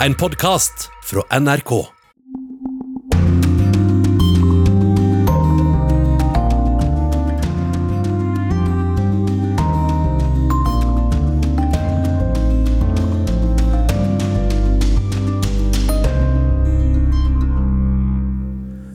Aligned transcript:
En 0.00 0.14
podkast 0.14 0.90
fra 1.04 1.22
NRK. 1.40 1.70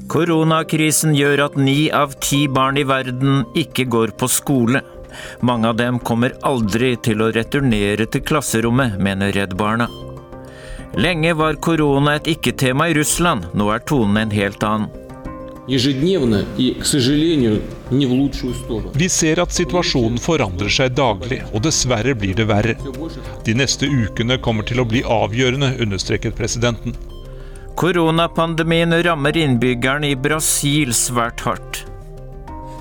Koronakrisen 0.08 1.16
gjør 1.18 1.48
at 1.48 1.58
ni 1.58 1.90
av 1.90 2.14
ti 2.22 2.44
barn 2.46 2.78
i 2.78 2.86
verden 2.86 3.42
ikke 3.58 3.88
går 3.90 4.14
på 4.22 4.30
skole. 4.30 4.84
Mange 5.42 5.74
av 5.74 5.82
dem 5.82 5.98
kommer 5.98 6.38
aldri 6.46 6.94
til 7.02 7.26
å 7.26 7.34
returnere 7.34 8.06
til 8.06 8.22
klasserommet, 8.22 9.02
mener 9.02 9.34
Redd 9.34 9.58
Barna. 9.58 9.90
Lenge 10.98 11.34
var 11.34 11.56
korona 11.56 12.18
et 12.18 12.26
ikke-tema 12.28 12.90
i 12.92 12.94
Russland, 12.98 13.46
nå 13.56 13.70
er 13.72 13.80
tonen 13.88 14.18
en 14.26 14.34
helt 14.36 14.64
annen. 14.68 14.90
Vi 18.98 19.08
ser 19.14 19.40
at 19.40 19.56
situasjonen 19.56 20.20
forandrer 20.20 20.74
seg 20.74 20.98
daglig, 20.98 21.40
og 21.54 21.64
dessverre 21.64 22.16
blir 22.18 22.36
det 22.36 22.48
verre. 22.50 22.76
De 23.46 23.56
neste 23.56 23.88
ukene 23.88 24.36
kommer 24.44 24.68
til 24.68 24.84
å 24.84 24.88
bli 24.90 25.04
avgjørende, 25.08 25.78
understreket 25.80 26.36
presidenten. 26.36 26.98
Koronapandemien 27.80 28.92
rammer 29.06 29.38
innbyggerne 29.40 30.12
i 30.12 30.18
Brasil 30.20 30.92
svært 30.98 31.40
hardt. 31.48 31.86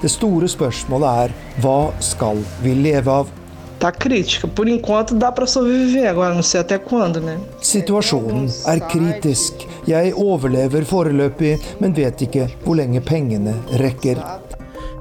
Det 0.02 0.10
store 0.10 0.48
spørsmålet 0.50 1.26
er 1.28 1.36
hva 1.62 1.92
skal 2.02 2.42
vi 2.64 2.74
leve 2.74 3.20
av? 3.22 3.30
Tá 3.80 3.90
crítica. 3.90 4.46
Por 4.46 4.68
enquanto 4.68 5.14
dá 5.14 5.32
para 5.32 5.46
sobreviver, 5.46 6.10
agora 6.10 6.34
não 6.34 6.42
sei 6.42 6.60
até 6.60 6.78
quando, 6.78 7.18
né? 7.20 7.38
Situasjonen 7.62 8.46
er 8.66 8.80
kritisk. 8.80 9.64
Jeg 9.88 10.12
overlever 10.14 10.84
foreløpig, 10.84 11.56
men 11.80 11.96
vet 11.96 12.20
ikke 12.28 12.50
hvor 12.64 12.76
lenge 12.76 13.00
pengene 13.00 13.56
rekker. 13.80 14.20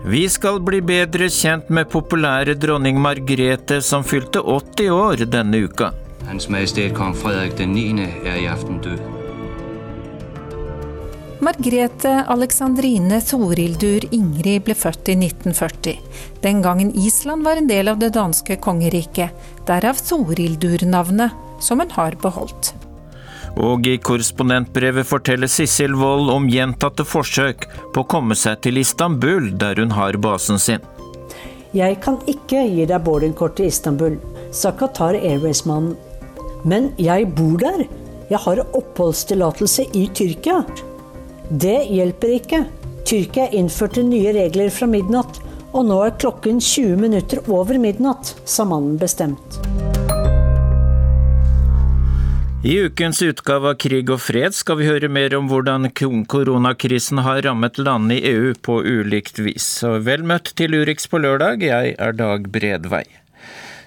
Vi 0.08 0.24
skal 0.32 0.62
bli 0.64 0.80
bedre 0.80 1.28
kjent 1.28 1.68
med 1.70 1.92
populære 1.92 2.56
dronning 2.56 3.02
Margrethe, 3.04 3.82
som 3.84 4.04
fylte 4.08 4.40
80 4.40 4.96
år 4.96 5.28
denne 5.28 5.66
uka. 5.68 5.92
Hans 6.30 6.48
Majestet 6.48 6.96
Kong 6.96 7.16
Fredrik 7.16 7.58
den 7.60 7.76
9. 7.76 8.08
er 8.24 8.46
i 8.46 8.48
aften 8.48 8.80
død. 8.80 9.19
Margrethe 11.40 12.26
Alexandrine 12.28 13.22
Thorildur 13.24 14.04
Ingrid 14.12 14.66
ble 14.68 14.74
født 14.76 15.08
i 15.08 15.14
1940. 15.16 15.94
Den 16.44 16.60
gangen 16.62 16.90
Island 17.00 17.48
var 17.48 17.56
en 17.56 17.70
del 17.70 17.88
av 17.88 18.02
det 18.02 18.10
danske 18.18 18.58
kongeriket. 18.60 19.32
Derav 19.68 20.02
Thorildur-navnet, 20.04 21.32
som 21.64 21.80
hun 21.80 21.94
har 21.96 22.18
beholdt. 22.20 22.74
Og 23.56 23.88
i 23.88 23.96
korrespondentbrevet 24.04 25.08
forteller 25.08 25.48
Sissel 25.48 25.96
Wold 25.96 26.28
om 26.34 26.50
gjentatte 26.52 27.08
forsøk 27.08 27.64
på 27.96 28.04
å 28.04 28.10
komme 28.16 28.36
seg 28.36 28.60
til 28.68 28.82
Istanbul, 28.84 29.54
der 29.64 29.80
hun 29.80 29.96
har 29.96 30.20
basen 30.20 30.60
sin. 30.60 30.84
Jeg 31.72 32.02
kan 32.04 32.20
ikke 32.28 32.66
gi 32.68 32.84
deg 32.90 33.08
boardingkort 33.08 33.56
til 33.56 33.72
Istanbul, 33.72 34.20
sa 34.52 34.76
Qatar 34.76 35.16
Airways-mannen. 35.16 35.96
Men 36.68 36.92
jeg 37.00 37.32
bor 37.40 37.56
der. 37.64 37.88
Jeg 38.28 38.44
har 38.44 38.60
oppholdstillatelse 38.76 39.88
i 39.96 40.10
Tyrkia. 40.12 40.66
Det 41.50 41.88
hjelper 41.90 42.36
ikke. 42.36 42.58
Tyrkia 43.10 43.48
innførte 43.58 44.04
nye 44.06 44.30
regler 44.36 44.70
fra 44.70 44.86
midnatt, 44.86 45.40
og 45.74 45.88
nå 45.90 45.96
er 46.06 46.18
klokken 46.22 46.60
20 46.62 47.00
minutter 47.02 47.42
over 47.50 47.80
midnatt, 47.82 48.36
sa 48.46 48.68
mannen 48.70 49.00
bestemt. 49.02 49.58
I 52.62 52.76
ukens 52.86 53.22
utgave 53.24 53.72
av 53.72 53.80
Krig 53.82 54.12
og 54.12 54.20
fred 54.22 54.54
skal 54.54 54.78
vi 54.82 54.90
høre 54.90 55.10
mer 55.10 55.34
om 55.38 55.48
hvordan 55.50 55.90
koronakrisen 56.30 57.24
har 57.26 57.42
rammet 57.48 57.80
landene 57.80 58.20
i 58.20 58.34
EU 58.34 58.52
på 58.54 58.82
ulikt 58.84 59.40
vis. 59.42 59.66
Så 59.80 59.96
vel 60.06 60.28
møtt 60.28 60.52
til 60.60 60.76
Urix 60.76 61.10
på 61.10 61.24
lørdag, 61.24 61.64
jeg 61.66 61.96
er 61.98 62.20
Dag 62.20 62.52
Bredvei. 62.52 63.08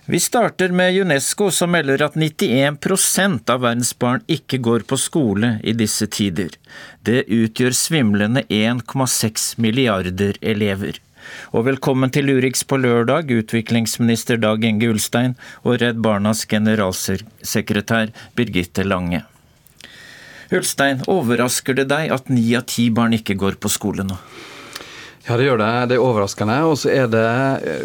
Vi 0.07 0.21
starter 0.21 0.69
med 0.69 0.97
UNESCO, 1.01 1.51
som 1.51 1.71
melder 1.71 2.03
at 2.03 2.17
91% 2.19 3.51
av 3.51 3.61
verdens 3.63 3.93
barn 3.99 4.25
ikke 4.27 4.59
går 4.59 4.83
på 4.91 4.97
skole 4.99 5.53
i 5.63 5.77
disse 5.79 6.09
tider. 6.11 6.57
Det 7.07 7.23
utgjør 7.31 7.77
svimlende 7.79 8.43
1,6 8.51 9.61
milliarder 9.63 10.41
elever. 10.43 10.99
Og 11.55 11.69
velkommen 11.69 12.11
til 12.11 12.35
Urix 12.35 12.65
på 12.67 12.81
lørdag, 12.83 13.31
utviklingsminister 13.31 14.43
Dag 14.43 14.67
Inge 14.67 14.91
Ulstein 14.91 15.37
og 15.63 15.79
Redd 15.85 16.03
Barnas 16.03 16.43
generalsekretær 16.51 18.11
Birgitte 18.35 18.83
Lange. 18.83 19.23
Ulstein, 20.51 21.07
overrasker 21.07 21.79
det 21.79 21.87
deg 21.95 22.11
at 22.11 22.27
ni 22.27 22.49
av 22.59 22.67
ti 22.67 22.91
barn 22.91 23.15
ikke 23.15 23.39
går 23.39 23.63
på 23.63 23.71
skole 23.71 24.11
nå? 24.11 24.19
Ja, 25.23 25.37
det 25.39 25.45
gjør 25.47 25.61
det. 25.61 25.71
Det 25.93 25.97
er 25.97 26.03
overraskende. 26.03 26.55
Og 26.67 26.81
så 26.83 26.91
er 26.91 27.11
det 27.11 27.23
eh, 27.23 27.83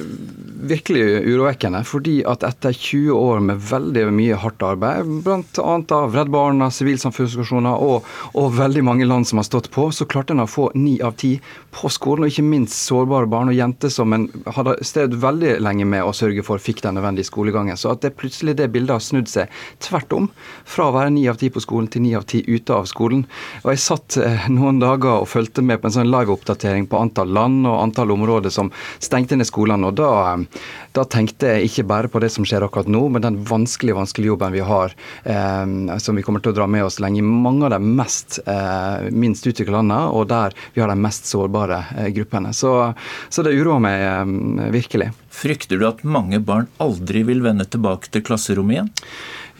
virkelig 0.67 1.03
urovekkende. 1.27 1.83
Fordi 1.85 2.15
at 2.25 2.41
etter 2.47 2.73
20 2.73 3.13
år 3.13 3.43
med 3.45 3.61
veldig 3.69 4.07
mye 4.17 4.39
hardt 4.41 4.63
arbeid, 4.65 5.11
bl.a. 5.25 5.75
av 5.99 6.17
Redd 6.17 6.31
Barna, 6.33 6.71
sivilsamfunnsorganisasjoner 6.73 7.83
og, 7.85 8.07
og, 8.33 8.55
veldig 8.57 8.81
mange 8.87 9.05
land 9.05 9.29
som 9.29 9.37
har 9.37 9.45
stått 9.45 9.69
på, 9.73 9.85
så 9.93 10.07
klarte 10.09 10.33
en 10.33 10.41
å 10.41 10.47
få 10.49 10.71
ni 10.73 10.95
av 11.05 11.13
ti 11.21 11.35
på 11.77 11.91
skolen. 11.93 12.25
Og 12.25 12.33
ikke 12.33 12.47
minst 12.47 12.79
sårbare 12.87 13.29
barn 13.29 13.53
og 13.53 13.59
jenter 13.59 13.93
som 13.93 14.17
en 14.17 14.25
hadde 14.57 14.79
strevd 14.81 15.19
veldig 15.21 15.59
lenge 15.61 15.85
med 15.85 16.07
å 16.07 16.15
sørge 16.17 16.41
for 16.47 16.63
fikk 16.63 16.81
den 16.87 16.97
nødvendige 16.97 17.29
skolegangen. 17.29 17.77
Så 17.77 17.93
at 17.93 18.01
det 18.01 18.15
plutselig 18.17 18.57
det 18.57 18.71
bildet 18.73 18.95
har 18.97 19.05
snudd 19.05 19.29
seg 19.29 19.53
tvert 19.85 20.17
om. 20.17 20.31
Fra 20.65 20.89
å 20.89 20.97
være 20.97 21.13
ni 21.13 21.27
av 21.29 21.37
ti 21.37 21.51
på 21.53 21.61
skolen 21.61 21.91
til 21.93 22.07
ni 22.07 22.15
av 22.17 22.25
ti 22.25 22.41
ute 22.49 22.73
av 22.73 22.89
skolen. 22.89 23.27
Og 23.61 23.75
jeg 23.75 23.85
satt 23.85 24.17
eh, 24.25 24.49
noen 24.49 24.81
dager 24.81 25.21
og 25.21 25.29
fulgte 25.29 25.61
med 25.61 25.83
på 25.83 25.91
en 25.91 25.99
sånn 25.99 26.09
live-oppdatering 26.09 26.89
på 26.89 26.97
antall 26.97 27.26
land 27.33 27.67
og 27.67 27.79
antall 27.81 28.13
områder 28.15 28.53
som 28.53 28.71
stengte 29.03 29.37
ned 29.37 29.47
skolene. 29.49 29.89
og 29.89 29.97
da, 29.97 30.37
da, 30.95 31.05
tenkte 31.07 31.53
jeg 31.53 31.69
ikke 31.69 31.87
bare 31.89 32.11
på 32.11 32.21
det 32.23 32.31
som 32.33 32.45
skjer 32.47 32.65
akkurat 32.65 32.89
nå, 32.91 33.03
men 33.13 33.23
den 33.23 33.39
vanskelige 33.47 33.97
vanskelige 33.97 34.33
jobben 34.33 34.55
vi 34.55 34.63
har, 34.65 34.95
eh, 35.23 35.97
som 36.03 36.17
vi 36.17 36.25
kommer 36.25 36.43
til 36.43 36.53
å 36.53 36.57
dra 36.61 36.67
med 36.67 36.87
oss 36.87 36.99
lenge 37.03 37.21
i 37.21 37.27
mange 37.27 37.67
av 37.67 37.75
de 37.75 37.81
mest, 37.83 38.39
eh, 38.45 39.09
minst 39.11 39.47
utviklede 39.47 39.77
landene, 39.77 40.11
og 40.11 40.27
der 40.31 40.55
vi 40.73 40.81
har 40.81 40.91
de 40.91 40.99
mest 40.99 41.29
sårbare 41.29 41.83
eh, 41.97 42.11
gruppene. 42.15 42.53
Så, 42.53 42.73
så, 43.29 43.43
det 43.43 43.55
uroer 43.57 43.83
meg 43.83 44.05
eh, 44.07 44.71
virkelig. 44.75 45.11
Frykter 45.37 45.77
du 45.77 45.87
at 45.87 46.03
mange 46.07 46.39
barn 46.41 46.69
aldri 46.81 47.23
vil 47.27 47.43
vende 47.45 47.67
tilbake 47.69 48.09
til 48.11 48.25
klasserommet 48.25 48.79
igjen? 48.79 48.93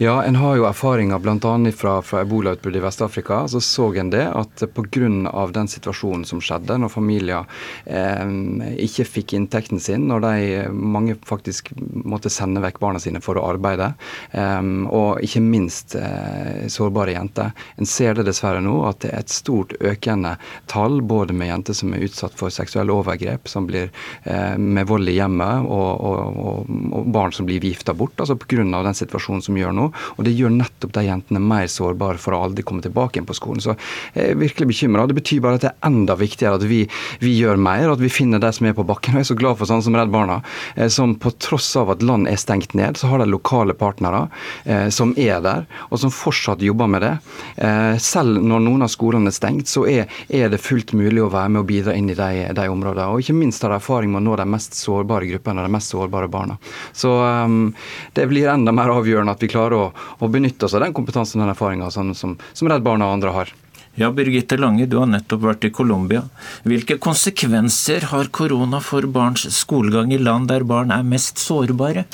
Ja, 0.00 0.24
en 0.24 0.36
har 0.36 0.54
jo 0.54 0.62
erfaringer 0.68 1.18
bl.a. 1.18 1.72
fra, 1.74 1.96
fra 2.06 2.20
ebolautbruddet 2.22 2.78
i 2.78 2.82
Vest-Afrika. 2.84 3.40
Så 3.48 3.58
så 3.60 3.88
en 3.98 4.10
det 4.10 4.28
at 4.30 4.62
pga. 4.74 5.08
den 5.52 5.68
situasjonen 5.68 6.24
som 6.24 6.38
skjedde, 6.38 6.76
når 6.78 6.92
familier 6.92 7.48
eh, 7.84 8.30
ikke 8.78 9.04
fikk 9.04 9.34
inntekten 9.34 9.80
sin, 9.82 10.04
når 10.06 10.22
de 10.22 10.60
mange 10.70 11.16
faktisk 11.26 11.72
måtte 12.06 12.30
sende 12.30 12.62
vekk 12.62 12.78
barna 12.78 13.00
sine 13.02 13.18
for 13.18 13.40
å 13.40 13.48
arbeide, 13.48 13.88
eh, 14.30 14.62
og 14.86 15.18
ikke 15.26 15.42
minst 15.42 15.96
eh, 15.98 16.68
sårbare 16.70 17.16
jenter. 17.16 17.50
En 17.74 17.90
ser 17.90 18.14
det 18.14 18.28
dessverre 18.30 18.62
nå 18.62 18.76
at 18.86 19.02
det 19.02 19.10
er 19.10 19.26
et 19.26 19.34
stort 19.34 19.74
økende 19.82 20.36
tall 20.70 21.00
både 21.02 21.34
med 21.34 21.50
jenter 21.50 21.74
som 21.74 21.90
er 21.90 22.06
utsatt 22.06 22.38
for 22.38 22.54
seksuelle 22.54 22.94
overgrep, 22.94 23.50
som 23.50 23.66
blir 23.66 23.90
eh, 24.22 24.54
med 24.54 24.86
vold 24.86 25.10
i 25.10 25.18
hjemmet, 25.18 25.66
og, 25.66 25.90
og, 25.90 26.40
og, 26.46 26.72
og 27.02 27.12
barn 27.18 27.34
som 27.34 27.50
blir 27.50 27.66
gifta 27.66 27.98
bort, 27.98 28.14
altså 28.22 28.38
pga. 28.38 28.62
den 28.62 29.02
situasjonen 29.02 29.42
som 29.42 29.58
gjør 29.58 29.74
nå. 29.74 29.87
Og 30.16 30.24
det 30.26 30.34
gjør 30.36 30.54
nettopp 30.54 30.94
de 30.96 31.06
jentene 31.06 31.42
mer 31.42 31.68
sårbare 31.70 32.20
for 32.20 32.36
å 32.36 32.42
aldri 32.46 32.64
komme 32.66 32.84
tilbake 32.84 33.18
igjen 33.18 33.28
på 33.28 33.36
skolen. 33.36 33.62
Så 33.64 33.74
jeg 34.14 34.34
er 34.34 34.40
virkelig 34.40 34.70
bekymra. 34.72 35.06
Det 35.08 35.18
betyr 35.18 35.42
bare 35.44 35.60
at 35.60 35.66
det 35.66 35.72
er 35.72 35.88
enda 35.88 36.16
viktigere 36.18 36.58
at 36.58 36.66
vi, 36.68 36.82
vi, 37.22 37.34
gjør 37.38 37.60
mer, 37.60 37.88
at 37.92 38.02
vi 38.02 38.12
finner 38.12 38.42
de 38.42 38.52
som 38.54 38.68
er 38.68 38.76
på 38.76 38.86
bakken. 38.88 39.16
Og 39.16 39.22
jeg 39.22 39.28
er 39.28 39.32
så 39.32 39.38
glad 39.38 39.60
for 39.60 39.70
sånn 39.70 39.84
som 39.84 39.96
Redd 39.98 40.12
Barna, 40.14 40.40
eh, 40.76 40.90
som 40.92 41.14
på 41.18 41.32
tross 41.42 41.70
av 41.78 41.92
at 41.94 42.04
land 42.04 42.28
er 42.30 42.40
stengt 42.40 42.74
ned, 42.78 42.98
så 42.98 43.10
har 43.12 43.22
de 43.22 43.28
lokale 43.30 43.76
partnere 43.78 44.26
eh, 44.64 44.88
som 44.94 45.14
er 45.18 45.42
der, 45.44 45.66
og 45.88 46.02
som 46.02 46.12
fortsatt 46.14 46.64
jobber 46.64 46.90
med 46.90 47.04
det. 47.04 47.14
Eh, 47.56 47.94
selv 48.02 48.42
når 48.44 48.64
noen 48.64 48.86
av 48.86 48.92
skolene 48.92 49.32
er 49.32 49.36
stengt, 49.36 49.70
så 49.70 49.84
er, 49.88 50.08
er, 50.28 50.48
det 50.52 50.60
fullt 50.62 50.94
mulig 50.96 51.22
å 51.22 51.30
være 51.32 51.52
med 51.54 51.62
og 51.62 51.68
bidra 51.68 51.94
inn 51.96 52.10
i 52.12 52.16
de, 52.18 52.48
de 52.56 52.68
områdene. 52.70 53.10
Og 53.12 53.24
ikke 53.24 53.36
minst 53.36 53.64
har 53.64 53.72
de 53.72 53.78
erfaring 53.80 54.12
med 54.12 54.22
å 54.22 54.26
nå 54.28 54.38
de 54.40 54.48
mest 54.48 54.76
sårbare 54.78 55.28
gruppene, 55.28 55.64
de 55.64 55.74
mest 55.74 55.94
sårbare 55.94 56.30
barna. 56.32 56.58
Så 56.96 57.12
um, 57.22 57.72
det 58.16 58.26
blir 58.30 58.48
enda 58.50 58.72
mer 58.74 58.92
avgjørende 58.92 59.34
at 59.34 59.42
vi 59.44 59.50
klarer 59.52 59.76
å, 59.76 59.77
å 59.86 60.30
benytte 60.32 60.66
oss 60.66 60.76
av 60.76 60.84
den 60.84 60.96
kompetansen 60.96 61.40
og 61.40 61.46
den 61.46 61.54
erfaringa 61.54 61.90
som, 61.94 62.12
som, 62.16 62.36
som 62.52 62.70
Redd 62.70 62.84
Barna 62.86 63.08
og 63.08 63.18
andre 63.18 63.34
har. 63.36 63.54
Ja, 63.98 64.12
Birgitte 64.14 64.54
Lange, 64.60 64.86
du 64.86 64.98
har 65.00 65.08
nettopp 65.10 65.42
vært 65.42 65.66
i 65.66 65.72
Colombia. 65.74 66.22
Hvilke 66.68 67.00
konsekvenser 67.02 68.06
har 68.12 68.30
korona 68.30 68.78
for 68.84 69.08
barns 69.10 69.48
skolegang 69.56 70.12
i 70.14 70.20
land 70.22 70.46
der 70.52 70.62
barn 70.68 70.94
er 70.94 71.02
mest 71.06 71.42
sårbare? 71.42 72.04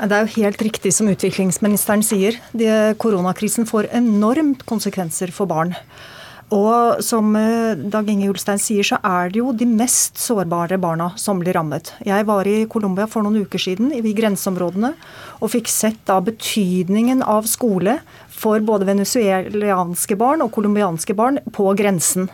Det 0.00 0.16
er 0.16 0.26
jo 0.26 0.42
helt 0.42 0.62
riktig 0.64 0.92
som 0.96 1.08
utviklingsministeren 1.12 2.04
sier. 2.04 2.36
De, 2.56 2.68
koronakrisen 3.00 3.68
får 3.68 3.88
enormt 3.96 4.66
konsekvenser 4.68 5.32
for 5.32 5.48
barn. 5.48 5.74
Og 6.50 7.02
som 7.06 7.30
eh, 7.38 7.78
Dag 7.78 8.08
Inge 8.10 8.30
Ulstein 8.32 8.58
sier, 8.58 8.86
så 8.86 8.98
er 9.06 9.30
det 9.30 9.38
jo 9.38 9.52
de 9.54 9.68
mest 9.70 10.18
sårbare 10.18 10.80
barna 10.82 11.12
som 11.20 11.38
blir 11.38 11.54
rammet. 11.54 11.92
Jeg 12.02 12.26
var 12.26 12.48
i 12.50 12.64
Colombia 12.70 13.06
for 13.10 13.22
noen 13.22 13.44
uker 13.46 13.62
siden, 13.62 13.92
i 13.94 14.14
grenseområdene, 14.16 14.92
og 15.38 15.52
fikk 15.52 15.70
sett 15.70 16.02
da 16.10 16.18
betydningen 16.24 17.22
av 17.22 17.46
skole 17.50 18.00
for 18.34 18.62
både 18.66 18.88
venezuelanske 18.88 20.18
barn 20.18 20.42
og 20.42 20.50
colombianske 20.56 21.14
barn 21.14 21.38
på 21.54 21.70
grensen. 21.78 22.26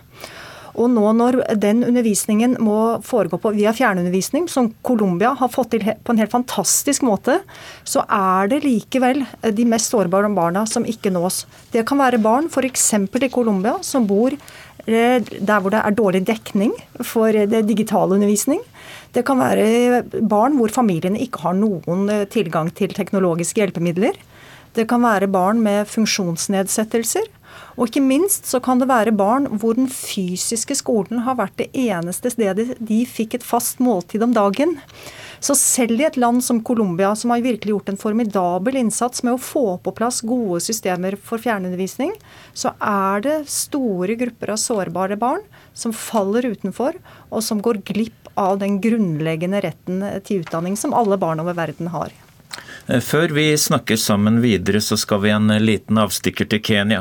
Og 0.76 0.90
nå 0.92 1.12
når 1.16 1.40
den 1.56 1.82
undervisningen 1.86 2.58
må 2.62 2.98
foregå 3.04 3.38
på, 3.40 3.54
via 3.56 3.72
fjernundervisning, 3.76 4.48
som 4.52 4.68
Colombia 4.84 5.32
har 5.38 5.50
fått 5.52 5.72
til 5.72 5.86
på 5.86 6.12
en 6.12 6.20
helt 6.20 6.34
fantastisk 6.34 7.06
måte, 7.06 7.38
så 7.84 8.04
er 8.12 8.52
det 8.52 8.62
likevel 8.66 9.24
de 9.56 9.66
mest 9.68 9.94
sårbare 9.94 10.30
barna 10.36 10.66
som 10.68 10.84
ikke 10.84 11.12
nås. 11.14 11.44
Det 11.72 11.86
kan 11.88 12.00
være 12.02 12.20
barn 12.22 12.50
f.eks. 12.52 12.92
i 12.92 13.32
Colombia 13.32 13.78
som 13.86 14.06
bor 14.08 14.36
eh, 14.36 15.18
der 15.24 15.60
hvor 15.60 15.72
det 15.72 15.80
er 15.80 15.96
dårlig 15.96 16.24
dekning 16.28 16.74
for 17.00 17.32
det 17.32 17.64
digitale 17.68 18.18
undervisning. 18.18 18.60
Det 19.16 19.24
kan 19.24 19.40
være 19.40 20.02
barn 20.28 20.58
hvor 20.58 20.72
familiene 20.74 21.20
ikke 21.24 21.46
har 21.46 21.56
noen 21.56 22.08
eh, 22.12 22.26
tilgang 22.28 22.68
til 22.76 22.92
teknologiske 22.96 23.62
hjelpemidler. 23.62 24.18
Det 24.76 24.84
kan 24.90 25.00
være 25.00 25.30
barn 25.32 25.62
med 25.64 25.88
funksjonsnedsettelser. 25.88 27.30
Og 27.76 27.88
ikke 27.88 28.02
minst 28.04 28.48
så 28.48 28.60
kan 28.60 28.80
det 28.80 28.88
være 28.90 29.14
barn 29.16 29.46
hvor 29.60 29.76
den 29.76 29.88
fysiske 29.88 30.76
skolen 30.76 31.22
har 31.24 31.38
vært 31.38 31.56
det 31.60 31.70
eneste 31.86 32.32
stedet 32.32 32.74
de 32.76 32.98
fikk 33.08 33.38
et 33.38 33.46
fast 33.46 33.80
måltid 33.84 34.24
om 34.26 34.34
dagen. 34.36 34.76
Så 35.40 35.56
selv 35.56 36.00
i 36.00 36.06
et 36.08 36.16
land 36.16 36.42
som 36.44 36.62
Colombia, 36.64 37.14
som 37.16 37.32
har 37.32 37.44
virkelig 37.44 37.74
gjort 37.74 37.90
en 37.92 38.00
formidabel 38.00 38.80
innsats 38.80 39.24
med 39.24 39.36
å 39.36 39.42
få 39.42 39.64
på 39.84 39.92
plass 39.96 40.22
gode 40.24 40.62
systemer 40.64 41.16
for 41.20 41.40
fjernundervisning, 41.40 42.14
så 42.56 42.72
er 42.80 43.24
det 43.24 43.36
store 43.52 44.16
grupper 44.20 44.54
av 44.56 44.60
sårbare 44.60 45.20
barn 45.20 45.44
som 45.76 45.92
faller 45.96 46.48
utenfor, 46.56 46.96
og 47.28 47.44
som 47.44 47.60
går 47.64 47.84
glipp 47.92 48.32
av 48.36 48.58
den 48.60 48.80
grunnleggende 48.84 49.60
retten 49.64 50.04
til 50.24 50.44
utdanning 50.44 50.76
som 50.76 50.96
alle 50.96 51.20
barn 51.20 51.44
over 51.44 51.56
verden 51.56 51.92
har. 51.92 52.12
Før 52.86 53.32
vi 53.34 53.50
snakker 53.58 53.96
sammen 53.98 54.38
videre, 54.42 54.78
så 54.80 54.94
skal 54.96 55.18
vi 55.24 55.30
en 55.34 55.50
liten 55.58 55.98
avstikker 55.98 56.46
til 56.46 56.60
Kenya. 56.62 57.00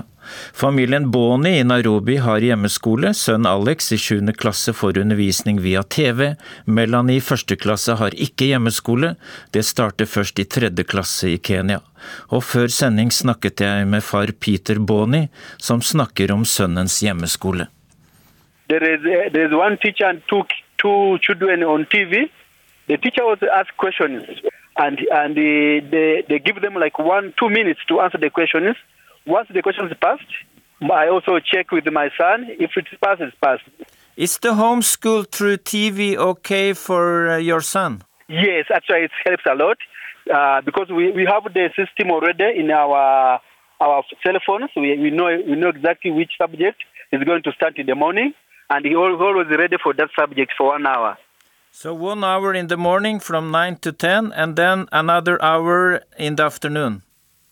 Familien 0.54 1.12
Boni 1.14 1.60
i 1.60 1.64
Nairobi 1.64 2.16
har 2.18 2.42
hjemmeskole. 2.42 3.12
Sønn 3.14 3.46
Alex 3.46 3.92
i 3.94 4.00
7. 4.02 4.32
klasse 4.34 4.74
får 4.74 4.98
undervisning 5.04 5.60
via 5.62 5.84
TV. 5.84 6.32
Melanie 6.66 7.20
i 7.20 7.22
1. 7.22 7.54
klasse 7.62 8.00
har 8.00 8.18
ikke 8.18 8.48
hjemmeskole. 8.50 9.14
Det 9.54 9.62
starter 9.62 10.10
først 10.10 10.42
i 10.42 10.48
3. 10.50 10.72
klasse 10.90 11.36
i 11.36 11.38
Kenya. 11.38 11.84
Og 12.34 12.42
før 12.44 12.66
sending 12.74 13.14
snakket 13.14 13.62
jeg 13.62 13.86
med 13.86 14.02
far 14.02 14.34
Peter 14.42 14.82
Boni, 14.82 15.28
som 15.62 15.86
snakker 15.86 16.34
om 16.34 16.46
sønnens 16.46 16.98
hjemmeskole. 17.06 17.70
There 18.70 18.96
is, 18.96 19.06
there 19.06 19.46
is 19.46 19.54
one 19.54 19.78
teacher 19.78 20.10
and 20.10 20.26
two, 20.26 20.42
two 20.82 21.20
TV. 21.94 22.26
The 22.88 22.98
teacher 22.98 23.24
questions, 23.78 24.24
and 24.78 25.00
and 25.12 25.36
they, 25.36 25.80
they, 25.80 26.24
they 26.28 26.40
give 26.40 26.62
them 26.62 26.76
like 26.76 27.00
one 27.00 27.34
two 27.40 27.50
minutes 27.50 27.80
to 27.88 28.02
answer 28.02 28.18
the 28.18 28.30
questions. 28.30 28.76
Once 29.26 29.48
the 29.54 29.62
question 29.62 29.86
is 29.88 29.98
passed, 30.02 30.32
I 30.82 31.08
also 31.08 31.40
check 31.40 31.72
with 31.72 31.86
my 31.92 32.10
son. 32.18 32.46
If 32.60 32.72
it's 32.76 32.90
passed, 33.04 33.22
it's 33.22 33.36
passed. 33.44 33.64
Is 34.16 34.38
the 34.38 34.50
homeschool 34.50 35.30
through 35.32 35.58
TV 35.58 36.16
okay 36.16 36.74
for 36.74 37.32
uh, 37.32 37.38
your 37.38 37.62
son? 37.62 38.04
Yes, 38.28 38.66
actually, 38.74 39.04
it 39.04 39.12
helps 39.26 39.44
a 39.46 39.56
lot 39.56 39.78
uh, 40.34 40.62
because 40.62 40.88
we, 40.90 41.12
we 41.12 41.26
have 41.26 41.44
the 41.54 41.70
system 41.76 42.12
already 42.12 42.60
in 42.60 42.72
our 42.72 43.40
our 43.80 44.04
cell 44.24 44.40
phones. 44.46 44.70
We, 44.76 44.98
we 44.98 45.12
know 45.12 45.30
we 45.48 45.56
know 45.56 45.70
exactly 45.70 46.12
which 46.12 46.32
subject 46.38 46.82
is 47.12 47.24
going 47.24 47.44
to 47.44 47.52
start 47.52 47.78
in 47.78 47.86
the 47.88 47.96
morning, 47.96 48.34
and 48.70 48.86
he 48.86 48.96
always 48.96 49.48
ready 49.50 49.78
for 49.82 49.94
that 49.94 50.10
subject 50.18 50.54
for 50.58 50.68
one 50.68 50.86
hour. 50.86 51.18
So 51.78 51.94
one 51.94 52.24
hour 52.24 52.54
in 52.54 52.68
the 52.68 52.78
morning 52.78 53.20
from 53.20 53.52
nine 53.52 53.76
to 53.80 53.92
ten, 53.92 54.32
and 54.32 54.56
then 54.56 54.88
another 54.94 55.36
hour 55.44 56.04
in 56.18 56.38
the 56.38 56.44
afternoon. 56.44 57.02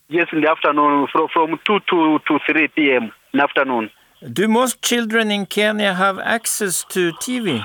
Yes, 0.08 0.28
in 0.32 0.40
the 0.40 0.50
afternoon, 0.50 1.08
from, 1.12 1.28
from 1.34 1.60
2 1.66 1.80
to, 1.90 2.20
to 2.28 2.40
3 2.46 2.70
p.m. 2.70 3.04
in 3.34 3.38
the 3.40 3.44
afternoon. 3.44 3.92
Do 4.32 4.48
most 4.48 4.82
children 4.82 5.30
in 5.30 5.46
Kenya 5.46 5.94
have 5.94 6.20
access 6.20 6.86
to 6.92 7.12
TV? 7.20 7.62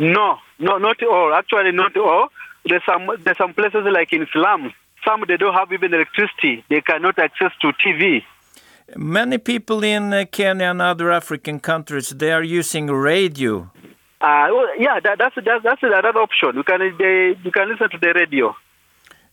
No, 0.00 0.38
no, 0.58 0.76
not 0.78 1.00
all. 1.04 1.32
Actually, 1.32 1.70
not 1.70 1.96
all. 1.96 2.30
There's 2.64 2.82
some, 2.84 3.08
there's 3.22 3.38
some 3.38 3.54
places 3.54 3.84
like 3.84 4.12
in 4.12 4.26
slums. 4.32 4.72
Some 5.04 5.22
they 5.28 5.36
don't 5.36 5.54
have 5.54 5.72
even 5.72 5.94
electricity. 5.94 6.64
They 6.68 6.80
cannot 6.80 7.16
access 7.20 7.52
to 7.60 7.72
TV. 7.74 8.24
Many 8.96 9.38
people 9.38 9.84
in 9.84 10.12
uh, 10.12 10.24
Kenya 10.32 10.66
and 10.66 10.82
other 10.82 11.12
African 11.12 11.60
countries 11.60 12.08
they 12.08 12.32
are 12.32 12.42
using 12.42 12.88
radio. 12.88 13.70
Uh, 14.20 14.48
well, 14.50 14.68
yeah, 14.78 14.98
that, 15.00 15.18
that's, 15.18 15.36
that's 15.44 15.62
that's 15.62 15.82
another 15.82 16.18
option. 16.18 16.56
You 16.56 16.64
can 16.64 16.80
they, 16.98 17.36
you 17.44 17.52
can 17.52 17.68
listen 17.68 17.88
to 17.90 17.98
the 17.98 18.12
radio. 18.14 18.54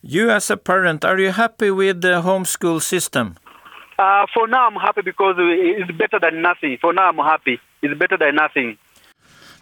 You, 0.02 0.30
as 0.30 0.52
a 0.52 0.58
parent, 0.58 1.04
are 1.04 1.18
you 1.18 1.32
happy 1.32 1.72
with 1.72 2.02
the 2.02 2.22
homeschool 2.22 2.82
system? 2.82 3.36
Uh, 3.98 4.28
for 4.34 4.48
now, 4.48 4.68
I'm 4.68 4.76
happy 4.76 5.02
because 5.02 5.36
it's 5.40 5.92
better 5.98 6.20
than 6.20 6.44
nothing. 6.44 6.78
For 6.80 6.94
now, 6.94 7.10
I'm 7.10 7.18
happy. 7.18 7.60
It's 7.82 7.98
better 7.98 8.18
than 8.18 8.36
nothing. 8.36 8.78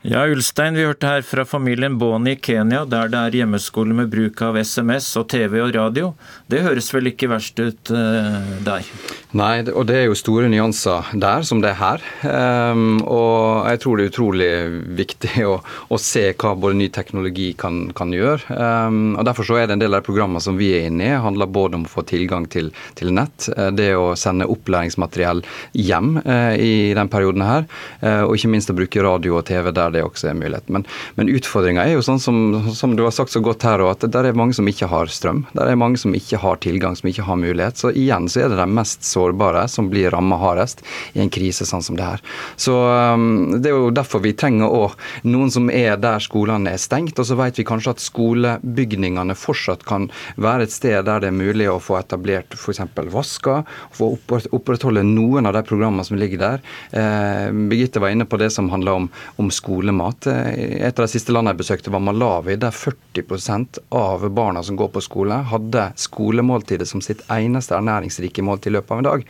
Ja, 0.03 0.25
Ulstein, 0.27 0.75
vi 0.75 0.83
hørte 0.83 1.07
her 1.07 1.21
fra 1.23 1.45
familien 1.47 1.93
Boni 1.95 2.33
i 2.33 2.35
Kenya, 2.35 2.81
der 2.83 3.07
det 3.07 3.19
er 3.21 3.35
hjemmeskole 3.39 3.95
med 3.95 4.09
bruk 4.11 4.41
av 4.43 4.57
SMS 4.59 5.05
og 5.15 5.29
TV 5.31 5.61
og 5.63 5.69
radio. 5.77 6.09
Det 6.51 6.59
høres 6.65 6.89
vel 6.91 7.07
ikke 7.13 7.29
verst 7.31 7.61
ut 7.63 7.91
uh, 7.95 8.43
der? 8.67 8.83
Nei, 9.33 9.63
og 9.71 9.87
det 9.87 9.95
er 10.01 10.09
jo 10.09 10.17
store 10.19 10.49
nyanser 10.51 11.07
der, 11.15 11.45
som 11.47 11.61
det 11.63 11.71
er 11.71 11.79
her. 11.79 12.03
Um, 12.27 12.99
og 13.07 13.69
jeg 13.71 13.79
tror 13.85 13.95
det 13.95 14.03
er 14.03 14.11
utrolig 14.11 14.49
viktig 14.99 15.45
å, 15.53 15.55
å 15.63 16.01
se 16.01 16.25
hva 16.33 16.51
både 16.51 16.77
ny 16.81 16.89
teknologi 16.91 17.53
kan, 17.55 17.85
kan 17.95 18.11
gjøre. 18.11 18.43
Um, 18.59 19.15
og 19.15 19.23
Derfor 19.29 19.47
så 19.47 19.61
er 19.61 19.71
det 19.71 19.77
en 19.77 19.85
del 19.85 19.95
av 19.95 20.03
de 20.03 20.09
programmene 20.09 20.43
som 20.43 20.59
vi 20.59 20.73
er 20.75 20.89
inne 20.89 21.07
i, 21.07 21.15
handler 21.15 21.47
både 21.47 21.79
om 21.79 21.87
å 21.87 21.93
få 21.93 22.03
tilgang 22.11 22.49
til, 22.51 22.73
til 22.99 23.13
nett, 23.15 23.47
uh, 23.55 23.71
det 23.71 23.93
å 23.95 24.11
sende 24.19 24.51
opplæringsmateriell 24.51 25.45
hjem 25.79 26.19
uh, 26.27 26.51
i 26.59 26.91
den 26.91 27.07
perioden 27.07 27.47
her, 27.47 27.65
og 28.03 28.35
ikke 28.35 28.49
minst 28.51 28.69
å 28.71 28.75
bruke 28.75 29.01
radio 29.03 29.37
og 29.37 29.45
TV 29.47 29.69
der 29.73 29.92
det 29.95 30.03
også 30.05 30.31
er 30.31 30.37
mulighet. 30.37 30.69
Men, 30.73 30.85
men 31.17 31.31
utfordringa 31.33 31.85
er 31.85 31.95
jo 31.95 32.05
sånn 32.05 32.21
som, 32.21 32.39
som, 32.75 32.95
du 32.97 33.03
har 33.05 33.13
sagt 33.15 33.33
så 33.33 33.41
godt 33.43 33.65
her, 33.67 33.83
at 33.89 34.05
det 34.05 34.21
er 34.21 34.37
mange 34.37 34.55
som 34.57 34.67
ikke 34.69 34.89
har 34.91 35.11
strøm. 35.11 35.43
Det 35.53 35.65
er 35.65 35.79
mange 35.79 35.99
som 36.01 36.15
ikke 36.15 36.39
har 36.43 36.59
tilgang, 36.63 36.97
som 36.99 37.09
ikke 37.09 37.27
har 37.27 37.39
mulighet. 37.39 37.79
Så 37.79 37.93
igjen 37.93 38.29
så 38.31 38.43
er 38.43 38.53
det 38.53 38.59
de 38.61 38.67
mest 38.69 39.05
sårbare 39.07 39.65
som 39.71 39.89
blir 39.91 40.11
ramma 40.13 40.39
hardest 40.41 40.83
i 41.13 41.23
en 41.23 41.31
krise 41.33 41.67
sånn 41.67 41.85
som 41.85 41.97
det 41.99 42.07
her. 42.07 42.23
Så 42.59 42.75
um, 42.75 43.59
det 43.59 43.71
er 43.71 43.77
jo 43.77 43.93
derfor 43.93 44.23
vi 44.23 44.35
trenger 44.37 44.71
òg 44.73 44.97
noen 45.27 45.51
som 45.53 45.69
er 45.73 45.97
der 46.01 46.23
skolene 46.23 46.73
er 46.73 46.81
stengt. 46.81 47.19
Og 47.19 47.27
så 47.29 47.37
vet 47.39 47.59
vi 47.59 47.67
kanskje 47.67 47.95
at 47.95 48.03
skolebygningene 48.03 49.37
fortsatt 49.37 49.85
kan 49.87 50.09
være 50.41 50.67
et 50.67 50.75
sted 50.75 51.03
der 51.07 51.23
det 51.23 51.31
er 51.31 51.35
mulig 51.35 51.69
å 51.71 51.79
få 51.83 51.97
etablert 51.99 52.55
f.eks. 52.57 52.81
vasker, 53.13 53.63
få 53.93 54.13
opprettholde 54.55 55.03
noen 55.07 55.47
av 55.49 55.57
de 55.57 55.63
programmene 55.67 56.05
som 56.07 56.17
ligger 56.19 56.41
der. 56.41 56.63
Eh, 56.91 57.49
Birgitte 57.69 58.01
var 58.03 58.13
inne 58.13 58.27
på 58.29 58.39
det 58.41 58.49
som 58.53 58.69
handler 58.73 59.03
om, 59.03 59.09
om 59.41 59.51
skole 59.53 59.82
skolemat. 59.83 60.27
Eh, 60.27 60.87
et 60.87 60.99
av 60.99 61.05
de 61.05 61.11
siste 61.11 61.31
landene 61.31 61.53
jeg 61.53 61.63
besøkte, 61.63 61.91
var 61.91 61.99
Malawi, 61.99 62.55
der 62.55 62.71
40% 62.71 63.79
av 63.91 64.29
barna 64.29 64.63
som 64.63 64.75
går 64.75 64.89
på 64.93 65.01
skole, 65.01 65.43
hadde 65.49 65.91
skolemåltidet 65.95 66.87
som 66.87 67.01
sitt 67.01 67.21
eneste 67.29 67.75
ernæringsrike 67.75 68.43
måltid 68.43 68.71
i 68.71 68.75
løpet 68.77 68.91
av 68.91 68.97
en 68.97 69.09
dag. 69.09 69.25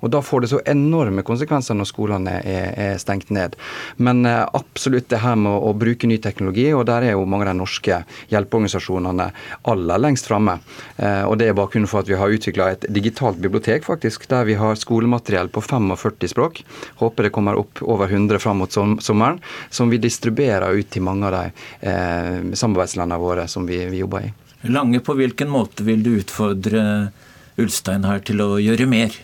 Og 0.00 0.10
Da 0.10 0.22
får 0.22 0.40
det 0.40 0.50
så 0.50 0.60
enorme 0.66 1.22
konsekvenser 1.22 1.74
når 1.74 1.88
skolene 1.90 2.40
er, 2.44 2.72
er 2.76 2.98
stengt 2.98 3.30
ned. 3.30 3.56
Men 3.96 4.24
eh, 4.26 4.46
absolutt 4.54 5.08
det 5.08 5.20
her 5.20 5.36
med 5.36 5.52
å, 5.52 5.70
å, 5.70 5.74
bruke 5.76 6.06
ny 6.06 6.18
teknologi, 6.18 6.72
og 6.72 6.86
der 6.86 7.02
er 7.02 7.16
jo 7.16 7.26
mange 7.26 7.46
av 7.46 7.52
de 7.52 7.60
norske 7.60 8.02
hjelpeorganisasjonene 8.30 9.30
aller 9.68 9.98
lengst 10.00 10.28
framme. 10.30 10.58
Eh, 10.96 11.24
og 11.26 11.38
Det 11.38 11.50
er 11.50 11.58
bakgrunnen 11.58 11.90
for 11.90 12.00
at 12.00 12.08
vi 12.08 12.16
har 12.16 12.32
utvikla 12.32 12.70
et 12.72 12.86
digitalt 12.88 13.40
bibliotek, 13.42 13.84
faktisk, 13.84 14.28
der 14.30 14.46
vi 14.46 14.56
har 14.56 14.78
skolemateriell 14.78 15.50
på 15.52 15.60
45 15.60 16.30
språk. 16.32 16.62
Håper 17.02 17.26
det 17.26 17.34
kommer 17.34 17.58
opp 17.58 17.82
over 17.82 18.08
100 18.08 18.38
fram 18.40 18.62
mot 18.62 18.72
sommeren. 18.72 19.40
som 19.70 19.90
vi 19.90 19.95
vi 19.96 20.02
distribuerer 20.06 20.78
ut 20.78 20.90
til 20.92 21.04
mange 21.06 21.28
av 21.28 21.36
de 21.36 21.44
eh, 21.90 22.42
samarbeidslandene 22.56 23.20
våre 23.22 23.46
som 23.50 23.66
vi, 23.68 23.82
vi, 23.90 24.02
jobber 24.04 24.28
i. 24.28 24.32
Lange, 24.72 25.02
på 25.04 25.14
hvilken 25.18 25.50
måte 25.52 25.86
vil 25.86 26.02
du 26.04 26.16
utfordre 26.16 26.82
Ulstein 27.60 28.06
her 28.06 28.22
til 28.26 28.42
å 28.44 28.56
gjøre 28.60 28.88
mer? 28.90 29.14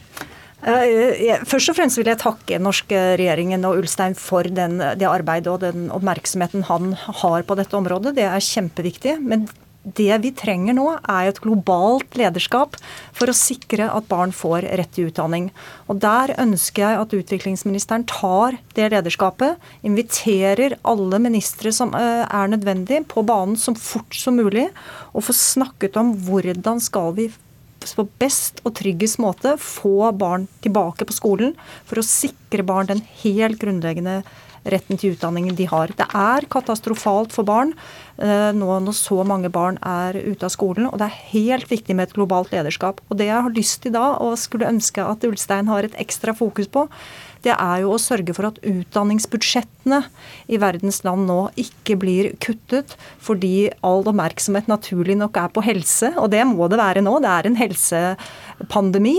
Eh, 0.62 1.42
først 1.48 1.72
og 1.72 1.76
fremst 1.78 1.98
vil 1.98 2.10
jeg 2.12 2.20
takke 2.22 2.60
norske 2.62 3.00
regjeringen 3.18 3.66
og 3.66 3.80
Ulstein 3.82 4.14
for 4.18 4.46
den, 4.46 4.78
det 4.78 5.08
arbeidet 5.08 5.50
og 5.50 5.64
den 5.64 5.88
oppmerksomheten 5.94 6.68
han 6.68 6.92
har 7.22 7.42
på 7.48 7.58
dette 7.58 7.76
området. 7.78 8.14
Det 8.18 8.28
er 8.28 8.46
kjempeviktig. 8.46 9.18
Men 9.26 9.48
det 9.82 10.14
vi 10.22 10.30
trenger 10.36 10.76
nå, 10.76 10.86
er 11.10 11.28
et 11.28 11.40
globalt 11.42 12.14
lederskap 12.18 12.76
for 13.16 13.30
å 13.30 13.36
sikre 13.36 13.88
at 13.90 14.06
barn 14.10 14.34
får 14.34 14.66
rett 14.78 14.92
til 14.94 15.10
utdanning. 15.10 15.50
Og 15.90 15.98
Der 16.02 16.34
ønsker 16.38 16.84
jeg 16.84 17.00
at 17.00 17.16
utviklingsministeren 17.18 18.06
tar 18.06 18.58
det 18.76 18.90
lederskapet, 18.94 19.58
inviterer 19.82 20.78
alle 20.86 21.18
ministre 21.22 21.72
som 21.74 21.94
eh, 21.98 22.22
er 22.22 22.52
nødvendig, 22.52 23.04
på 23.10 23.26
banen 23.26 23.58
så 23.58 23.74
fort 23.74 24.14
som 24.14 24.38
mulig, 24.38 24.68
og 25.12 25.26
får 25.26 25.40
snakket 25.40 25.98
om 25.98 26.14
hvordan 26.28 26.80
skal 26.82 27.16
vi 27.18 27.32
på 27.82 28.04
best 28.22 28.60
og 28.62 28.76
tryggest 28.78 29.18
måte 29.22 29.56
få 29.58 30.12
barn 30.14 30.46
tilbake 30.62 31.06
på 31.08 31.16
skolen 31.16 31.56
for 31.88 31.98
å 31.98 32.06
sikre 32.06 32.62
barn 32.66 32.86
den 32.86 33.02
helt 33.24 33.58
grunnleggende 33.58 34.20
retten 34.69 35.00
til 35.00 35.16
utdanningen 35.16 35.57
de 35.59 35.66
har. 35.71 35.92
Det 35.99 36.07
er 36.07 36.47
katastrofalt 36.52 37.35
for 37.35 37.47
barn 37.49 37.73
eh, 38.19 38.50
nå 38.54 38.78
når 38.85 38.97
så 38.99 39.23
mange 39.26 39.50
barn 39.52 39.78
er 39.83 40.19
ute 40.21 40.47
av 40.47 40.54
skolen, 40.54 40.88
og 40.90 41.00
det 41.00 41.09
er 41.09 41.21
helt 41.33 41.71
viktig 41.73 41.97
med 41.97 42.11
et 42.11 42.16
globalt 42.16 42.54
lederskap. 42.54 43.02
Og 43.09 43.19
Det 43.19 43.28
jeg 43.31 43.42
har 43.47 43.59
lyst 43.59 43.83
til 43.83 43.97
da, 43.97 44.12
og 44.23 44.38
skulle 44.40 44.71
ønske 44.71 45.04
at 45.04 45.26
Ulstein 45.26 45.71
har 45.71 45.87
et 45.87 45.99
ekstra 46.00 46.35
fokus 46.37 46.71
på, 46.71 46.87
det 47.42 47.54
er 47.57 47.81
jo 47.83 47.95
å 47.95 48.00
sørge 48.00 48.35
for 48.37 48.47
at 48.52 48.61
utdanningsbudsjettene 48.62 49.99
i 50.47 50.61
verdens 50.62 51.00
land 51.02 51.26
nå 51.26 51.40
ikke 51.59 51.97
blir 51.99 52.28
kuttet, 52.42 52.95
fordi 53.23 53.73
all 53.83 54.07
oppmerksomhet 54.07 54.71
naturlig 54.71 55.19
nok 55.19 55.40
er 55.42 55.50
på 55.50 55.64
helse, 55.66 56.12
og 56.23 56.31
det 56.35 56.45
må 56.47 56.71
det 56.71 56.78
være 56.78 57.02
nå. 57.02 57.16
Det 57.23 57.33
er 57.33 57.49
en 57.49 57.59
helsepandemi. 57.59 59.16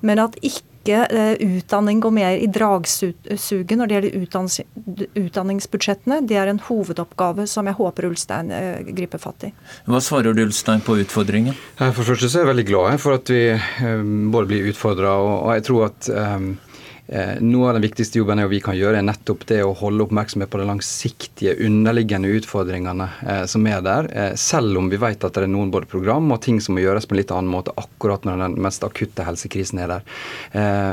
Men 0.00 0.24
at 0.24 0.40
ikke 0.40 0.75
ikke 0.86 1.02
eh, 1.10 1.58
utdanning 1.58 2.00
går 2.04 2.16
mer 2.16 2.40
i 2.40 2.48
dragsuget 2.48 3.76
når 3.76 3.90
det 3.90 3.98
gjelder 3.98 5.12
utdanningsbudsjettene. 5.20 6.22
Det 6.26 6.40
er 6.40 6.52
en 6.52 6.62
hovedoppgave 6.68 7.46
som 7.50 7.68
jeg 7.68 7.78
håper 7.78 8.08
Ulstein 8.08 8.52
eh, 8.54 8.86
griper 8.96 9.20
fatt 9.22 9.50
i. 9.50 9.52
Hva 9.90 10.00
svarer 10.02 10.36
du 10.36 10.44
Ulstein 10.46 10.84
på 10.86 10.98
utfordringen? 11.02 11.56
For 11.76 12.02
det 12.02 12.10
første 12.14 12.30
så 12.30 12.40
er 12.40 12.46
jeg 12.46 12.52
veldig 12.54 12.68
glad 12.70 13.00
for 13.02 13.18
at 13.18 13.30
vi 13.32 13.42
eh, 13.52 14.06
både 14.32 14.50
blir 14.50 14.70
utfordra, 14.72 15.16
og 15.20 15.52
jeg 15.58 15.68
tror 15.70 15.88
at 15.90 16.06
Eh, 16.16 16.40
noe 17.40 17.68
av 17.68 17.76
den 17.76 17.84
viktigste 17.84 18.18
jobben 18.18 18.40
vi 18.50 18.58
kan 18.62 18.76
gjøre, 18.76 18.98
er 18.98 19.06
nettopp 19.06 19.44
det 19.46 19.60
å 19.62 19.74
holde 19.78 20.06
oppmerksomhet 20.06 20.50
på 20.50 20.58
de 20.60 20.66
langsiktige, 20.66 21.54
underliggende 21.66 22.30
utfordringene 22.38 23.08
eh, 23.26 23.44
som 23.50 23.66
er 23.70 23.82
der. 23.84 24.08
Eh, 24.10 24.32
selv 24.40 24.78
om 24.80 24.90
vi 24.90 24.98
vet 25.00 25.24
at 25.24 25.36
det 25.36 25.44
er 25.46 25.52
noen 25.52 25.70
både 25.74 25.88
program 25.90 26.30
og 26.34 26.40
ting 26.44 26.58
som 26.62 26.76
må 26.76 26.82
gjøres 26.82 27.06
på 27.06 27.14
en 27.14 27.20
litt 27.20 27.32
annen 27.34 27.50
måte 27.52 27.74
akkurat 27.78 28.26
når 28.26 28.42
den 28.42 28.56
mest 28.66 28.84
akutte 28.86 29.26
helsekrisen 29.26 29.80
er 29.82 29.92
der. 29.92 30.06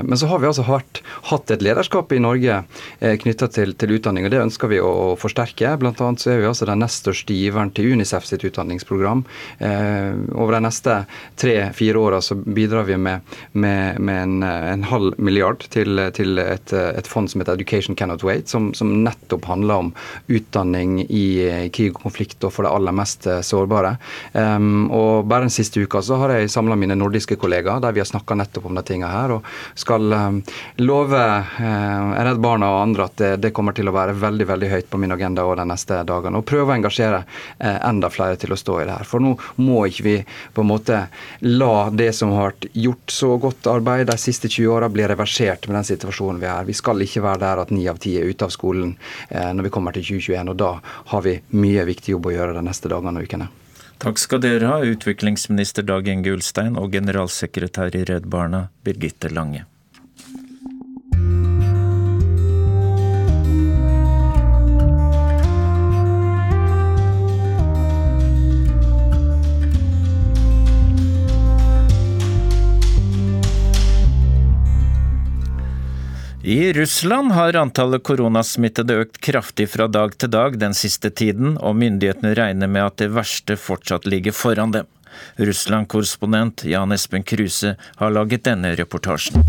Men 0.04 0.18
så 0.20 0.28
har 0.30 0.42
vi 0.42 0.48
altså 0.50 0.66
hatt, 0.68 1.02
hatt 1.30 1.52
et 1.54 1.64
lederskap 1.64 2.12
i 2.14 2.20
Norge 2.22 2.60
knytta 3.00 3.48
til, 3.54 3.74
til, 3.80 3.94
utdanning, 3.98 4.26
og 4.28 4.34
det 4.34 4.42
ønsker 4.42 4.72
vi 4.72 4.80
å 4.84 5.14
forsterke. 5.20 5.74
Blant 5.80 6.02
annet 6.04 6.24
så 6.24 6.34
er 6.34 6.42
vi 6.42 6.50
altså 6.50 6.68
den 6.68 6.82
nest 6.84 7.04
største 7.04 7.36
giveren 7.36 7.72
til 7.76 7.94
Unicef 7.94 8.28
sitt 8.28 8.44
utdanningsprogram. 8.48 9.24
Over 9.64 10.58
de 10.58 10.62
neste 10.66 10.98
tre-fire 11.40 12.02
åra 12.02 12.22
så 12.26 12.38
bidrar 12.38 12.88
vi 12.90 12.98
med, 13.00 13.36
med, 13.54 14.00
med 14.00 14.22
en, 14.24 14.38
en 14.44 14.88
halv 14.90 15.20
milliard 15.22 15.66
til 15.74 16.03
til 16.16 16.40
et, 16.40 16.74
et, 16.74 17.08
fond 17.08 17.30
som 17.30 17.42
heter 17.42 17.58
Education 17.58 17.96
Cannot 17.96 18.24
Wait, 18.24 18.50
som, 18.50 18.72
som, 18.74 18.92
nettopp 19.04 19.46
handler 19.46 19.86
om 19.86 19.92
utdanning 20.28 21.00
i 21.08 21.70
krig 21.74 21.94
og 21.96 22.04
konflikt 22.08 22.44
og 22.44 22.54
for 22.54 22.66
det 22.66 22.74
aller 22.74 22.96
mest 22.96 23.28
eh, 23.28 23.42
sårbare. 23.46 23.96
Um, 24.34 24.90
og 24.94 25.26
Bare 25.30 25.48
den 25.48 25.54
siste 25.54 25.82
uka 25.82 26.02
så 26.04 26.18
har 26.22 26.34
jeg 26.36 26.52
samla 26.52 26.78
mine 26.80 26.98
nordiske 26.98 27.38
kollegaer 27.40 27.82
der 27.84 27.96
vi 27.96 28.02
har 28.04 28.10
snakka 28.10 28.38
nettopp 28.38 28.68
om 28.70 28.78
de 28.78 28.84
tingene 28.88 29.12
her, 29.12 29.36
og 29.38 29.80
skal 29.80 30.14
um, 30.14 30.42
love 30.82 31.20
uh, 31.20 32.14
Redd 32.24 32.42
Barna 32.44 32.72
og 32.76 32.82
andre 32.84 33.08
at 33.08 33.18
det, 33.20 33.32
det, 33.46 33.54
kommer 33.54 33.76
til 33.76 33.90
å 33.90 33.96
være 33.96 34.16
veldig 34.18 34.48
veldig 34.50 34.70
høyt 34.72 34.90
på 34.92 35.00
min 35.02 35.14
agenda 35.14 35.46
de 35.56 35.68
neste 35.70 36.00
dagene. 36.08 36.40
Og 36.40 36.48
prøve 36.50 36.72
å 36.72 36.78
engasjere 36.78 37.24
uh, 37.24 37.80
enda 37.90 38.10
flere 38.14 38.40
til 38.42 38.56
å 38.56 38.60
stå 38.60 38.80
i 38.82 38.88
det 38.88 38.98
her. 39.00 39.08
For 39.08 39.24
nå 39.24 39.36
må 39.62 39.86
ikke 39.90 40.08
vi 40.08 40.16
på 40.54 40.64
en 40.64 40.72
måte 40.72 41.06
la 41.46 41.90
det 41.94 42.12
som 42.18 42.34
har 42.36 42.54
vært 42.54 42.70
gjort 42.74 43.14
så 43.14 43.34
godt 43.42 43.70
arbeid 43.70 44.08
de 44.10 44.18
siste 44.20 44.50
20 44.50 44.74
åra, 44.74 44.90
bli 44.92 45.06
reversert 45.10 45.68
med 45.68 45.80
den 45.80 45.88
situasjonen 45.94 46.42
vi 46.42 46.50
er. 46.52 46.68
Vi 46.68 46.76
skal 46.78 47.02
ikke 47.06 47.24
være 47.24 47.44
der 47.46 47.64
at 47.64 47.74
ni 47.74 47.88
av 47.90 48.00
ti 48.04 48.16
er 48.20 48.30
ute 48.30 48.48
av 48.48 48.54
skolen 48.54 48.96
eh, 49.30 49.52
når 49.56 49.70
vi 49.70 49.74
kommer 49.74 49.96
til 49.96 50.06
2021. 50.14 50.54
og 50.54 50.62
Da 50.62 50.72
har 51.14 51.26
vi 51.26 51.38
mye 51.56 51.86
viktig 51.90 52.16
jobb 52.16 52.32
å 52.32 52.38
gjøre 52.38 52.58
de 52.58 52.66
neste 52.66 52.92
dagene 52.92 53.22
og 53.22 53.30
ukene. 53.30 53.50
Takk 54.04 54.20
skal 54.20 54.42
dere 54.44 54.68
ha, 54.68 54.82
utviklingsminister 54.84 55.86
Dag 55.88 56.10
Inge 56.12 56.34
Ulstein 56.36 56.76
og 56.80 56.92
generalsekretær 56.92 57.96
i 57.96 58.04
Redd 58.10 58.28
Barna, 58.28 58.66
Birgitte 58.84 59.32
Lange. 59.32 59.64
I 76.46 76.74
Russland 76.74 77.32
har 77.32 77.56
antallet 77.56 78.04
koronasmittede 78.04 78.98
økt 79.00 79.22
kraftig 79.24 79.70
fra 79.72 79.86
dag 79.88 80.12
til 80.20 80.28
dag 80.34 80.58
den 80.60 80.74
siste 80.76 81.08
tiden, 81.08 81.54
og 81.56 81.78
myndighetene 81.80 82.34
regner 82.36 82.68
med 82.68 82.84
at 82.84 82.98
det 83.00 83.14
verste 83.16 83.56
fortsatt 83.56 84.04
ligger 84.12 84.36
foran 84.36 84.74
dem. 84.76 84.90
Russland-korrespondent 85.40 86.66
Jan 86.68 86.92
Espen 86.92 87.24
Kruse 87.24 87.78
har 87.96 88.12
laget 88.12 88.44
denne 88.44 88.74
reportasjen. 88.76 89.40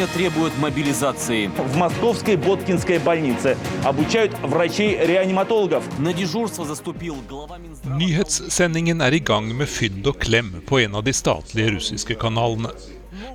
Пандемия 0.00 0.06
требует 0.06 0.58
мобилизации. 0.58 1.48
В 1.48 1.76
московской 1.76 2.36
Боткинской 2.36 2.98
больнице 2.98 3.58
обучают 3.84 4.32
врачей-реаниматологов. 4.42 5.84
На 5.98 6.14
дежурство 6.14 6.64
заступил 6.64 7.16
глава 7.28 7.58
Минздрава... 7.58 7.98
Nyhetssendingen 7.98 9.02
er 9.02 9.12
i 9.12 9.18
gang 9.18 9.52
med 9.52 9.68
fynd 9.68 10.06
og 10.06 10.16
klem 10.18 10.62
på 10.66 10.78
en 10.80 10.94
av 10.94 11.04
de 11.04 11.12
statlige 11.12 11.74
russiske 11.74 12.14
kanalene. 12.14 12.72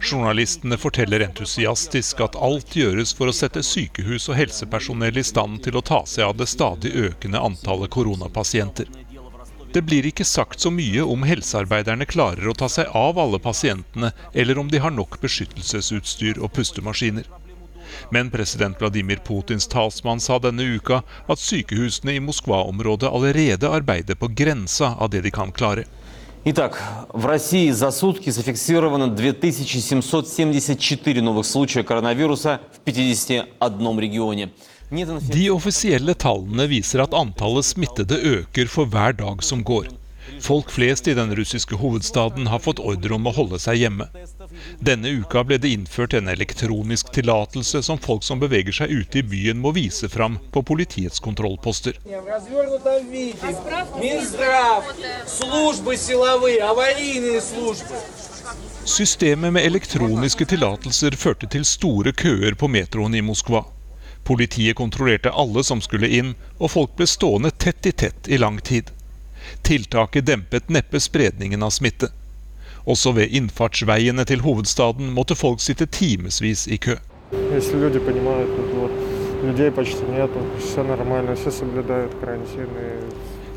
Journalistene 0.01 0.79
forteller 0.81 1.27
entusiastisk 1.27 2.25
at 2.25 2.35
alt 2.35 2.73
gjøres 2.73 3.13
for 3.13 3.29
å 3.29 3.37
sette 3.37 3.61
sykehus 3.61 4.25
og 4.31 4.39
helsepersonell 4.41 5.21
i 5.21 5.23
stand 5.23 5.61
til 5.61 5.77
å 5.77 5.85
ta 5.85 6.01
seg 6.09 6.25
av 6.25 6.41
det 6.41 6.49
stadig 6.49 6.95
økende 7.05 7.37
antallet 7.37 7.93
koronapasienter. 7.93 8.89
Det 9.75 9.85
blir 9.87 10.03
ikke 10.03 10.25
sagt 10.27 10.59
så 10.59 10.67
mye 10.73 11.03
om 11.07 11.23
helsearbeiderne 11.23 12.05
klarer 12.09 12.49
å 12.51 12.55
ta 12.57 12.67
seg 12.69 12.91
av 12.97 13.19
alle 13.21 13.39
pasientene, 13.39 14.11
eller 14.33 14.59
om 14.59 14.67
de 14.67 14.81
har 14.83 14.91
nok 14.91 15.15
beskyttelsesutstyr 15.21 16.41
og 16.43 16.51
pustemaskiner. 16.57 17.29
Men 18.11 18.31
president 18.31 18.75
Vladimir 18.79 19.21
Putins 19.23 19.67
talsmann 19.67 20.19
sa 20.19 20.39
denne 20.43 20.67
uka 20.75 21.01
at 21.27 21.39
sykehusene 21.39 22.17
i 22.17 22.23
Moskva-området 22.23 23.11
allerede 23.11 23.71
arbeider 23.71 24.19
på 24.19 24.27
grensa 24.27 24.95
av 24.99 25.13
det 25.15 25.23
de 25.23 25.31
kan 25.31 25.51
klare. 25.51 25.87
Итак, 26.43 26.75
в 27.13 27.25
России 27.25 27.71
за 27.71 27.91
сутки 27.91 28.31
зафиксировано 28.31 29.15
2774 29.15 31.21
новых 31.21 31.45
случая 31.45 31.83
коронавируса 31.83 32.59
в 32.73 32.79
51 32.79 33.99
регионе. 33.99 34.49
De 34.88 35.50
offisielle 35.50 36.14
tallene 36.14 36.66
viser 36.70 37.02
at 37.02 37.14
antallet 37.14 37.66
smittede 37.66 38.18
øker 38.38 38.68
for 38.70 38.86
hver 38.86 39.16
dag 39.18 39.42
som 39.42 39.64
går. 39.66 39.88
Folk 40.42 40.70
flest 40.70 41.08
i 41.08 41.14
den 41.14 41.32
russiske 41.34 41.74
hovedstaden 41.78 42.46
har 42.46 42.62
fått 42.62 42.78
ordre 42.78 43.14
om 43.14 43.26
å 43.26 43.32
holde 43.34 43.58
seg 43.62 43.80
hjemme. 43.82 44.06
Denne 44.78 45.10
uka 45.22 45.42
ble 45.46 45.58
det 45.62 45.72
innført 45.74 46.14
en 46.18 46.30
elektronisk 46.30 47.10
tillatelse 47.14 47.82
som 47.82 47.98
folk 47.98 48.22
som 48.26 48.42
beveger 48.42 48.74
seg 48.74 48.90
ute 48.90 49.22
i 49.22 49.26
byen 49.26 49.58
må 49.62 49.72
vise 49.74 50.10
fram 50.12 50.38
på 50.52 50.62
politiets 50.62 51.22
kontrollposter. 51.22 51.98
Systemet 58.86 59.52
med 59.52 59.64
elektroniske 59.66 60.50
tillatelser 60.54 61.16
førte 61.18 61.50
til 61.50 61.64
store 61.66 62.12
køer 62.14 62.54
på 62.54 62.70
metroen 62.70 63.18
i 63.18 63.24
Moskva. 63.24 63.64
Politiet 64.26 64.76
kontrollerte 64.76 65.30
alle 65.30 65.62
som 65.64 65.80
skulle 65.80 66.08
inn, 66.10 66.34
og 66.58 66.72
folk 66.72 66.96
ble 66.98 67.06
stående 67.06 67.52
tett 67.54 67.86
i 67.86 67.92
tett 67.92 68.26
i 68.28 68.38
lang 68.42 68.58
tid. 68.58 68.90
Tiltaket 69.62 70.26
dempet 70.26 70.68
neppe 70.68 70.98
spredningen 71.00 71.62
av 71.62 71.70
smitte. 71.70 72.08
Også 72.90 73.12
ved 73.14 73.30
innfartsveiene 73.34 74.24
til 74.26 74.42
hovedstaden 74.42 75.12
måtte 75.14 75.38
folk 75.38 75.62
sitte 75.62 75.86
timevis 75.86 76.66
i 76.66 76.78
kø. 76.78 76.96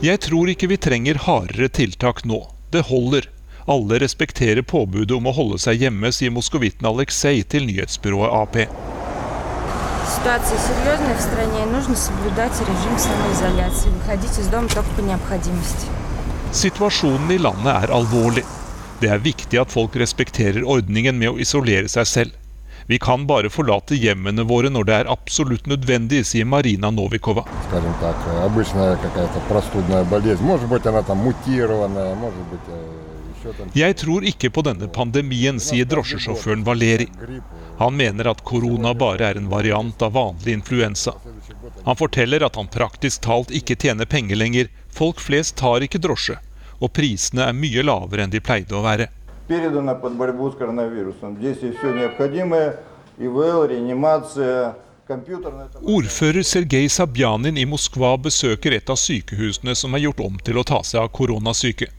Jeg 0.02 0.22
tror 0.26 0.54
ikke 0.54 0.70
vi 0.70 0.78
trenger 0.78 1.24
hardere 1.26 1.70
tiltak 1.82 2.24
nå. 2.26 2.40
Det 2.70 2.86
holder. 2.94 3.30
Alle 3.70 4.00
respekterer 4.02 4.62
påbudet 4.62 5.18
om 5.18 5.30
å 5.30 5.34
holde 5.34 5.58
seg 5.62 5.82
hjemme, 5.82 6.14
sier 6.14 6.34
moskovitten 6.34 6.90
Aleksej 6.90 7.44
til 7.50 7.70
nyhetsbyrået 7.70 8.34
AP. 8.34 8.89
Ситуация 10.17 10.59
серьезная 10.59 11.17
в 11.17 11.21
стране, 11.21 11.63
и 11.65 11.67
нужно 11.67 11.97
соблюдать 11.97 12.53
режим 12.61 12.99
самоизоляции. 12.99 13.89
Выходить 13.91 14.39
из 14.39 14.47
дома 14.49 14.69
только 14.69 14.91
по 14.97 15.01
необходимости. 15.01 15.87
Situasjonen 16.53 17.31
i 17.31 17.39
landet 17.39 17.83
er 17.83 17.91
alvorlig. 17.91 18.45
Det 19.01 19.09
er 19.11 19.19
viktig 19.19 19.59
at 19.59 19.73
folk 19.75 19.97
respekterer 19.97 20.63
ordningen 20.65 21.19
med 21.19 21.33
å 21.33 21.39
isolere 21.43 21.89
seg 21.91 22.07
selv. 22.07 22.37
Vi 22.87 22.99
kan 22.99 23.27
bare 23.27 23.51
forlate 23.51 23.97
hjemmene 23.97 24.45
våre 24.47 24.71
når 24.71 24.85
det 24.89 24.95
er 24.95 25.11
absolutt 25.13 25.67
nødvendig, 25.67 26.21
sier 26.29 26.45
Marina 26.45 26.91
Novikova. 26.93 27.43
Jeg 33.74 33.96
tror 33.98 34.26
ikke 34.28 34.50
på 34.50 34.64
denne 34.66 34.88
pandemien, 34.92 35.60
sier 35.64 35.88
drosjesjåføren 35.90 36.66
Valeri. 36.68 37.08
Han 37.80 37.96
mener 37.96 38.28
at 38.32 38.44
korona 38.44 38.94
bare 38.94 39.30
er 39.32 39.40
en 39.40 39.50
variant 39.52 40.02
av 40.02 40.14
vanlig 40.18 40.58
influensa. 40.60 41.14
Han 41.86 41.96
forteller 41.96 42.44
at 42.46 42.60
han 42.60 42.68
praktisk 42.68 43.24
talt 43.24 43.54
ikke 43.56 43.78
tjener 43.80 44.10
penger 44.10 44.36
lenger. 44.36 44.68
Folk 44.92 45.22
flest 45.24 45.56
tar 45.62 45.86
ikke 45.86 46.02
drosje, 46.04 46.36
og 46.80 46.94
prisene 46.94 47.48
er 47.48 47.56
mye 47.56 47.86
lavere 47.86 48.26
enn 48.26 48.34
de 48.34 48.44
pleide 48.44 48.76
å 48.76 48.84
være. 48.84 49.10
Ordfører 55.82 56.44
Sergej 56.46 56.90
Sabjanin 56.94 57.58
i 57.58 57.66
Moskva 57.66 58.12
besøker 58.22 58.76
et 58.78 58.92
av 58.94 59.00
sykehusene 59.02 59.74
som 59.76 59.96
er 59.98 60.04
gjort 60.04 60.22
om 60.28 60.36
til 60.46 60.60
å 60.62 60.66
ta 60.68 60.84
seg 60.86 61.02
av 61.02 61.10
koronasyke. 61.16 61.90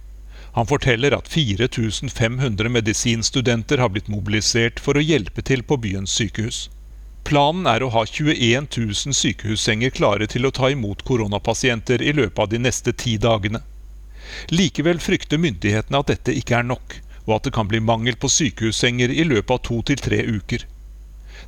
Han 0.52 0.66
forteller 0.66 1.14
at 1.14 1.28
4500 1.28 2.68
medisinstudenter 2.68 3.78
har 3.78 3.92
blitt 3.94 4.08
mobilisert 4.10 4.80
for 4.82 4.98
å 4.98 5.04
hjelpe 5.04 5.44
til 5.46 5.62
på 5.62 5.78
byens 5.78 6.14
sykehus. 6.18 6.68
Planen 7.24 7.68
er 7.70 7.84
å 7.84 7.90
ha 7.94 8.02
21 8.06 8.66
000 8.74 9.14
sykehussenger 9.14 9.94
klare 9.94 10.26
til 10.26 10.48
å 10.48 10.54
ta 10.54 10.70
imot 10.72 11.04
koronapasienter 11.06 12.02
i 12.02 12.14
løpet 12.16 12.42
av 12.42 12.50
de 12.50 12.58
neste 12.58 12.92
ti 12.92 13.14
dagene. 13.22 13.62
Likevel 14.50 14.98
frykter 15.02 15.38
myndighetene 15.38 16.02
at 16.02 16.10
dette 16.10 16.34
ikke 16.34 16.58
er 16.58 16.66
nok, 16.66 16.98
og 17.28 17.36
at 17.36 17.46
det 17.46 17.54
kan 17.54 17.70
bli 17.70 17.78
mangel 17.80 18.18
på 18.18 18.30
sykehussenger 18.30 19.12
i 19.14 19.26
løpet 19.28 19.54
av 19.54 19.64
to 19.68 19.80
til 19.86 20.02
tre 20.02 20.22
uker. 20.26 20.66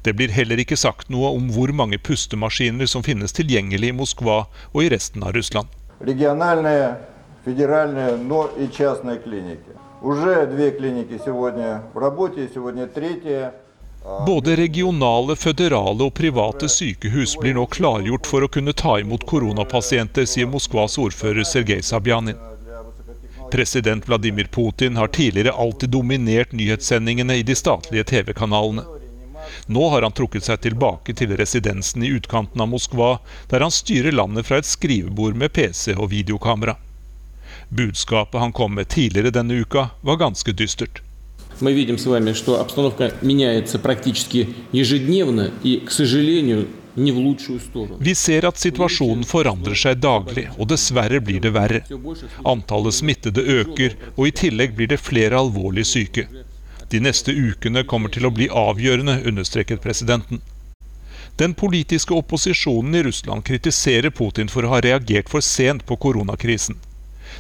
Det 0.03 0.15
blir 0.19 0.35
heller 0.35 0.63
ikke 0.63 0.79
sagt 0.79 1.11
noe 1.15 1.31
om 1.35 1.51
hvor 1.55 1.75
mange 1.75 1.99
pustemaskiner 1.99 2.91
som 2.91 3.05
finnes 3.07 3.35
tilgjengelig 3.35 3.91
i 3.91 3.97
Moskva 3.97 4.45
og 4.73 4.83
i 4.83 4.91
resten 4.95 5.23
av 5.27 5.35
Russland. 5.37 5.71
Regionale 6.03 6.75
федеральные, 7.46 8.18
но 8.18 8.50
и 8.58 8.68
частные 8.70 9.20
клиники. 9.20 9.72
Уже 10.02 10.46
две 10.48 10.72
клиники 10.72 11.20
сегодня 11.24 11.84
в 11.94 11.98
работе, 11.98 12.50
сегодня 12.54 12.88
третья. 12.88 13.54
Både 14.26 14.56
regionale, 14.56 15.36
føderale 15.36 16.06
og 16.06 16.14
private 16.14 16.70
sykehus 16.70 17.34
blir 17.42 17.58
nå 17.58 17.66
klargjort 17.68 18.30
for 18.30 18.46
å 18.46 18.48
kunne 18.48 18.72
ta 18.72 18.94
imot 19.02 19.26
koronapasienter, 19.28 20.24
sier 20.24 20.48
Moskvas 20.48 20.96
ordfører 21.02 21.44
Sergej 21.44 21.84
Sabjanin. 21.84 22.38
President 23.52 24.08
Vladimir 24.08 24.48
Putin 24.52 24.96
har 24.96 25.08
tidligere 25.08 25.52
alltid 25.52 25.90
dominert 25.90 26.52
nyhetssendingene 26.52 27.36
i 27.36 27.44
de 27.44 27.56
statlige 27.56 28.04
TV-kanalene. 28.04 28.86
Nå 29.66 29.90
har 29.90 30.02
han 30.02 30.16
trukket 30.16 30.44
seg 30.48 30.62
tilbake 30.64 31.14
til 31.14 31.36
residensen 31.40 32.04
i 32.04 32.12
utkanten 32.16 32.64
av 32.64 32.72
Moskva, 32.72 33.18
der 33.52 33.64
han 33.64 33.72
styrer 33.72 34.16
landet 34.16 34.48
fra 34.48 34.60
et 34.62 34.68
skrivebord 34.68 35.36
med 35.36 35.52
PC 35.56 35.96
og 35.98 36.12
videokamera. 36.16 36.78
Budskapet 37.72 38.40
han 38.40 38.54
kom 38.54 38.76
med 38.76 38.90
tidligere 38.90 39.32
denne 39.32 39.54
uka, 39.54 39.90
var 40.02 40.18
ganske 40.18 40.52
dystert. 40.52 41.02
Мы 41.60 41.74
видим 41.74 41.98
с 41.98 42.06
вами, 42.06 42.34
что 42.34 42.60
обстановка 42.62 43.14
меняется 43.22 43.80
практически 43.80 44.50
ежедневно 44.72 45.52
и, 45.64 45.78
к 45.80 45.92
сожалению, 45.92 46.68
не 46.96 47.12
в 47.12 47.18
лучшую 47.18 47.60
сторону. 47.60 47.98
Vi 48.00 48.16
ser 48.16 48.46
at 48.46 48.58
situasjonen 48.58 49.24
forandrer 49.24 49.78
seg 49.78 50.02
daglig, 50.02 50.48
og 50.58 50.70
dessverre 50.70 51.20
blir 51.22 51.42
det 51.42 51.54
verre. 51.54 51.82
Antallet 52.46 52.94
smittede 52.94 53.42
øker, 53.42 53.96
og 54.16 54.28
i 54.28 54.32
tillegg 54.32 54.76
blir 54.76 54.88
det 54.88 55.00
flere 55.02 55.38
alvorlig 55.38 55.86
syke. 55.86 56.28
De 56.90 57.00
neste 57.00 57.32
ukene 57.32 57.84
kommer 57.84 58.10
til 58.10 58.26
å 58.26 58.34
bli 58.34 58.50
avgjørende, 58.50 59.22
understreket 59.26 59.82
presidenten. 59.82 60.42
Den 61.38 61.54
politiske 61.54 62.14
opposisjonen 62.14 62.96
i 62.96 63.04
Russland 63.04 63.46
kritiserer 63.46 64.10
Putin 64.10 64.50
for 64.50 64.66
å 64.66 64.74
ha 64.74 64.82
reagert 64.82 65.30
for 65.30 65.42
sent 65.46 65.86
på 65.86 65.98
koronakrisen. 66.02 66.80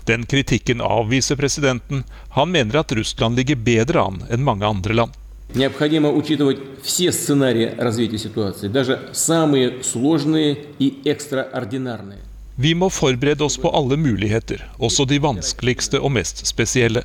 Den 0.07 0.25
kritikken 0.25 0.81
avviser 0.81 1.35
presidenten. 1.35 2.03
Han 2.29 2.51
mener 2.51 2.79
at 2.79 2.91
Russland 2.91 3.35
ligger 3.35 3.55
bedre 3.55 4.01
an 4.01 4.23
enn 4.29 4.43
mange 4.43 4.65
andre 4.65 4.93
land. 4.93 5.11
Необходимо 5.53 6.11
учитывать 6.11 6.59
все 6.83 7.11
сценарии 7.11 7.71
развития 7.77 8.17
ситуации, 8.17 8.67
даже 8.67 8.99
самые 9.13 9.83
сложные 9.83 10.57
и 10.79 11.01
экстраординарные. 11.05 12.19
Vi 12.59 12.73
må 12.73 12.89
forberede 12.89 13.43
oss 13.43 13.57
på 13.57 13.69
alle 13.69 13.97
muligheter, 13.97 14.63
også 14.79 15.05
de 15.05 15.19
vanskeligste 15.21 15.99
og 16.01 16.11
mest 16.11 16.41
spesielle. 16.47 17.03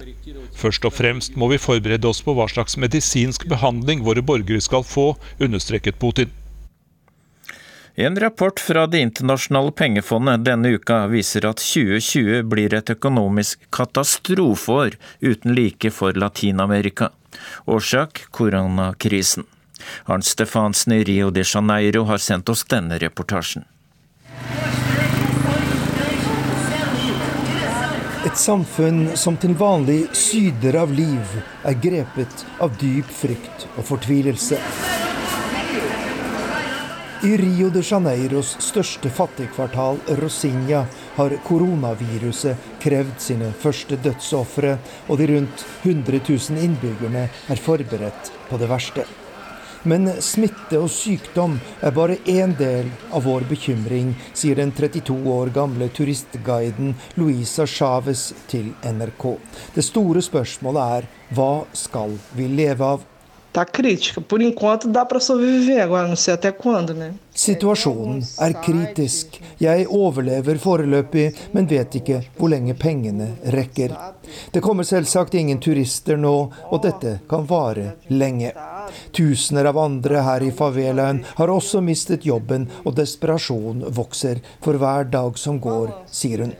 Først 0.57 0.85
og 0.89 0.95
fremst 0.97 1.37
må 1.37 1.51
vi 1.53 1.59
forberede 1.61 2.09
oss 2.09 2.23
på 2.25 2.33
hva 2.33 2.47
slags 2.49 2.79
medisinsk 2.81 3.45
behandling 3.49 4.01
våre 4.07 4.23
borgere 4.25 4.65
skal 4.65 4.83
få, 4.83 5.11
understreket 5.39 6.01
Putin. 6.01 6.33
En 8.00 8.20
rapport 8.20 8.60
fra 8.60 8.88
Det 8.88 9.00
internasjonale 9.00 9.72
pengefondet 9.72 10.44
denne 10.46 10.70
uka 10.70 11.00
viser 11.10 11.48
at 11.50 11.58
2020 11.58 12.44
blir 12.46 12.74
et 12.78 12.92
økonomisk 12.94 13.64
katastrofeår 13.74 15.00
uten 15.26 15.56
like 15.58 15.90
for 15.90 16.14
Latin-Amerika. 16.14 17.08
Årsak 17.66 18.22
koronakrisen. 18.38 19.48
Arnt 20.06 20.30
Stefansen 20.30 20.94
i 20.94 21.00
Rio 21.10 21.32
de 21.34 21.42
Janeiro 21.42 22.04
har 22.06 22.22
sendt 22.22 22.50
oss 22.54 22.62
denne 22.70 23.00
reportasjen. 23.02 23.66
Et 28.30 28.38
samfunn 28.38 29.08
som 29.18 29.42
til 29.42 29.58
vanlig 29.58 30.04
syder 30.14 30.78
av 30.84 30.94
liv, 30.94 31.34
er 31.66 31.82
grepet 31.82 32.46
av 32.62 32.78
dyp 32.78 33.10
frykt 33.24 33.66
og 33.74 33.90
fortvilelse. 33.90 34.62
I 37.24 37.38
Rio 37.38 37.70
de 37.74 37.82
Janeiros 37.82 38.52
største 38.62 39.10
fattigkvartal, 39.10 39.98
Rosinha, 40.20 40.84
har 41.16 41.34
koronaviruset 41.48 42.68
krevd 42.84 43.16
sine 43.24 43.48
første 43.58 43.98
dødsofre, 44.06 44.76
og 45.10 45.18
de 45.18 45.26
rundt 45.32 45.64
100 45.82 46.20
000 46.28 46.62
innbyggerne 46.62 47.24
er 47.26 47.64
forberedt 47.64 48.30
på 48.52 48.62
det 48.62 48.70
verste. 48.70 49.08
Men 49.90 50.12
smitte 50.22 50.78
og 50.78 50.92
sykdom 50.94 51.58
er 51.82 51.98
bare 51.98 52.20
én 52.30 52.54
del 52.60 52.94
av 53.10 53.26
vår 53.26 53.50
bekymring, 53.50 54.14
sier 54.38 54.62
den 54.62 54.76
32 54.78 55.18
år 55.34 55.56
gamle 55.58 55.90
turistguiden 55.90 56.94
Luisa 57.18 57.66
Chávez 57.66 58.30
til 58.52 58.76
NRK. 58.86 59.30
Det 59.74 59.90
store 59.90 60.22
spørsmålet 60.22 60.98
er 61.02 61.14
hva 61.34 61.54
skal 61.74 62.20
vi 62.38 62.52
leve 62.62 62.94
av? 62.94 63.14
Tá 63.58 63.66
crítica. 63.66 64.22
Por 64.22 64.40
enquanto 64.40 64.88
dá 64.88 65.04
para 65.04 65.20
sobreviver, 65.20 65.82
agora 65.82 66.08
não 66.08 66.16
sei 66.16 66.36
até 66.36 66.52
quando, 66.52 66.94
né? 66.94 67.16
Situasjonen 67.34 68.22
er 68.38 68.54
kritisk. 68.54 69.40
Jeg 69.60 69.88
overlever 69.90 70.60
foreløpig, 70.62 71.34
men 71.54 71.66
vet 71.66 71.96
ikke 71.98 72.20
hvor 72.38 72.52
lenge 72.54 72.76
pengene 72.78 73.32
rekker. 73.56 73.96
Det 74.54 74.62
kommer 74.62 74.86
selvsagt 74.86 75.34
ingen 75.34 75.58
turister 75.58 76.22
nå, 76.22 76.36
og 76.70 76.84
dette 76.86 77.16
kan 77.30 77.50
vare 77.50 77.96
lenge. 78.14 78.54
Tusener 79.10 79.72
av 79.74 79.82
andre 79.82 80.22
her 80.30 80.46
i 80.46 80.54
favelaen 80.54 81.24
har 81.42 81.50
også 81.50 81.82
mistet 81.82 82.30
jobben, 82.30 82.70
og 82.86 82.94
desperasjon 83.02 83.88
vokser 83.90 84.46
for 84.62 84.78
hver 84.78 85.10
dag 85.10 85.34
som 85.42 85.58
går, 85.58 85.96
sier 86.14 86.46
hun. 86.46 86.54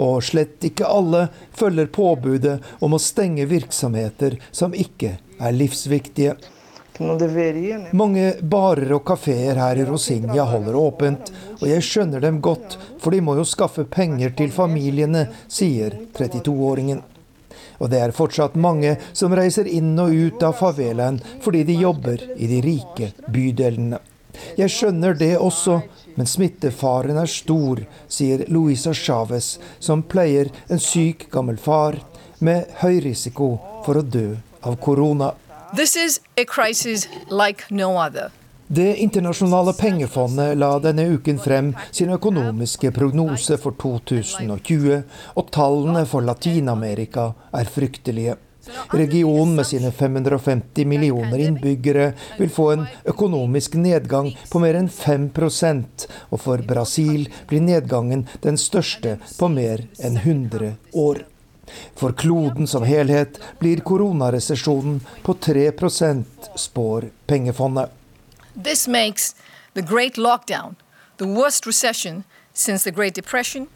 Og 0.00 0.22
slett 0.24 0.64
ikke 0.64 0.88
alle 0.88 1.26
følger 1.56 1.90
påbudet 1.92 2.56
om 2.80 2.96
å 2.96 3.02
stenge 3.02 3.48
virksomheter 3.50 4.38
som 4.50 4.74
ikke 4.76 5.18
er 5.40 5.56
livsviktige. 5.56 6.38
Mange 7.96 8.24
barer 8.44 8.90
og 8.92 9.06
kafeer 9.08 9.56
her 9.56 9.78
i 9.80 9.86
Rosinja 9.88 10.44
holder 10.50 10.76
åpent, 10.76 11.30
og 11.60 11.64
jeg 11.68 11.84
skjønner 11.86 12.20
dem 12.20 12.42
godt, 12.44 12.76
for 13.00 13.16
de 13.16 13.22
må 13.24 13.38
jo 13.38 13.46
skaffe 13.48 13.86
penger 13.88 14.34
til 14.36 14.52
familiene, 14.52 15.24
sier 15.48 15.96
32-åringen. 16.18 17.00
Og 17.80 17.88
det 17.88 18.02
er 18.04 18.12
fortsatt 18.12 18.58
mange 18.60 18.98
som 19.16 19.32
reiser 19.32 19.68
inn 19.68 19.94
og 20.00 20.12
ut 20.12 20.44
av 20.44 20.58
favelaen 20.60 21.22
fordi 21.40 21.64
de 21.70 21.78
jobber 21.80 22.20
i 22.36 22.50
de 22.50 22.60
rike 22.64 23.14
bydelene. 23.32 24.00
Jeg 24.60 24.72
skjønner 24.72 25.16
det 25.18 25.32
også, 25.40 25.80
men 26.14 26.26
smittefaren 26.26 27.18
er 27.20 27.30
stor, 27.30 27.84
sier 28.08 28.44
Luisa 28.48 28.94
Chávez, 28.94 29.58
som 29.78 30.02
pleier 30.02 30.50
en 30.68 30.80
syk 30.80 31.28
gammel 31.30 31.58
far 31.58 31.98
med 32.38 32.70
høy 32.82 33.00
risiko 33.04 33.54
for 33.86 34.00
å 34.00 34.02
dø 34.06 34.34
av 34.62 34.76
korona. 34.82 35.32
Like 37.30 37.70
no 37.70 37.94
det 38.72 38.96
internasjonale 39.02 39.72
pengefondet 39.72 40.56
la 40.56 40.76
denne 40.78 41.02
uken 41.10 41.40
frem 41.42 41.72
sin 41.90 42.12
økonomiske 42.14 42.92
prognose 42.94 43.56
for 43.58 43.74
2020, 43.82 45.00
og 45.34 45.50
tallene 45.50 46.04
for 46.06 46.22
Latin-Amerika 46.22 47.24
er 47.50 47.66
fryktelige. 47.66 48.36
Regionen 48.90 49.54
med 49.56 49.66
sine 49.66 49.92
550 49.92 50.84
millioner 50.84 51.38
innbyggere 51.38 52.12
vil 52.38 52.50
få 52.50 52.70
en 52.72 52.86
økonomisk 53.04 53.74
nedgang 53.80 54.32
på 54.50 54.62
mer 54.62 54.78
enn 54.80 54.90
5% 54.90 56.06
og 56.30 56.42
for 56.42 56.64
Brasil 56.66 57.28
blir 57.50 57.64
nedgangen 57.64 58.26
den 58.44 58.58
største 58.60 59.18
på 59.38 59.50
mer 59.52 59.86
enn 59.98 60.18
100 60.20 60.74
år. 60.92 61.24
For 61.94 62.12
kloden 62.12 62.66
som 62.66 62.82
helhet 62.82 63.38
blir 63.60 63.82
koronaresesjonen 63.86 65.00
på 65.22 65.34
3 65.34 65.70
spår 66.56 67.10
pengefondet. 67.26 67.90
This 68.54 68.88
makes 68.88 69.34
the 69.74 69.82
great 69.82 70.18
lockdown 70.18 70.76
the 71.20 71.26
worst 71.26 71.66
recession 71.66 72.24
since 72.52 72.82
the 72.84 72.90
Great 72.90 73.14
Depression 73.14 73.68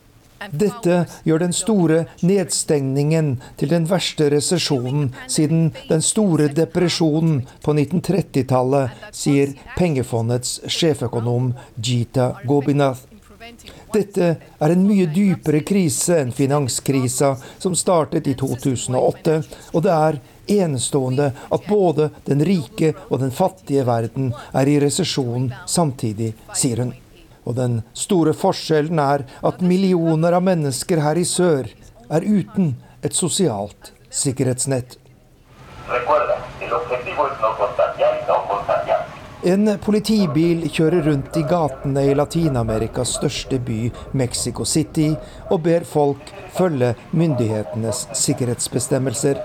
dette 0.52 0.96
gjør 1.24 1.44
den 1.44 1.54
store 1.56 2.04
nedstengningen 2.26 3.30
til 3.60 3.70
den 3.72 3.86
verste 3.88 4.28
resesjonen 4.34 5.08
siden 5.30 5.70
den 5.88 6.02
store 6.04 6.50
depresjonen 6.52 7.42
på 7.64 7.74
1930-tallet, 7.76 8.92
sier 9.14 9.54
pengefondets 9.78 10.60
sjeføkonom 10.66 11.52
Jita 11.76 12.34
Gobinath. 12.48 13.06
Dette 13.92 14.28
er 14.40 14.72
en 14.72 14.84
mye 14.86 15.06
dypere 15.12 15.60
krise 15.68 16.16
enn 16.22 16.32
finanskrisa 16.32 17.34
som 17.60 17.76
startet 17.76 18.28
i 18.30 18.34
2008, 18.40 19.36
og 19.72 19.84
det 19.84 19.92
er 19.92 20.20
enestående 20.64 21.30
at 21.52 21.68
både 21.68 22.10
den 22.24 22.44
rike 22.44 22.94
og 23.10 23.20
den 23.20 23.32
fattige 23.32 23.84
verden 23.86 24.32
er 24.52 24.68
i 24.68 24.80
resesjon 24.82 25.50
samtidig, 25.68 26.32
sier 26.56 26.84
hun. 26.84 26.94
Og 27.44 27.56
den 27.58 27.80
store 27.92 28.32
forskjellen 28.36 29.00
er 29.00 29.26
at 29.44 29.64
millioner 29.64 30.36
av 30.36 30.44
mennesker 30.46 31.02
her 31.04 31.20
i 31.20 31.26
sør 31.28 31.68
er 32.10 32.24
uten 32.24 32.74
et 33.04 33.16
sosialt 33.16 33.92
sikkerhetsnett. 34.14 34.98
En 39.44 39.68
politibil 39.76 40.62
kjører 40.72 41.02
rundt 41.04 41.34
i 41.36 41.42
gatene 41.44 42.06
i 42.08 42.14
Latin-Amerikas 42.16 43.18
største 43.18 43.58
by, 43.60 43.90
Mexico 44.16 44.64
City, 44.64 45.10
og 45.52 45.66
ber 45.66 45.84
folk 45.84 46.32
følge 46.56 46.94
myndighetenes 47.12 48.06
sikkerhetsbestemmelser. 48.16 49.42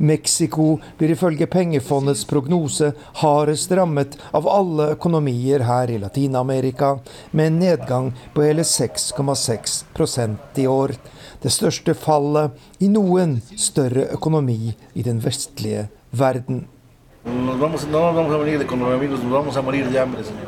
Mexico 0.00 0.78
blir 0.98 1.12
ifølge 1.12 1.46
pengefondets 1.46 2.24
prognose 2.24 2.92
hardest 3.20 3.72
rammet 3.76 4.16
av 4.32 4.48
alle 4.48 4.86
økonomier 4.94 5.66
her 5.68 5.92
i 5.92 5.98
Latin-Amerika, 6.00 6.94
med 7.36 7.46
en 7.46 7.58
nedgang 7.60 8.08
på 8.34 8.46
hele 8.46 8.64
6,6% 8.64 10.64
i 10.64 10.66
år. 10.66 10.96
Det 11.42 11.52
største 11.52 11.94
fallet 11.94 12.56
i 12.80 12.88
noen 12.88 13.42
større 13.56 14.08
økonomi 14.16 14.72
i 14.94 15.04
den 15.04 15.20
vestlige 15.20 15.90
verden. 16.10 16.64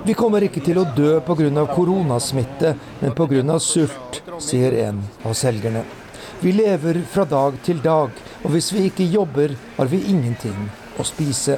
Vi 0.05 0.15
kommer 0.17 0.49
ikke 0.49 0.65
til 0.65 0.81
å 0.81 0.89
dø 0.97 1.19
pga. 1.21 1.67
koronasmitte, 1.75 2.77
men 3.03 3.13
pga. 3.13 3.59
sult, 3.61 4.23
sier 4.39 4.73
en 4.89 5.05
av 5.25 5.37
selgerne. 5.37 5.85
Vi 6.43 6.53
lever 6.53 6.97
fra 7.07 7.23
dag 7.25 7.55
til 7.63 7.79
dag, 7.83 8.11
og 8.43 8.51
hvis 8.51 8.73
vi 8.75 8.89
ikke 8.89 9.05
jobber, 9.07 9.53
har 9.77 9.87
vi 9.87 10.01
ingenting 10.11 10.65
å 10.99 11.05
spise. 11.07 11.55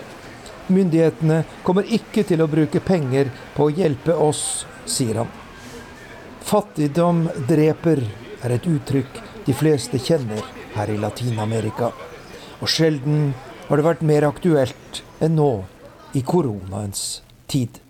Myndighetene 0.68 1.38
kommer 1.64 1.88
ikke 1.88 2.20
til 2.28 2.42
å 2.44 2.48
bruke 2.52 2.82
penger 2.84 3.30
på 3.54 3.64
å 3.64 3.72
hjelpe 3.72 4.12
oss, 4.12 4.66
sier 4.84 5.22
han. 5.22 5.30
Fattigdom 6.44 7.22
dreper, 7.48 8.04
er 8.44 8.56
et 8.58 8.68
uttrykk 8.68 9.22
de 9.46 9.54
fleste 9.56 9.96
kjenner 9.96 10.44
her 10.74 10.92
i 10.92 10.98
Latin-Amerika. 11.00 11.88
Og 12.60 12.68
sjelden 12.68 13.30
har 13.70 13.80
det 13.80 13.88
vært 13.88 14.04
mer 14.04 14.28
aktuelt 14.28 15.00
enn 15.24 15.40
nå, 15.40 15.52
i 16.12 16.20
koronaens 16.20 17.22
tid. 17.48 17.80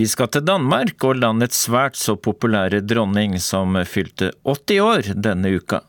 Vi 0.00 0.06
skal 0.08 0.30
til 0.32 0.40
Danmark 0.48 1.04
og 1.04 1.18
landets 1.20 1.58
svært 1.66 1.98
så 2.00 2.14
populære 2.16 2.78
dronning 2.88 3.34
som 3.44 3.74
fylte 3.84 4.30
80 4.48 4.78
år 4.80 5.08
denne 5.26 5.50
uka. 5.52 5.82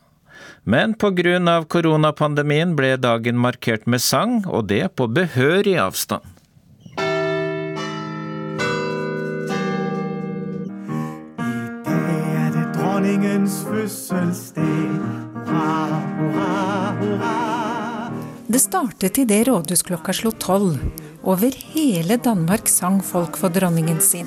Men 0.68 0.92
pga. 1.00 1.64
koronapandemien 1.64 2.74
ble 2.76 2.98
dagen 3.00 3.38
markert 3.40 3.86
med 3.86 4.04
sang, 4.04 4.44
og 4.46 4.68
det 4.68 4.92
på 4.96 5.06
behørig 5.08 5.78
avstand. 5.80 6.20
I 11.40 11.56
dag 11.88 12.20
er 12.36 12.50
det 12.52 12.68
dronningens 12.76 13.64
fødselsdag. 13.64 15.22
Det 18.52 18.60
startet 18.60 19.18
idet 19.18 19.46
rådhusklokka 19.48 20.12
slo 20.12 20.30
tolv. 20.36 20.76
Over 21.22 21.52
hele 21.74 22.16
Danmark 22.16 22.68
sang 22.68 23.02
folk 23.02 23.36
for 23.38 23.48
dronningen 23.48 24.00
sin. 24.00 24.26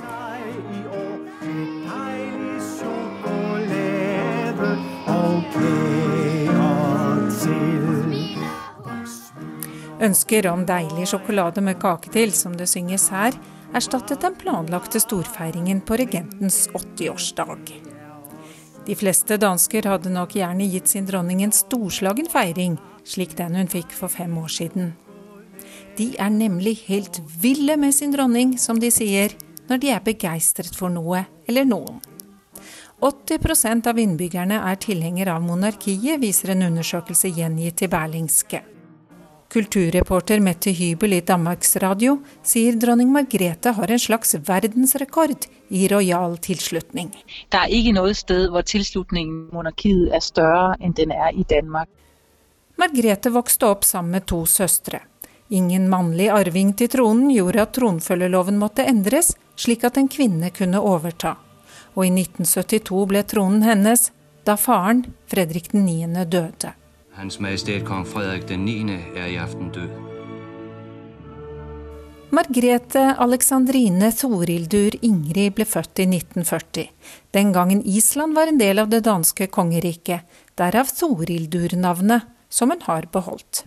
Ønsker 9.99 10.47
om 10.47 10.63
deilig 10.67 11.07
sjokolade 11.09 11.61
med 11.65 11.79
kake 11.81 12.11
til, 12.13 12.31
som 12.31 12.55
det 12.55 12.69
synges 12.71 13.09
her, 13.11 13.35
erstattet 13.75 14.21
den 14.23 14.35
planlagte 14.39 14.99
storfeiringen 15.03 15.81
på 15.83 15.99
regentens 15.99 16.69
80-årsdag. 16.71 17.73
De 18.85 18.95
fleste 18.95 19.35
dansker 19.41 19.87
hadde 19.89 20.13
nok 20.13 20.35
gjerne 20.37 20.67
gitt 20.69 20.91
sin 20.91 21.07
dronning 21.09 21.41
en 21.43 21.55
storslagen 21.55 22.29
feiring, 22.31 22.77
slik 23.03 23.35
den 23.39 23.57
hun 23.59 23.71
fikk 23.71 23.91
for 23.97 24.07
fem 24.07 24.37
år 24.37 24.53
siden. 24.61 24.93
De 25.95 26.09
er 26.19 26.29
nemlig 26.29 26.75
helt 26.89 27.21
ville 27.41 27.77
med 27.79 27.95
sin 27.95 28.11
dronning, 28.11 28.57
som 28.59 28.79
de 28.79 28.91
sier, 28.91 29.31
når 29.69 29.79
de 29.79 29.93
er 29.95 30.03
begeistret 30.03 30.75
for 30.75 30.91
noe 30.91 31.23
eller 31.47 31.67
noen. 31.67 32.01
80% 33.05 33.87
av 33.91 33.99
innbyggerne 33.99 34.59
er 34.59 34.79
tilhenger 34.81 35.29
av 35.31 35.43
monarkiet, 35.43 36.19
viser 36.19 36.53
en 36.53 36.65
undersøkelse 36.67 37.31
gjengitt 37.35 37.79
til 37.79 37.91
Berlingske. 37.91 38.61
Kulturreporter 39.55 40.41
Mette 40.43 40.73
Hybel 40.75 41.13
i 41.15 41.21
Danmarks 41.23 41.77
Radio 41.79 42.17
sier 42.43 42.75
dronning 42.81 43.11
Margrethe 43.13 43.71
har 43.77 43.91
en 43.91 44.01
slags 44.01 44.35
verdensrekord 44.47 45.45
i 45.69 45.85
rojal 45.91 46.35
tilslutning. 46.43 47.13
Det 47.47 47.61
er 47.61 47.71
ikke 47.71 47.93
noe 47.95 48.15
sted 48.17 48.49
hvor 48.51 48.65
tilslutningen 48.67 49.45
monarkiet 49.55 50.11
er 50.11 50.23
større 50.25 50.73
enn 50.81 50.97
den 50.97 51.13
er 51.15 51.31
i 51.31 51.45
Danmark. 51.47 51.87
Margrethe 52.75 53.31
vokste 53.31 53.69
opp 53.69 53.87
sammen 53.87 54.17
med 54.17 54.27
to 54.27 54.41
søstre. 54.49 55.05
Ingen 55.49 55.89
mannlig 55.89 56.29
arving 56.33 56.71
til 56.73 56.89
tronen 56.89 57.29
gjorde 57.29 57.61
at 57.61 57.75
tronfølgerloven 57.77 58.57
måtte 58.57 58.85
endres, 58.89 59.35
slik 59.55 59.83
at 59.85 59.99
en 60.01 60.09
kvinne 60.09 60.49
kunne 60.49 60.81
overta. 60.81 61.35
Og 61.93 62.07
i 62.07 62.09
1972 62.09 63.03
ble 63.11 63.21
tronen 63.29 63.61
hennes, 63.63 64.09
da 64.45 64.57
faren, 64.57 65.05
Fredrik 65.29 65.71
9., 65.73 66.25
døde. 66.25 66.73
Hans 67.15 67.39
Majestet 67.39 67.85
Kong 67.85 68.03
Fredrik 68.09 68.49
9. 68.49 68.97
er 69.15 69.29
i 69.29 69.37
aften 69.39 69.69
død. 69.71 69.93
Margrethe 72.35 73.03
Alexandrine 73.21 74.09
Thorildur 74.11 74.97
Ingrid 75.05 75.53
ble 75.55 75.67
født 75.69 76.01
i 76.01 76.07
1940. 76.09 76.89
Den 77.31 77.53
gangen 77.55 77.85
Island 77.85 78.35
var 78.35 78.49
en 78.49 78.59
del 78.59 78.81
av 78.81 78.89
det 78.91 79.05
danske 79.05 79.47
kongeriket, 79.47 80.25
derav 80.57 80.89
Thorildur-navnet, 80.89 82.25
som 82.49 82.73
hun 82.73 82.81
har 82.89 83.07
beholdt. 83.13 83.63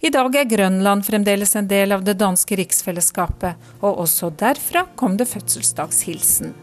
I 0.00 0.10
dag 0.12 0.36
er 0.36 0.48
Grønland 0.50 1.06
fremdeles 1.06 1.54
en 1.56 1.68
del 1.70 1.94
av 1.96 2.04
det 2.04 2.16
danske 2.20 2.58
riksfellesskapet, 2.60 3.60
og 3.80 4.04
også 4.04 4.30
derfra 4.40 4.86
kom 4.96 5.18
det 5.20 5.28
fødselsdagshilsen. 5.30 6.54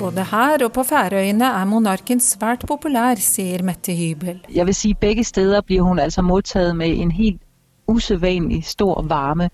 Både 0.00 0.24
her 0.24 0.64
og 0.64 0.72
på 0.74 0.82
Færøyene 0.82 1.44
er 1.44 1.66
monarken 1.68 2.22
svært 2.24 2.64
populær, 2.66 3.20
sier 3.20 3.62
Mette 3.62 3.92
Hybel. 3.94 4.40
Jeg 4.50 4.66
vil 4.66 4.74
si 4.74 4.94
Begge 4.98 5.24
steder 5.28 5.62
blir 5.62 5.84
hun 5.86 6.00
altså 6.02 6.24
mottatt 6.26 6.72
med 6.76 6.98
en 7.04 7.12
helt 7.14 7.42
usedvanlig 7.86 8.64
stor 8.64 9.04
varme. 9.06 9.50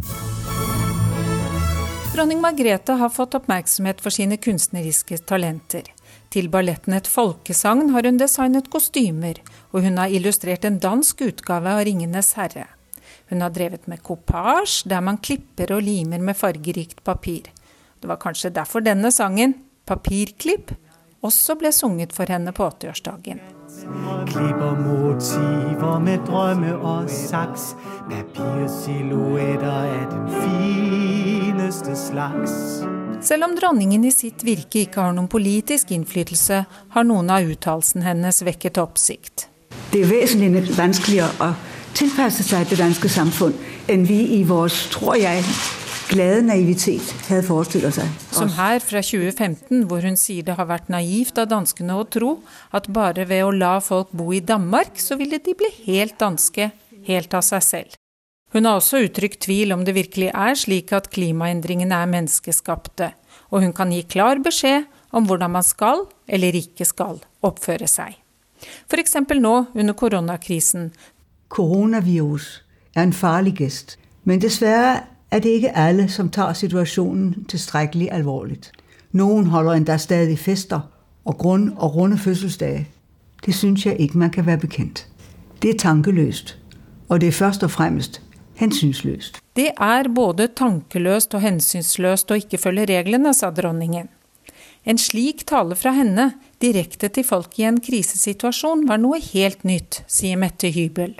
Dronning 2.16 2.40
Margrethe 2.40 2.92
har 2.92 3.08
fått 3.08 3.34
oppmerksomhet 3.34 3.98
for 4.00 4.14
sine 4.14 4.38
kunstneriske 4.40 5.18
talenter. 5.28 5.90
Til 6.32 6.46
balletten 6.48 6.94
Et 6.96 7.10
folkesagn 7.12 7.90
har 7.92 8.06
hun 8.08 8.16
designet 8.16 8.70
kostymer, 8.72 9.42
og 9.76 9.84
hun 9.84 10.00
har 10.00 10.08
illustrert 10.08 10.64
en 10.64 10.78
dansk 10.80 11.20
utgave 11.26 11.74
av 11.74 11.82
Ringenes 11.84 12.32
herre. 12.38 12.64
Hun 13.28 13.44
har 13.44 13.52
drevet 13.52 13.84
med 13.84 14.00
kopasj, 14.00 14.86
der 14.88 15.04
man 15.04 15.20
klipper 15.20 15.74
og 15.76 15.84
limer 15.84 16.24
med 16.24 16.40
fargerikt 16.40 17.04
papir. 17.04 17.52
Det 18.00 18.08
var 18.08 18.22
kanskje 18.24 18.54
derfor 18.62 18.80
denne 18.80 19.12
sangen, 19.12 19.52
papirklipp 19.84 20.72
også 21.26 21.56
ble 21.60 21.72
sunget 21.74 22.14
for 22.16 22.30
henne 22.30 22.54
på 22.56 22.66
80-årsdagen. 22.70 23.42
Klipper 24.30 24.76
motiver 24.80 25.98
med 26.02 26.22
drømme 26.26 26.74
og 26.76 27.10
saks. 27.10 27.74
Papirsilhuetter 28.10 29.90
er 29.90 30.06
den 30.10 30.28
fineste 30.42 31.96
slags. 31.98 32.54
Selv 33.26 33.44
om 33.44 33.56
dronningen 33.58 34.04
i 34.04 34.12
sitt 34.14 34.44
virke 34.46 34.84
ikke 34.86 35.02
har 35.02 35.14
noen 35.16 35.28
politisk 35.30 35.90
innflytelse, 35.94 36.64
har 36.94 37.06
noen 37.08 37.30
av 37.32 37.48
uttalelsene 37.48 38.04
hennes 38.06 38.42
vekket 38.46 38.78
oppsikt. 38.82 39.48
Det 39.92 40.04
er 40.04 40.10
vesentlig 40.10 40.76
vanskeligere 40.76 41.32
å 41.40 41.54
tilpasse 41.96 42.44
seg 42.44 42.68
det 42.70 42.78
danske 42.80 43.08
samfunn 43.10 43.56
enn 43.90 44.04
vi 44.06 44.20
i 44.36 44.42
vår, 44.46 44.70
tror 44.92 45.16
jeg, 45.20 45.42
glade 46.10 46.42
naivitet 46.46 47.10
hadde 47.26 47.44
forestilt 47.46 47.96
seg. 47.96 48.10
Som 48.34 48.50
her 48.56 48.80
fra 48.84 49.02
2015, 49.02 49.84
hvor 49.90 50.04
hun 50.06 50.18
sier 50.20 50.46
det 50.46 50.56
har 50.58 50.68
vært 50.68 50.90
naivt 50.92 51.38
av 51.40 51.50
danskene 51.50 51.96
å 51.98 52.06
tro 52.08 52.32
at 52.76 52.88
bare 52.94 53.26
ved 53.28 53.44
å 53.46 53.54
la 53.54 53.76
folk 53.84 54.12
bo 54.16 54.30
i 54.34 54.42
Danmark, 54.44 54.98
så 55.02 55.18
ville 55.18 55.40
de 55.42 55.56
bli 55.58 55.70
helt 55.86 56.18
danske, 56.20 56.70
helt 57.06 57.34
av 57.36 57.46
seg 57.46 57.64
selv. 57.64 57.96
Hun 58.54 58.68
har 58.68 58.78
også 58.78 59.02
uttrykt 59.04 59.42
tvil 59.44 59.74
om 59.74 59.82
det 59.84 59.96
virkelig 59.96 60.30
er 60.30 60.54
slik 60.56 60.92
at 60.96 61.10
klimaendringene 61.12 61.98
er 61.98 62.12
menneskeskapte, 62.12 63.10
og 63.50 63.66
hun 63.66 63.74
kan 63.76 63.92
gi 63.92 64.04
klar 64.06 64.40
beskjed 64.42 64.86
om 65.16 65.26
hvordan 65.26 65.56
man 65.58 65.66
skal 65.66 66.06
eller 66.28 66.56
ikke 66.56 66.86
skal 66.86 67.20
oppføre 67.46 67.88
seg. 67.90 68.14
F.eks. 68.88 69.18
nå 69.42 69.56
under 69.74 69.94
koronakrisen. 69.98 70.92
Koronavirus 71.52 72.62
er 72.94 73.04
en 73.04 73.14
farlig 73.14 73.56
gest, 73.60 73.98
men 74.24 74.40
dessverre 74.42 75.15
er 75.36 75.40
det 75.40 75.48
ikke 75.48 75.76
alle 75.76 76.08
som 76.08 76.30
tager 76.30 76.52
situationen 76.52 77.44
tilstrækkeligt 77.48 78.12
alvorligt. 78.12 78.72
Nogen 79.12 79.46
holder 79.46 79.72
endda 79.72 79.96
stadig 79.96 80.38
fester 80.38 80.80
og 81.24 81.38
grund 81.38 81.72
og 81.76 81.96
runde 81.96 82.18
fødselsdage. 82.18 82.88
Det 83.46 83.54
synes 83.54 83.86
jeg 83.86 83.96
ikke 84.00 84.18
man 84.18 84.30
kan 84.30 84.46
være 84.46 84.58
bekendt. 84.58 85.06
Det 85.62 85.70
er 85.70 85.78
tankeløst, 85.78 86.58
og 87.08 87.20
det 87.20 87.28
er 87.28 87.32
først 87.32 87.62
og 87.62 87.70
fremmest 87.70 88.22
hensynsløst. 88.54 89.38
Det 89.56 89.68
er 89.80 90.02
både 90.14 90.48
tankeløst 90.56 91.34
og 91.34 91.40
hensynsløst 91.40 92.30
å 92.30 92.40
ikke 92.40 92.58
følge 92.58 92.86
reglene, 92.86 93.34
sa 93.34 93.50
dronningen. 93.50 94.08
En 94.84 94.98
slik 94.98 95.46
tale 95.46 95.76
fra 95.76 95.90
henne, 95.92 96.32
direkte 96.62 97.08
til 97.08 97.24
folk 97.24 97.58
i 97.58 97.68
en 97.68 97.80
krisesituasjon, 97.80 98.88
var 98.88 98.96
noe 99.02 99.20
helt 99.20 99.64
nytt, 99.64 100.04
sier 100.08 100.38
Mette 100.40 100.70
Hybel. 100.70 101.16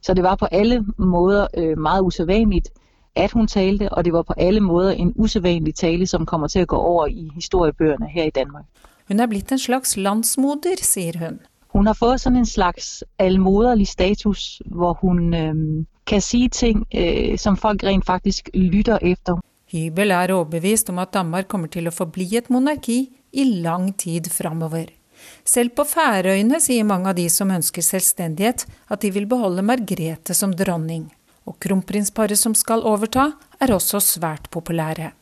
Så 0.00 0.14
det 0.14 0.24
var 0.24 0.36
på 0.36 0.46
alle 0.46 0.84
måter 0.96 1.46
øh, 1.58 1.78
meget 1.78 2.02
usædvanlig 2.02 2.62
at 3.18 3.32
hun 3.32 3.46
talte, 3.46 3.88
og 3.92 4.04
det 4.04 4.12
var 4.12 4.22
på 4.22 4.34
alle 4.36 4.60
måder 4.60 4.90
en 4.90 5.12
usædvanlig 5.16 5.74
tale 5.74 6.06
som 6.06 6.26
kommer 6.26 6.48
til 6.48 6.58
at 6.58 6.68
gå 6.68 6.76
over 6.76 7.06
i 7.06 7.30
historiebøgerne 7.34 8.08
her 8.08 8.24
i 8.24 8.30
Danmark. 8.30 8.64
Hun 9.08 9.20
er 9.20 9.26
blitt 9.26 9.52
en 9.52 9.58
slags 9.58 9.96
landsmoder, 9.96 10.76
sier 10.82 11.18
hun. 11.18 11.38
Hun 11.68 11.86
har 11.86 11.94
fått 11.94 12.20
sådan 12.20 12.38
en 12.38 12.46
slags 12.46 13.04
almoderlig 13.18 13.86
status, 13.88 14.62
hvor 14.66 14.98
hun 15.00 15.34
øh, 15.34 15.84
kan 16.06 16.20
si 16.20 16.48
ting 16.48 16.86
øh, 16.94 17.38
som 17.38 17.56
folk 17.56 17.84
rent 17.84 18.06
faktisk 18.06 18.50
lytter 18.54 18.98
efter. 19.02 19.40
Hybel 19.72 20.10
er 20.10 20.32
overbevist 20.32 20.90
om 20.90 20.98
at 20.98 21.12
Danmark 21.14 21.48
kommer 21.48 21.68
til 21.68 21.88
å 21.88 21.92
forbli 21.92 22.28
et 22.36 22.48
monarki 22.50 23.08
i 23.32 23.44
lang 23.44 23.92
tid 23.98 24.30
framover. 24.32 24.88
Selv 25.44 25.74
på 25.76 25.84
Færøyene 25.84 26.60
sier 26.62 26.86
mange 26.88 27.10
av 27.10 27.16
de 27.18 27.28
som 27.32 27.50
ønsker 27.50 27.84
selvstendighet, 27.84 28.64
at 28.88 29.02
de 29.02 29.12
vil 29.12 29.26
beholde 29.28 29.64
Margrethe 29.66 30.34
som 30.34 30.54
dronning. 30.56 31.08
Og 31.48 31.56
kronprinsparet 31.64 32.36
som 32.38 32.52
skal 32.56 32.84
overta, 32.84 33.30
er 33.58 33.72
også 33.72 34.02
svært 34.04 34.50
populære. 34.52 35.14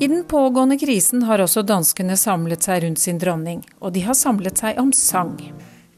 I 0.00 0.06
den 0.08 0.24
pågående 0.28 0.78
krisen 0.78 1.22
har 1.22 1.38
også 1.44 1.62
danskene 1.62 2.16
samlet 2.18 2.64
seg 2.66 2.82
rundt 2.82 2.98
sin 2.98 3.20
dronning, 3.20 3.62
og 3.78 3.92
de 3.94 4.02
har 4.04 4.16
samlet 4.18 4.58
seg 4.58 4.80
om 4.80 4.90
sang. 4.92 5.36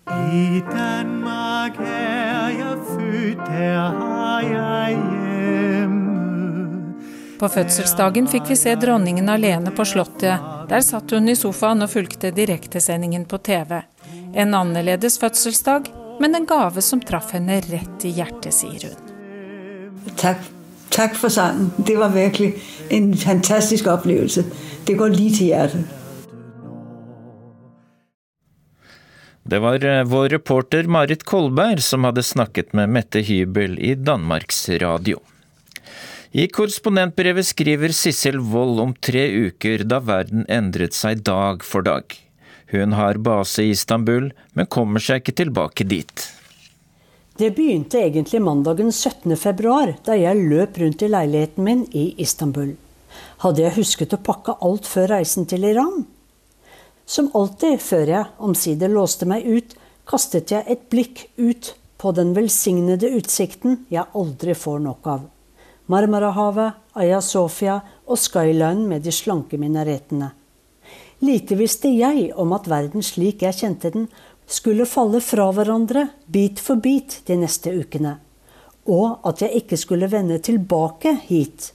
I 0.07 0.61
Danmark 0.68 1.79
er 1.81 2.52
jeg 2.59 2.76
født, 2.90 3.48
her 3.48 3.96
har 3.96 4.44
jeg 4.44 4.98
hjemme. 5.00 6.07
På 7.40 7.48
fødselsdagen 7.52 8.29
fikk 8.31 8.50
vi 8.52 8.57
se 8.61 8.76
dronningen 8.81 9.29
alene 9.33 9.72
på 9.74 9.85
Slottet. 9.88 10.44
Der 10.70 10.83
satt 10.85 11.11
hun 11.14 11.29
i 11.29 11.37
sofaen 11.38 11.85
og 11.85 11.92
fulgte 11.92 12.31
direktesendingen 12.37 13.24
på 13.29 13.38
TV. 13.38 13.81
En 14.35 14.55
annerledes 14.55 15.18
fødselsdag, 15.22 15.90
men 16.20 16.35
en 16.35 16.46
gave 16.48 16.83
som 16.83 17.00
traff 17.00 17.33
henne 17.37 17.61
rett 17.68 18.07
i 18.07 18.14
hjertet, 18.16 18.55
sier 18.55 18.88
hun. 18.88 20.14
Takk, 20.16 20.42
takk 20.94 21.14
for 21.18 21.33
sangen. 21.33 21.70
Det 21.76 21.96
var 22.00 22.14
virkelig 22.14 22.55
en 22.94 23.12
fantastisk 23.16 23.87
opplevelse. 23.87 24.44
Det 24.87 24.96
går 24.98 25.14
lige 25.14 25.38
til 25.38 25.52
hjertet. 25.52 25.87
Det 29.46 29.61
var 29.62 29.85
eh, 29.85 30.02
vår 30.11 30.29
reporter 30.35 30.88
Marit 30.90 31.22
Kolberg 31.24 31.83
som 31.83 32.05
hadde 32.05 32.24
snakket 32.26 32.72
med 32.74 32.90
Mette 32.90 33.22
Hybel 33.22 33.79
i 33.79 33.94
Danmarks 33.94 34.64
Radio. 34.83 35.20
I 36.35 36.48
korrespondentbrevet 36.50 37.46
skriver 37.46 37.94
Sissel 37.94 38.40
Wold 38.42 38.81
om 38.83 38.94
tre 38.98 39.22
uker 39.46 39.87
da 39.87 40.00
verden 40.02 40.42
endret 40.50 40.98
seg 40.98 41.22
dag 41.24 41.62
for 41.64 41.87
dag. 41.87 42.26
Hun 42.72 42.92
har 42.92 43.14
base 43.14 43.62
i 43.62 43.70
Istanbul, 43.70 44.33
men 44.52 44.66
kommer 44.66 45.02
seg 45.02 45.22
ikke 45.22 45.37
tilbake 45.42 45.87
dit. 45.87 46.24
Det 47.37 47.52
begynte 47.55 48.00
egentlig 48.00 48.40
mandagen 48.42 48.92
17. 48.92 49.37
februar, 49.37 49.92
da 50.05 50.16
jeg 50.16 50.48
løp 50.48 50.79
rundt 50.81 51.02
i 51.05 51.11
leiligheten 51.12 51.64
min 51.64 51.83
i 51.92 52.09
Istanbul. 52.22 52.72
Hadde 53.44 53.62
jeg 53.62 53.76
husket 53.76 54.14
å 54.16 54.22
pakke 54.24 54.57
alt 54.64 54.88
før 54.88 55.12
reisen 55.12 55.46
til 55.48 55.66
Iran? 55.68 56.07
Som 57.07 57.29
alltid 57.38 57.83
før 57.85 58.12
jeg 58.14 58.31
omsider 58.48 58.90
låste 58.90 59.29
meg 59.29 59.44
ut, 59.46 59.76
kastet 60.09 60.50
jeg 60.50 60.64
et 60.66 60.88
blikk 60.90 61.26
ut 61.37 61.74
på 62.00 62.12
den 62.16 62.33
velsignede 62.37 63.12
utsikten 63.18 63.85
jeg 63.92 64.09
aldri 64.16 64.57
får 64.57 64.81
nok 64.88 65.12
av. 65.12 65.29
Marmarahavet, 65.92 66.81
Aya 66.98 67.20
Sofia 67.22 67.76
og 68.07 68.18
skylinen 68.18 68.88
med 68.90 69.05
de 69.07 69.12
slanke 69.14 69.61
minaretene. 69.61 70.33
Lite 71.24 71.57
visste 71.57 71.88
jeg 71.88 72.33
om 72.37 72.52
at 72.52 72.68
verden 72.68 73.05
slik 73.05 73.42
jeg 73.46 73.57
kjente 73.57 73.92
den, 73.94 74.09
skulle 74.46 74.87
falle 74.87 75.20
fra 75.24 75.48
hverandre 75.55 76.09
bit 76.31 76.61
for 76.62 76.79
bit 76.79 77.20
de 77.26 77.38
neste 77.40 77.72
ukene, 77.72 78.18
og 78.87 79.24
at 79.26 79.42
jeg 79.42 79.62
ikke 79.62 79.79
skulle 79.81 80.11
vende 80.12 80.38
tilbake 80.38 81.16
hit. 81.26 81.72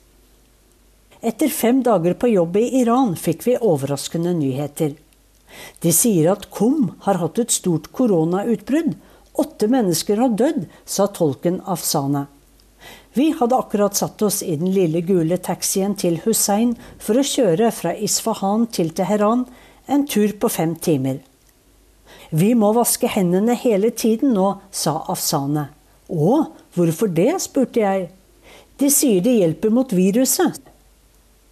Etter 1.22 1.52
fem 1.54 1.82
dager 1.86 2.16
på 2.18 2.32
jobb 2.32 2.58
i 2.58 2.68
Iran 2.82 3.16
fikk 3.20 3.44
vi 3.46 3.58
overraskende 3.58 4.34
nyheter. 4.34 4.96
De 5.84 5.92
sier 5.94 6.32
at 6.32 6.48
KUM 6.54 6.94
har 7.06 7.20
hatt 7.22 7.42
et 7.44 7.54
stort 7.54 7.92
koronautbrudd. 7.94 8.96
Åtte 9.42 9.68
mennesker 9.72 10.18
har 10.22 10.34
dødd, 10.40 10.66
sa 10.86 11.08
tolken 11.12 11.60
Afsane. 11.70 12.26
Vi 13.14 13.32
hadde 13.40 13.58
akkurat 13.60 13.96
satt 13.96 14.22
oss 14.22 14.40
i 14.44 14.56
den 14.56 14.72
lille 14.72 15.02
gule 15.04 15.38
taxien 15.38 15.98
til 16.00 16.22
Hussein 16.24 16.78
for 17.00 17.20
å 17.20 17.26
kjøre 17.28 17.72
fra 17.76 17.92
Isfahan 17.92 18.70
til 18.72 18.94
Teheran, 18.96 19.44
en 19.92 20.06
tur 20.08 20.32
på 20.40 20.48
fem 20.52 20.78
timer. 20.80 21.20
Vi 22.32 22.54
må 22.56 22.72
vaske 22.72 23.10
hendene 23.12 23.58
hele 23.60 23.92
tiden 23.92 24.32
nå, 24.38 24.48
sa 24.72 25.02
Afsane. 25.12 25.68
Å, 26.08 26.38
hvorfor 26.76 27.12
det, 27.12 27.34
spurte 27.44 27.84
jeg. 27.84 28.08
De 28.80 28.88
sier 28.88 29.20
det 29.24 29.36
hjelper 29.42 29.74
mot 29.76 29.92
viruset. 29.92 30.62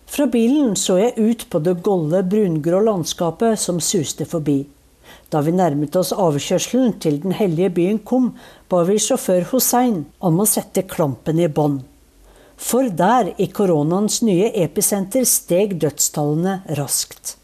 Fra 0.09 0.25
bilen 0.31 0.77
så 0.79 0.95
jeg 0.97 1.19
ut 1.19 1.43
på 1.51 1.59
det 1.61 1.75
golde, 1.85 2.23
brungrå 2.25 2.79
landskapet 2.87 3.59
som 3.59 3.83
suste 3.83 4.25
forbi. 4.25 4.63
Da 5.29 5.43
vi 5.45 5.53
nærmet 5.53 5.95
oss 5.99 6.13
avkjørselen 6.15 6.95
til 7.03 7.19
den 7.21 7.35
hellige 7.37 7.69
byen 7.75 7.99
Kum, 7.99 8.31
vi 8.89 8.99
sjåfør 9.01 9.47
Hussein 9.51 10.03
om 10.19 10.39
å 10.39 10.45
sette 10.45 10.83
klampen 10.85 11.39
i 11.41 11.47
bånd. 11.49 11.81
For 12.59 12.89
der, 12.91 13.31
i 13.39 13.47
koronaens 13.55 14.19
nye 14.21 14.51
episenter, 14.61 15.23
steg 15.25 15.77
dødstallene 15.79 16.59
raskt. 16.77 17.37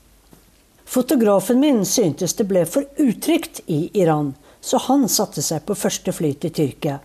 Fotografen 0.86 1.60
min 1.60 1.82
syntes 1.88 2.36
det 2.38 2.46
ble 2.50 2.66
for 2.70 2.86
utrygt 3.02 3.64
i 3.66 3.88
Iran, 3.98 4.34
så 4.62 4.78
han 4.86 5.08
satte 5.10 5.42
seg 5.42 5.66
på 5.66 5.78
første 5.78 6.14
fly 6.14 6.34
til 6.42 6.54
Tyrkia. 6.54 7.00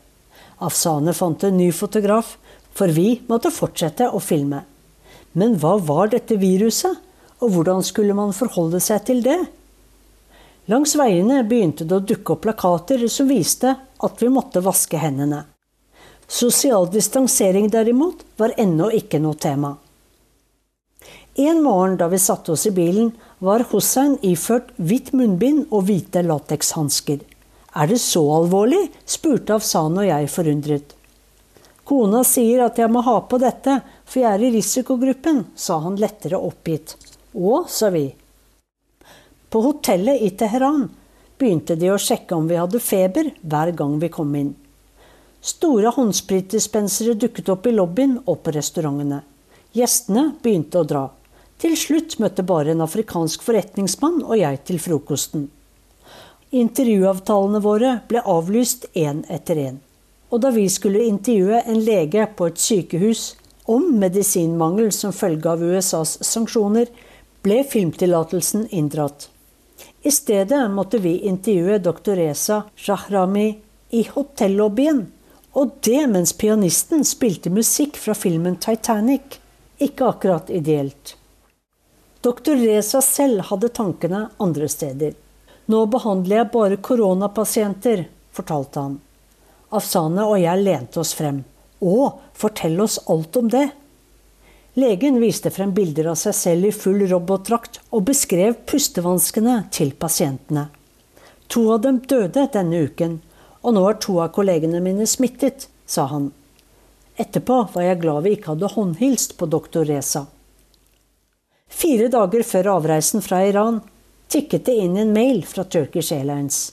Afsane 0.60 1.14
fant 1.16 1.44
en 1.46 1.56
ny 1.56 1.70
fotograf, 1.72 2.36
for 2.76 2.92
vi 2.92 3.22
måtte 3.28 3.52
fortsette 3.54 4.10
å 4.10 4.20
filme. 4.20 4.64
Men 5.32 5.56
hva 5.62 5.76
var 5.78 6.10
dette 6.12 6.36
viruset, 6.36 6.98
og 7.40 7.54
hvordan 7.54 7.80
skulle 7.86 8.14
man 8.18 8.34
forholde 8.36 8.82
seg 8.84 9.06
til 9.08 9.22
det? 9.24 9.38
Langs 10.68 10.92
veiene 10.98 11.40
begynte 11.48 11.86
det 11.88 11.96
å 11.96 12.04
dukke 12.04 12.34
opp 12.34 12.44
plakater 12.44 13.06
som 13.08 13.30
viste 13.30 13.78
at 14.02 14.22
vi 14.22 14.28
måtte 14.32 14.62
vaske 14.64 14.98
hendene. 15.00 15.44
Sosial 16.30 16.86
distansering 16.92 17.68
derimot 17.70 18.22
var 18.36 18.54
ennå 18.56 18.90
ikke 18.94 19.18
noe 19.18 19.34
tema. 19.34 19.74
En 21.34 21.62
morgen 21.62 21.96
da 21.96 22.08
vi 22.08 22.18
satte 22.18 22.52
oss 22.52 22.66
i 22.66 22.70
bilen, 22.74 23.12
var 23.38 23.64
Hussein 23.70 24.18
iført 24.22 24.70
hvitt 24.76 25.12
munnbind 25.16 25.70
og 25.70 25.86
hvite 25.88 26.22
latekshansker. 26.26 27.20
Er 27.74 27.86
det 27.86 28.00
så 28.02 28.22
alvorlig? 28.34 28.88
spurte 29.06 29.56
Afsan 29.56 29.98
og 29.98 30.06
jeg 30.06 30.30
forundret. 30.30 30.94
Kona 31.86 32.22
sier 32.26 32.64
at 32.66 32.78
jeg 32.78 32.90
må 32.92 33.02
ha 33.02 33.16
på 33.26 33.38
dette, 33.42 33.80
for 34.04 34.22
jeg 34.22 34.30
er 34.30 34.44
i 34.46 34.52
risikogruppen, 34.54 35.44
sa 35.54 35.80
han 35.82 35.98
lettere 35.98 36.38
oppgitt. 36.38 36.96
Å, 37.34 37.64
sa 37.66 37.90
vi. 37.94 38.06
På 39.50 39.62
hotellet 39.66 40.22
i 40.22 40.30
Teheran 40.38 40.86
begynte 41.40 41.76
de 41.80 41.88
å 41.90 42.00
sjekke 42.00 42.36
om 42.36 42.48
vi 42.50 42.58
hadde 42.60 42.82
feber 42.84 43.32
hver 43.40 43.72
gang 43.76 43.96
vi 44.02 44.10
kom 44.12 44.34
inn. 44.36 44.52
Store 45.40 45.92
håndspritdispensere 45.96 47.16
dukket 47.16 47.48
opp 47.48 47.66
i 47.66 47.72
lobbyen 47.72 48.18
og 48.26 48.42
på 48.44 48.52
restaurantene. 48.52 49.22
Gjestene 49.72 50.26
begynte 50.42 50.82
å 50.82 50.84
dra. 50.84 51.06
Til 51.60 51.76
slutt 51.76 52.18
møtte 52.20 52.44
bare 52.44 52.74
en 52.74 52.84
afrikansk 52.84 53.42
forretningsmann 53.46 54.20
og 54.22 54.36
jeg 54.40 54.60
til 54.68 54.80
frokosten. 54.82 55.48
Intervjuavtalene 56.50 57.60
våre 57.62 57.94
ble 58.10 58.22
avlyst 58.26 58.88
én 58.98 59.22
etter 59.30 59.60
én. 59.64 59.76
Og 60.30 60.42
da 60.44 60.50
vi 60.54 60.66
skulle 60.68 61.06
intervjue 61.06 61.62
en 61.66 61.80
lege 61.84 62.26
på 62.36 62.50
et 62.50 62.60
sykehus 62.60 63.34
om 63.70 63.86
medisinmangel 64.02 64.90
som 64.94 65.14
følge 65.14 65.52
av 65.52 65.62
USAs 65.62 66.18
sanksjoner, 66.26 66.90
ble 67.42 67.62
filmtillatelsen 67.64 68.66
inndratt. 68.74 69.28
I 70.02 70.10
stedet 70.10 70.70
måtte 70.70 70.98
vi 70.98 71.18
intervjue 71.18 71.78
dr. 71.78 72.14
Reza 72.16 72.62
Shahrami 72.76 73.58
i 73.90 74.08
hotellobbyen. 74.14 75.06
Og 75.52 75.70
det 75.80 76.06
mens 76.06 76.32
pianisten 76.32 77.04
spilte 77.04 77.50
musikk 77.50 77.96
fra 77.96 78.14
filmen 78.14 78.56
'Titanic'. 78.56 79.40
Ikke 79.78 80.06
akkurat 80.06 80.50
ideelt. 80.50 81.16
Doktor 82.20 82.56
Reza 82.56 83.00
selv 83.00 83.40
hadde 83.40 83.68
tankene 83.68 84.28
andre 84.36 84.68
steder. 84.68 85.14
Nå 85.66 85.86
behandler 85.86 86.36
jeg 86.36 86.50
bare 86.52 86.76
koronapasienter, 86.76 88.04
fortalte 88.32 88.80
han. 88.80 88.98
Afsane 89.70 90.24
og 90.26 90.40
jeg 90.40 90.64
lente 90.64 91.00
oss 91.00 91.14
frem. 91.16 91.44
Å, 91.80 91.94
fortell 92.34 92.80
oss 92.80 92.98
alt 93.08 93.36
om 93.36 93.48
det! 93.48 93.70
Legen 94.74 95.20
viste 95.20 95.50
frem 95.50 95.72
bilder 95.74 96.12
av 96.12 96.18
seg 96.20 96.34
selv 96.36 96.68
i 96.68 96.74
full 96.74 97.02
robotdrakt 97.10 97.80
og 97.90 98.04
beskrev 98.06 98.54
pustevanskene 98.70 99.56
til 99.74 99.90
pasientene. 99.98 100.68
To 101.50 101.64
av 101.74 101.80
dem 101.82 101.98
døde 102.06 102.46
denne 102.54 102.84
uken, 102.86 103.18
og 103.66 103.74
nå 103.74 103.82
er 103.90 103.98
to 103.98 104.20
av 104.22 104.30
kollegene 104.36 104.78
mine 104.84 105.08
smittet, 105.10 105.66
sa 105.86 106.06
han. 106.12 106.30
Etterpå 107.18 107.56
var 107.74 107.82
jeg 107.82 107.98
glad 108.04 108.22
vi 108.24 108.36
ikke 108.36 108.54
hadde 108.54 108.70
håndhilst 108.76 109.34
på 109.40 109.50
doktor 109.50 109.84
Reza. 109.90 110.28
Fire 111.70 112.06
dager 112.12 112.46
før 112.46 112.70
avreisen 112.76 113.26
fra 113.26 113.42
Iran 113.46 113.82
tikket 114.30 114.68
det 114.70 114.78
inn 114.84 114.96
en 115.00 115.12
mail 115.12 115.42
fra 115.46 115.66
Turkish 115.66 116.14
Airlines. 116.14 116.70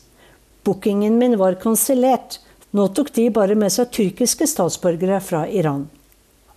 Bookingen 0.63 1.17
min 1.17 1.37
var 1.41 1.57
kansellert. 1.61 2.39
Nå 2.77 2.89
tok 2.93 3.09
de 3.15 3.29
bare 3.33 3.55
med 3.57 3.73
seg 3.73 3.89
tyrkiske 3.95 4.45
statsborgere 4.49 5.19
fra 5.23 5.45
Iran. 5.49 5.87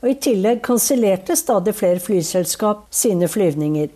Og 0.01 0.09
I 0.09 0.17
tillegg 0.17 0.63
kansellerte 0.65 1.37
stadig 1.37 1.75
flere 1.77 2.01
flyselskap 2.01 2.87
sine 2.95 3.29
flyvninger. 3.29 3.91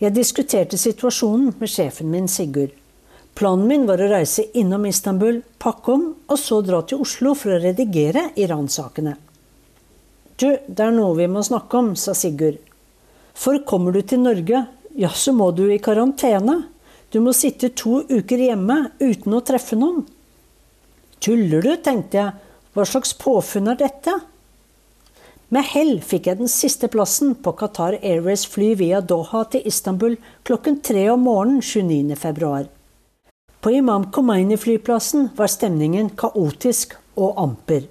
Jeg 0.00 0.16
diskuterte 0.16 0.78
situasjonen 0.80 1.52
med 1.60 1.68
sjefen 1.68 2.08
min, 2.08 2.28
Sigurd. 2.28 2.72
Planen 3.36 3.66
min 3.68 3.84
var 3.88 4.00
å 4.00 4.08
reise 4.08 4.46
innom 4.56 4.86
Istanbul, 4.88 5.42
pakke 5.60 5.92
om 5.92 6.06
og 6.26 6.38
så 6.40 6.62
dra 6.64 6.80
til 6.88 7.04
Oslo 7.04 7.34
for 7.36 7.54
å 7.54 7.60
redigere 7.60 8.30
Iran-sakene. 8.40 9.14
Du, 10.40 10.48
det 10.48 10.84
er 10.86 10.96
noe 10.96 11.12
vi 11.18 11.28
må 11.28 11.44
snakke 11.44 11.76
om, 11.76 11.92
sa 12.00 12.16
Sigurd. 12.16 12.56
For 13.36 13.60
kommer 13.68 13.92
du 13.92 14.00
til 14.00 14.24
Norge, 14.24 14.64
ja, 14.96 15.12
så 15.12 15.36
må 15.36 15.50
du 15.52 15.66
i 15.68 15.78
karantene. 15.78 16.62
Du 17.12 17.20
må 17.20 17.34
sitte 17.36 17.72
to 17.76 18.00
uker 18.08 18.40
hjemme 18.40 18.78
uten 19.02 19.36
å 19.36 19.44
treffe 19.44 19.76
noen. 19.76 20.06
Tuller 21.20 21.64
du, 21.64 21.74
tenkte 21.84 22.16
jeg. 22.16 22.36
Hva 22.72 22.86
slags 22.88 23.12
påfunn 23.20 23.68
er 23.68 23.80
dette? 23.80 24.16
Med 25.50 25.66
hell 25.66 25.96
fikk 25.98 26.28
jeg 26.28 26.38
den 26.38 26.50
siste 26.50 26.86
plassen 26.86 27.32
på 27.42 27.50
Qatar 27.58 27.96
Airways 28.06 28.44
fly 28.46 28.68
via 28.78 29.00
Doha 29.02 29.40
til 29.50 29.64
Istanbul 29.66 30.12
klokken 30.46 30.76
tre 30.86 31.08
om 31.10 31.24
morgenen 31.26 31.58
29. 31.58 32.14
februar. 32.14 32.68
På 33.60 33.72
Imam 33.74 34.06
Khomeini-flyplassen 34.14 35.32
var 35.36 35.50
stemningen 35.50 36.12
kaotisk 36.22 36.94
og 37.18 37.34
amper. 37.42 37.88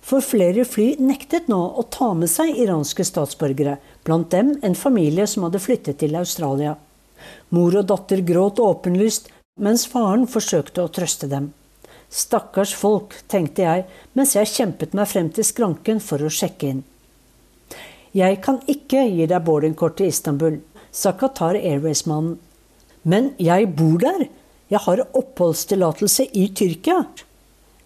For 0.00 0.24
flere 0.24 0.64
fly 0.64 0.94
nektet 1.02 1.50
nå 1.52 1.60
å 1.76 1.84
ta 1.92 2.14
med 2.16 2.32
seg 2.32 2.56
iranske 2.64 3.04
statsborgere, 3.04 3.76
blant 4.06 4.32
dem 4.32 4.54
en 4.64 4.78
familie 4.78 5.28
som 5.28 5.44
hadde 5.44 5.60
flyttet 5.60 6.00
til 6.00 6.16
Australia. 6.16 6.78
Mor 7.52 7.76
og 7.76 7.90
datter 7.92 8.24
gråt 8.24 8.62
åpenlyst, 8.62 9.28
mens 9.60 9.84
faren 9.84 10.24
forsøkte 10.24 10.86
å 10.86 10.92
trøste 10.96 11.28
dem. 11.28 11.52
Stakkars 12.12 12.74
folk, 12.74 13.16
tenkte 13.28 13.64
jeg 13.66 13.84
mens 14.14 14.36
jeg 14.36 14.52
kjempet 14.52 14.94
meg 14.94 15.08
frem 15.10 15.30
til 15.34 15.46
skranken 15.46 16.00
for 16.02 16.22
å 16.22 16.32
sjekke 16.32 16.70
inn. 16.70 16.84
Jeg 18.16 18.38
kan 18.44 18.62
ikke 18.70 19.02
gi 19.10 19.26
deg 19.28 19.44
boardingkort 19.44 19.98
til 19.98 20.08
Istanbul, 20.08 20.60
sa 20.90 21.12
Qatar 21.18 21.58
Airways-mannen. 21.58 22.38
Men 23.04 23.34
jeg 23.38 23.68
bor 23.76 23.98
der. 24.02 24.26
Jeg 24.72 24.82
har 24.82 25.02
oppholdstillatelse 25.04 26.24
i 26.34 26.48
Tyrkia. 26.56 27.04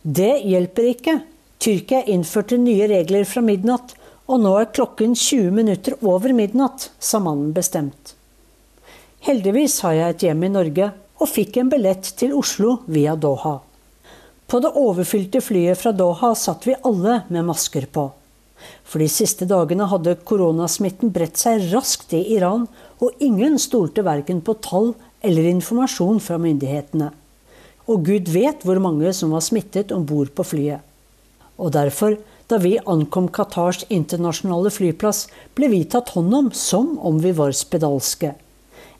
Det 0.03 0.33
hjelper 0.49 0.87
ikke. 0.95 1.17
Tyrkia 1.61 2.05
innførte 2.09 2.57
nye 2.57 2.87
regler 2.89 3.27
fra 3.29 3.43
midnatt, 3.45 3.93
og 4.31 4.41
nå 4.41 4.55
er 4.61 4.71
klokken 4.73 5.17
20 5.19 5.51
minutter 5.53 5.99
over 6.07 6.33
midnatt, 6.33 6.89
sa 7.03 7.21
mannen 7.21 7.51
bestemt. 7.57 8.15
Heldigvis 9.27 9.81
har 9.85 9.99
jeg 9.99 10.15
et 10.15 10.25
hjem 10.29 10.47
i 10.47 10.53
Norge, 10.55 10.93
og 11.21 11.29
fikk 11.29 11.59
en 11.61 11.73
billett 11.73 12.15
til 12.17 12.33
Oslo 12.39 12.79
via 12.89 13.13
Doha. 13.19 13.59
På 14.51 14.59
det 14.59 14.73
overfylte 14.75 15.39
flyet 15.39 15.79
fra 15.79 15.93
Doha 15.95 16.33
satt 16.35 16.65
vi 16.67 16.75
alle 16.83 17.21
med 17.29 17.47
masker 17.47 17.85
på. 17.87 18.09
For 18.83 18.99
de 18.99 19.07
siste 19.07 19.47
dagene 19.47 19.87
hadde 19.87 20.17
koronasmitten 20.27 21.13
bredt 21.15 21.39
seg 21.39 21.69
raskt 21.71 22.11
i 22.19 22.25
Iran, 22.35 22.65
og 22.99 23.23
ingen 23.23 23.61
stolte 23.63 24.03
verken 24.03 24.41
på 24.43 24.57
tall 24.59 24.91
eller 25.23 25.47
informasjon 25.53 26.19
fra 26.25 26.39
myndighetene. 26.43 27.13
Og 27.87 28.03
gud 28.09 28.31
vet 28.35 28.65
hvor 28.67 28.81
mange 28.83 29.13
som 29.15 29.31
var 29.37 29.45
smittet 29.47 29.95
om 29.95 30.03
bord 30.09 30.33
på 30.35 30.43
flyet. 30.53 30.83
Og 31.61 31.71
derfor, 31.77 32.17
da 32.51 32.59
vi 32.59 32.75
ankom 32.91 33.29
Qatars 33.31 33.85
internasjonale 33.87 34.73
flyplass, 34.75 35.29
ble 35.55 35.69
vi 35.71 35.85
tatt 35.87 36.11
hånd 36.17 36.35
om 36.35 36.49
som 36.57 36.97
om 36.99 37.21
vi 37.23 37.31
var 37.39 37.55
spedalske. 37.55 38.33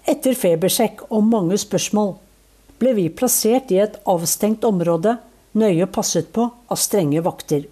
Etter 0.07 0.39
febersjekk 0.39 1.09
og 1.11 1.27
mange 1.27 1.59
spørsmål 1.59 2.15
ble 2.81 2.95
vi 2.97 3.09
plassert 3.11 3.75
i 3.75 3.81
et 3.83 3.99
avstengt 4.09 4.63
område 4.65 5.17
nøye 5.59 5.87
passet 5.91 6.31
på 6.33 6.47
av 6.51 6.79
strenge 6.79 7.23
vakter. 7.25 7.67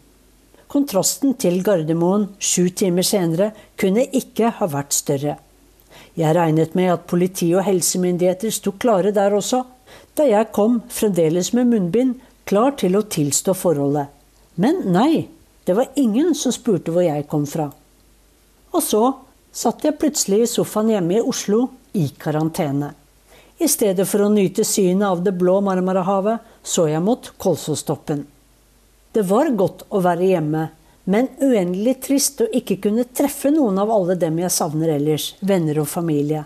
Kontrasten 0.68 1.34
til 1.40 1.62
Gardermoen 1.64 2.28
sju 2.38 2.68
timer 2.76 3.06
senere 3.06 3.52
kunne 3.80 4.04
ikke 4.04 4.50
ha 4.58 4.68
vært 4.68 4.96
større. 4.96 5.38
Jeg 6.18 6.34
regnet 6.36 6.74
med 6.76 6.92
at 6.92 7.06
politi 7.08 7.48
og 7.54 7.64
helsemyndigheter 7.64 8.52
sto 8.52 8.74
klare 8.76 9.14
der 9.16 9.34
også, 9.34 9.62
da 10.18 10.26
jeg 10.28 10.50
kom 10.52 10.82
fremdeles 10.92 11.52
med 11.56 11.70
munnbind, 11.70 12.18
klar 12.48 12.74
til 12.80 12.98
å 12.98 13.06
tilstå 13.06 13.54
forholdet. 13.56 14.08
Men 14.58 14.82
nei, 14.92 15.28
det 15.64 15.76
var 15.78 15.92
ingen 16.00 16.34
som 16.34 16.52
spurte 16.52 16.92
hvor 16.92 17.04
jeg 17.06 17.28
kom 17.30 17.46
fra. 17.46 17.68
Og 18.74 18.82
så 18.84 19.02
satt 19.54 19.84
jeg 19.84 19.96
plutselig 20.00 20.42
i 20.44 20.50
sofaen 20.50 20.92
hjemme 20.92 21.18
i 21.18 21.24
Oslo 21.24 21.68
i 21.96 22.08
karantene. 22.18 22.90
I 23.58 23.66
stedet 23.70 24.06
for 24.06 24.22
å 24.22 24.30
nyte 24.30 24.66
synet 24.66 25.06
av 25.08 25.22
det 25.24 25.34
blå 25.38 25.58
Marmarahavet, 25.66 26.42
så 26.68 26.88
jeg 26.90 27.00
mot 27.04 27.30
Kolsåstoppen. 27.40 28.26
Det 29.12 29.24
var 29.24 29.48
godt 29.56 29.86
å 29.88 30.02
være 30.04 30.28
hjemme, 30.28 30.66
men 31.08 31.30
uendelig 31.40 31.94
trist 32.04 32.42
å 32.44 32.48
ikke 32.52 32.76
kunne 32.84 33.06
treffe 33.08 33.48
noen 33.54 33.80
av 33.80 33.90
alle 33.94 34.18
dem 34.20 34.36
jeg 34.42 34.52
savner 34.52 34.92
ellers, 34.98 35.30
venner 35.40 35.80
og 35.80 35.88
familie. 35.88 36.44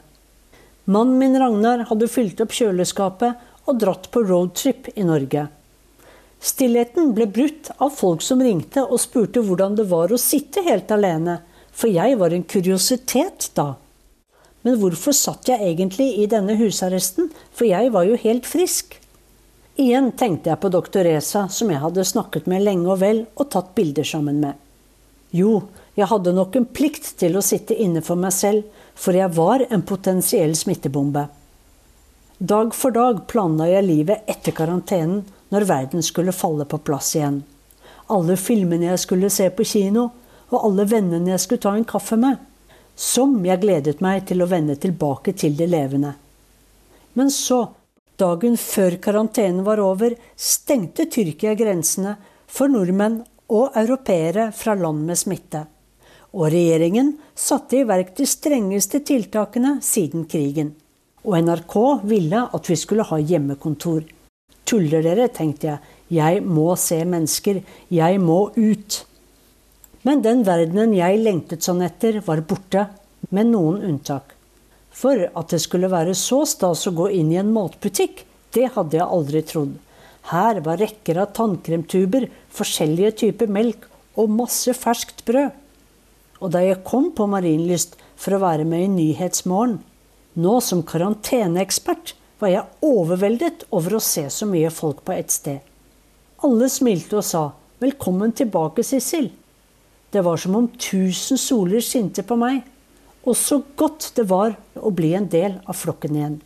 Mannen 0.84 1.18
min 1.18 1.34
Ragnar 1.38 1.84
hadde 1.90 2.10
fylt 2.10 2.40
opp 2.42 2.54
kjøleskapet 2.54 3.66
og 3.66 3.82
dratt 3.82 4.08
på 4.14 4.22
roadtrip 4.28 4.92
i 4.94 5.06
Norge. 5.06 5.48
Stillheten 6.42 7.12
ble 7.14 7.28
brutt 7.30 7.70
av 7.82 7.92
folk 7.94 8.22
som 8.22 8.42
ringte 8.42 8.82
og 8.82 9.02
spurte 9.02 9.42
hvordan 9.42 9.76
det 9.78 9.86
var 9.90 10.10
å 10.10 10.18
sitte 10.18 10.62
helt 10.66 10.90
alene, 10.94 11.40
for 11.74 11.90
jeg 11.90 12.18
var 12.18 12.34
en 12.34 12.46
kuriositet 12.46 13.50
da. 13.58 13.72
Men 14.62 14.78
hvorfor 14.78 15.14
satt 15.14 15.50
jeg 15.50 15.62
egentlig 15.66 16.12
i 16.22 16.30
denne 16.30 16.54
husarresten, 16.58 17.30
for 17.50 17.66
jeg 17.66 17.90
var 17.94 18.06
jo 18.06 18.18
helt 18.22 18.46
frisk? 18.46 19.01
Igjen 19.80 20.10
tenkte 20.12 20.50
jeg 20.50 20.60
på 20.60 20.68
doktor 20.68 21.06
Reza, 21.08 21.46
som 21.48 21.70
jeg 21.72 21.80
hadde 21.80 22.04
snakket 22.04 22.48
med 22.50 22.64
lenge 22.66 22.90
og 22.92 23.00
vel 23.00 23.22
og 23.40 23.48
tatt 23.54 23.70
bilder 23.76 24.04
sammen 24.04 24.40
med. 24.42 24.58
Jo, 25.32 25.62
jeg 25.96 26.10
hadde 26.10 26.34
nok 26.36 26.58
en 26.58 26.68
plikt 26.68 27.14
til 27.20 27.38
å 27.38 27.44
sitte 27.44 27.76
inne 27.76 28.02
for 28.04 28.20
meg 28.20 28.34
selv, 28.36 28.66
for 28.94 29.16
jeg 29.16 29.32
var 29.32 29.64
en 29.70 29.84
potensiell 29.88 30.52
smittebombe. 30.56 31.24
Dag 32.38 32.76
for 32.76 32.92
dag 32.92 33.24
planla 33.30 33.70
jeg 33.70 33.88
livet 33.88 34.28
etter 34.28 34.52
karantenen, 34.52 35.22
når 35.52 35.68
verden 35.68 36.04
skulle 36.04 36.36
falle 36.36 36.68
på 36.68 36.80
plass 36.84 37.14
igjen. 37.16 37.42
Alle 38.12 38.36
filmene 38.36 38.90
jeg 38.90 39.04
skulle 39.04 39.32
se 39.32 39.48
på 39.52 39.64
kino, 39.68 40.10
og 40.52 40.64
alle 40.68 40.84
vennene 40.88 41.32
jeg 41.32 41.44
skulle 41.46 41.64
ta 41.64 41.76
en 41.76 41.88
kaffe 41.88 42.18
med 42.20 42.40
som 42.94 43.38
jeg 43.44 43.62
gledet 43.62 44.00
meg 44.04 44.26
til 44.28 44.42
å 44.42 44.48
vende 44.50 44.76
tilbake 44.80 45.34
til 45.38 45.56
det 45.56 45.68
levende. 45.70 46.12
Men 47.18 47.30
så, 47.32 47.64
dagen 48.22 48.56
før 48.60 48.96
karantenen 49.02 49.64
var 49.66 49.82
over, 49.82 50.14
stengte 50.36 51.08
Tyrkia 51.10 51.56
grensene 51.58 52.16
for 52.46 52.70
nordmenn 52.70 53.20
og 53.52 53.76
europeere 53.76 54.50
fra 54.56 54.76
land 54.78 55.04
med 55.08 55.18
smitte. 55.20 55.66
Og 56.32 56.48
regjeringen 56.54 57.12
satte 57.36 57.82
i 57.82 57.86
verk 57.88 58.14
de 58.16 58.26
strengeste 58.28 59.02
tiltakene 59.04 59.76
siden 59.84 60.24
krigen. 60.30 60.72
Og 61.26 61.36
NRK 61.44 61.76
ville 62.08 62.46
at 62.56 62.70
vi 62.70 62.76
skulle 62.80 63.06
ha 63.06 63.18
hjemmekontor. 63.20 64.06
Tuller 64.66 65.04
dere, 65.04 65.28
tenkte 65.28 65.68
jeg. 65.68 65.92
Jeg 66.12 66.42
må 66.44 66.72
se 66.80 67.02
mennesker. 67.04 67.60
Jeg 67.92 68.20
må 68.20 68.46
ut. 68.56 68.98
Men 70.08 70.22
den 70.24 70.42
verdenen 70.46 70.94
jeg 70.96 71.20
lengtet 71.22 71.66
sånn 71.66 71.84
etter, 71.84 72.22
var 72.26 72.42
borte, 72.48 72.88
med 73.30 73.52
noen 73.52 73.84
unntak. 73.86 74.34
For 74.92 75.28
at 75.28 75.54
det 75.54 75.62
skulle 75.64 75.90
være 75.92 76.14
så 76.18 76.42
stas 76.48 76.84
å 76.86 76.94
gå 76.96 77.08
inn 77.16 77.32
i 77.32 77.40
en 77.40 77.52
matbutikk, 77.54 78.24
det 78.52 78.74
hadde 78.74 78.98
jeg 78.98 79.08
aldri 79.08 79.42
trodd. 79.48 79.74
Her 80.30 80.60
var 80.62 80.78
rekker 80.78 81.18
av 81.18 81.32
tannkremtuber, 81.36 82.28
forskjellige 82.52 83.16
typer 83.24 83.50
melk 83.50 83.88
og 84.20 84.30
masse 84.30 84.70
ferskt 84.76 85.24
brød. 85.26 85.50
Og 86.42 86.52
da 86.54 86.62
jeg 86.62 86.82
kom 86.86 87.10
på 87.16 87.26
Marienlyst 87.30 87.96
for 88.18 88.36
å 88.36 88.42
være 88.42 88.66
med 88.68 88.84
i 88.84 88.92
Nyhetsmorgen, 88.92 89.80
nå 90.34 90.54
som 90.64 90.82
karanteneekspert, 90.86 92.14
var 92.42 92.50
jeg 92.50 92.70
overveldet 92.82 93.66
over 93.70 93.96
å 93.98 94.02
se 94.02 94.24
så 94.32 94.48
mye 94.50 94.70
folk 94.74 95.04
på 95.06 95.14
ett 95.14 95.30
sted. 95.30 95.60
Alle 96.42 96.68
smilte 96.68 97.20
og 97.20 97.24
sa 97.24 97.52
'Velkommen 97.80 98.32
tilbake, 98.32 98.82
Sissel'. 98.82 99.30
Det 100.10 100.24
var 100.24 100.36
som 100.36 100.56
om 100.56 100.68
tusen 100.68 101.38
soler 101.38 101.80
skinte 101.80 102.22
på 102.22 102.36
meg. 102.36 102.62
Og 103.22 103.36
så 103.38 103.60
godt 103.78 104.12
det 104.16 104.26
var 104.30 104.56
å 104.74 104.90
bli 104.94 105.12
en 105.14 105.28
del 105.30 105.58
av 105.64 105.78
flokken 105.78 106.16
igjen. 106.18 106.38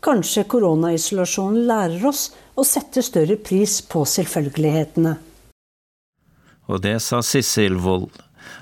Kanskje 0.00 0.46
koronaisolasjonen 0.48 1.66
lærer 1.68 2.06
oss 2.08 2.30
å 2.56 2.64
sette 2.64 3.02
større 3.04 3.36
pris 3.36 3.80
på 3.84 4.06
selvfølgelighetene. 4.08 5.16
Og 6.70 6.80
det 6.84 6.96
sa 7.04 7.20
Sissel 7.26 7.76
Wold. 7.82 8.14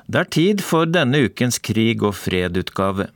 Det 0.09 0.23
er 0.23 0.33
tid 0.33 0.65
for 0.65 0.89
denne 0.89 1.21
ukens 1.29 1.61
Krig 1.63 2.03
og 2.03 2.17
fred-utgave. 2.19 3.09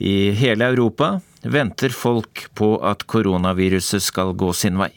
I 0.00 0.30
hele 0.38 0.70
Europa 0.72 1.18
venter 1.42 1.92
folk 1.92 2.46
på 2.56 2.76
at 2.86 3.04
koronaviruset 3.10 4.02
skal 4.02 4.32
gå 4.38 4.52
sin 4.56 4.78
vei. 4.80 4.92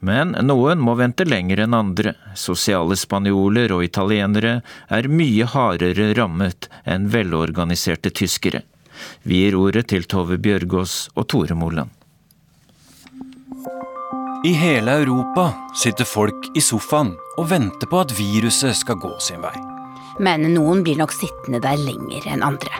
Men 0.00 0.32
noen 0.48 0.80
må 0.80 0.94
vente 0.96 1.26
lenger 1.28 1.60
enn 1.66 1.76
andre. 1.76 2.14
Sosiale 2.34 2.96
spanjoler 2.96 3.72
og 3.76 3.84
italienere 3.84 4.60
er 4.88 5.08
mye 5.12 5.48
hardere 5.52 6.10
rammet 6.16 6.70
enn 6.88 7.10
velorganiserte 7.12 8.12
tyskere. 8.16 8.62
Vi 9.22 9.44
gir 9.44 9.56
ordet 9.60 9.88
til 9.92 10.06
Tove 10.08 10.38
Bjørgaas 10.40 11.10
og 11.14 11.28
Tore 11.28 11.56
Moland. 11.56 11.90
I 14.44 14.54
hele 14.56 14.94
Europa 15.02 15.50
sitter 15.76 16.08
folk 16.08 16.48
i 16.56 16.62
sofaen 16.64 17.12
og 17.36 17.50
venter 17.50 17.88
på 17.90 18.00
at 18.00 18.14
viruset 18.16 18.72
skal 18.78 18.96
gå 19.00 19.12
sin 19.20 19.42
vei. 19.44 19.56
Men 20.20 20.46
noen 20.54 20.80
blir 20.84 20.96
nok 21.00 21.12
sittende 21.12 21.60
der 21.60 21.76
lenger 21.80 22.24
enn 22.28 22.44
andre. 22.44 22.72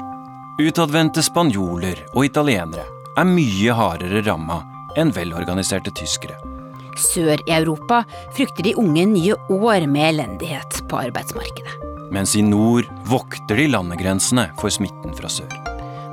Utadvendte 0.60 1.24
spanjoler 1.24 2.00
og 2.14 2.24
italienere 2.24 2.86
er 3.16 3.28
mye 3.28 3.76
hardere 3.76 4.24
ramma 4.24 4.62
enn 4.96 5.12
velorganiserte 5.12 5.92
tyskere. 5.96 6.49
Sør 6.98 7.38
i 7.46 7.54
Europa 7.54 8.02
frykter 8.36 8.66
de 8.66 8.74
unge 8.80 9.06
nye 9.06 9.36
år 9.50 9.86
med 9.86 10.08
elendighet 10.14 10.80
på 10.90 10.98
arbeidsmarkedet. 11.04 11.76
Mens 12.10 12.34
i 12.34 12.42
nord 12.42 12.88
vokter 13.06 13.60
de 13.60 13.68
landegrensene 13.70 14.48
for 14.58 14.72
smitten 14.74 15.14
fra 15.14 15.30
sør. 15.30 15.52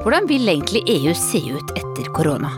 Hvordan 0.03 0.27
vil 0.29 0.45
egentlig 0.47 0.83
EU 0.93 1.13
se 1.17 1.41
ut 1.57 1.73
etter 1.73 2.11
korona? 2.13 2.51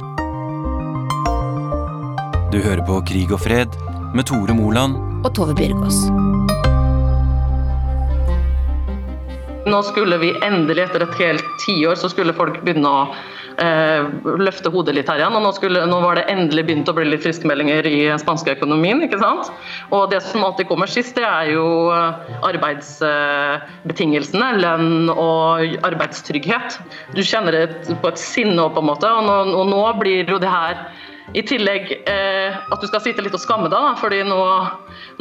Du 2.51 2.59
hører 2.59 2.81
på 2.85 2.99
Krig 3.07 3.31
og 3.31 3.39
fred 3.45 3.77
med 4.17 4.25
Tore 4.27 4.55
Moland 4.57 4.97
Og 5.23 5.31
Tove 5.37 5.53
Bjørgaas. 5.55 5.99
Nå 9.69 9.81
skulle 9.85 10.17
vi 10.17 10.31
endelig, 10.45 10.87
etter 10.87 11.03
et 11.05 11.17
helt 11.19 11.49
tiår, 11.61 11.97
så 11.99 12.09
skulle 12.09 12.33
folk 12.33 12.57
begynne 12.63 12.89
å 12.89 13.01
løfte 14.39 14.69
hodet 14.73 14.95
litt 14.95 15.09
her 15.11 15.19
igjen. 15.21 15.35
Og 15.35 15.43
nå, 15.43 15.51
skulle, 15.55 15.85
nå, 15.89 15.97
var 16.03 16.15
det 16.19 16.27
endelig 16.31 16.63
begynt 16.67 16.89
å 16.91 16.95
bli 16.97 17.05
litt 17.09 17.23
friskmeldinger 17.25 17.87
i 17.89 17.99
spanske 18.21 18.55
økonomien. 18.57 19.03
ikke 19.05 19.19
sant? 19.21 19.51
Og 19.95 20.09
det 20.13 20.21
som 20.25 20.43
alltid 20.45 20.69
kommer 20.69 20.87
sist, 20.91 21.15
det 21.19 21.25
er 21.27 21.45
jo 21.53 21.65
eh, 21.95 22.13
arbeidsbetingelsene. 22.51 24.47
Lønn 24.63 25.09
og 25.13 25.77
arbeidstrygghet. 25.87 26.79
Du 27.17 27.21
kjenner 27.25 27.51
det 27.55 27.67
på 28.01 28.07
et 28.11 28.19
sinne 28.21 28.69
på 28.69 28.79
en 28.83 28.89
måte, 28.89 29.07
og 29.09 29.23
nå, 29.27 29.37
og 29.59 29.65
nå 29.71 29.83
blir 29.99 30.23
jo 30.29 30.39
det 30.41 30.51
her 30.51 30.75
i 31.37 31.43
tillegg 31.45 31.91
eh, 32.09 32.55
at 32.57 32.81
du 32.81 32.87
skal 32.89 33.03
sitte 33.03 33.23
litt 33.25 33.35
og 33.37 33.43
skamme 33.43 33.69
deg, 33.69 33.77
da, 33.77 33.93
fordi 33.99 34.21
nå, 34.25 34.39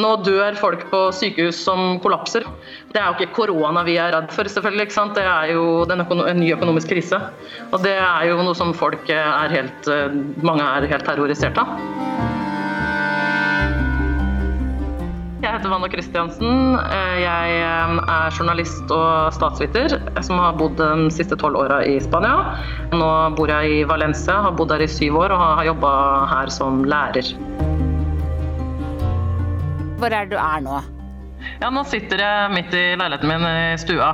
nå, 0.01 0.13
dør 0.25 0.57
folk 0.61 0.87
på 0.93 1.03
sykehus 1.15 1.61
som 1.67 1.99
kollapser. 2.05 2.47
Det 2.95 3.03
er 3.03 3.11
jo 3.11 3.19
ikke 3.19 3.37
korona 3.43 3.85
vi 3.89 3.99
er 4.01 4.15
redd 4.17 4.33
for, 4.35 4.49
selvfølgelig. 4.49 4.89
Det 5.17 5.25
er 5.25 5.53
jo 5.53 5.85
en 5.91 6.41
ny 6.41 6.53
økonomisk 6.57 6.95
krise. 6.95 7.21
Og 7.73 7.85
det 7.85 7.99
er 7.99 8.31
jo 8.31 8.41
noe 8.41 8.57
som 8.57 8.75
folk 8.77 9.11
er 9.13 9.55
helt 9.55 9.93
eh, 9.93 10.19
Mange 10.45 10.65
er 10.65 10.89
helt 10.89 11.09
terrorisert 11.09 11.59
av. 11.61 12.38
Jeg 15.39 15.55
heter 15.55 15.71
Vanna 15.71 15.87
Christiansen. 15.87 16.73
Eh, 16.83 17.17
jeg 17.23 17.59
eh, 17.63 17.99
er 18.11 18.33
journalist 18.35 18.91
og 18.91 19.31
statsviter 19.37 19.93
som 20.27 20.41
har 20.43 20.57
bodd 20.59 20.75
de 20.81 21.13
siste 21.15 21.37
tolv 21.39 21.61
åra 21.61 21.77
i 21.87 21.95
Spania. 22.03 22.57
Nå 22.91 23.11
bor 23.39 23.53
jeg 23.53 23.71
i 23.71 23.85
Valencia, 23.87 24.41
har 24.43 24.57
bodd 24.59 24.75
her 24.75 24.83
i 24.83 24.89
syv 24.91 25.21
år 25.21 25.37
og 25.37 25.43
har 25.45 25.69
jobba 25.69 25.93
her 26.33 26.51
som 26.51 26.83
lærer. 26.91 27.31
Hvor 30.03 30.11
er 30.11 30.27
det 30.27 30.35
du 30.35 30.41
er 30.43 30.65
nå? 30.67 30.81
Ja, 31.63 31.71
Nå 31.71 31.85
sitter 31.87 32.19
jeg 32.25 32.55
midt 32.57 32.75
i 32.75 32.83
leiligheten 32.99 33.31
min 33.31 33.47
i 33.47 33.79
stua. 33.79 34.11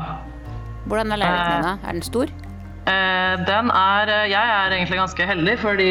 Hvordan 0.85 1.15
er 1.17 1.23
leiligheten 1.23 1.55
din? 1.55 1.71
da? 1.71 1.77
Er 1.89 1.97
den 1.97 2.05
stor? 2.05 2.35
Den 2.85 3.71
er, 3.73 4.11
jeg 4.29 4.51
er 4.59 4.75
egentlig 4.77 4.99
ganske 5.01 5.25
heldig, 5.25 5.55
fordi 5.63 5.89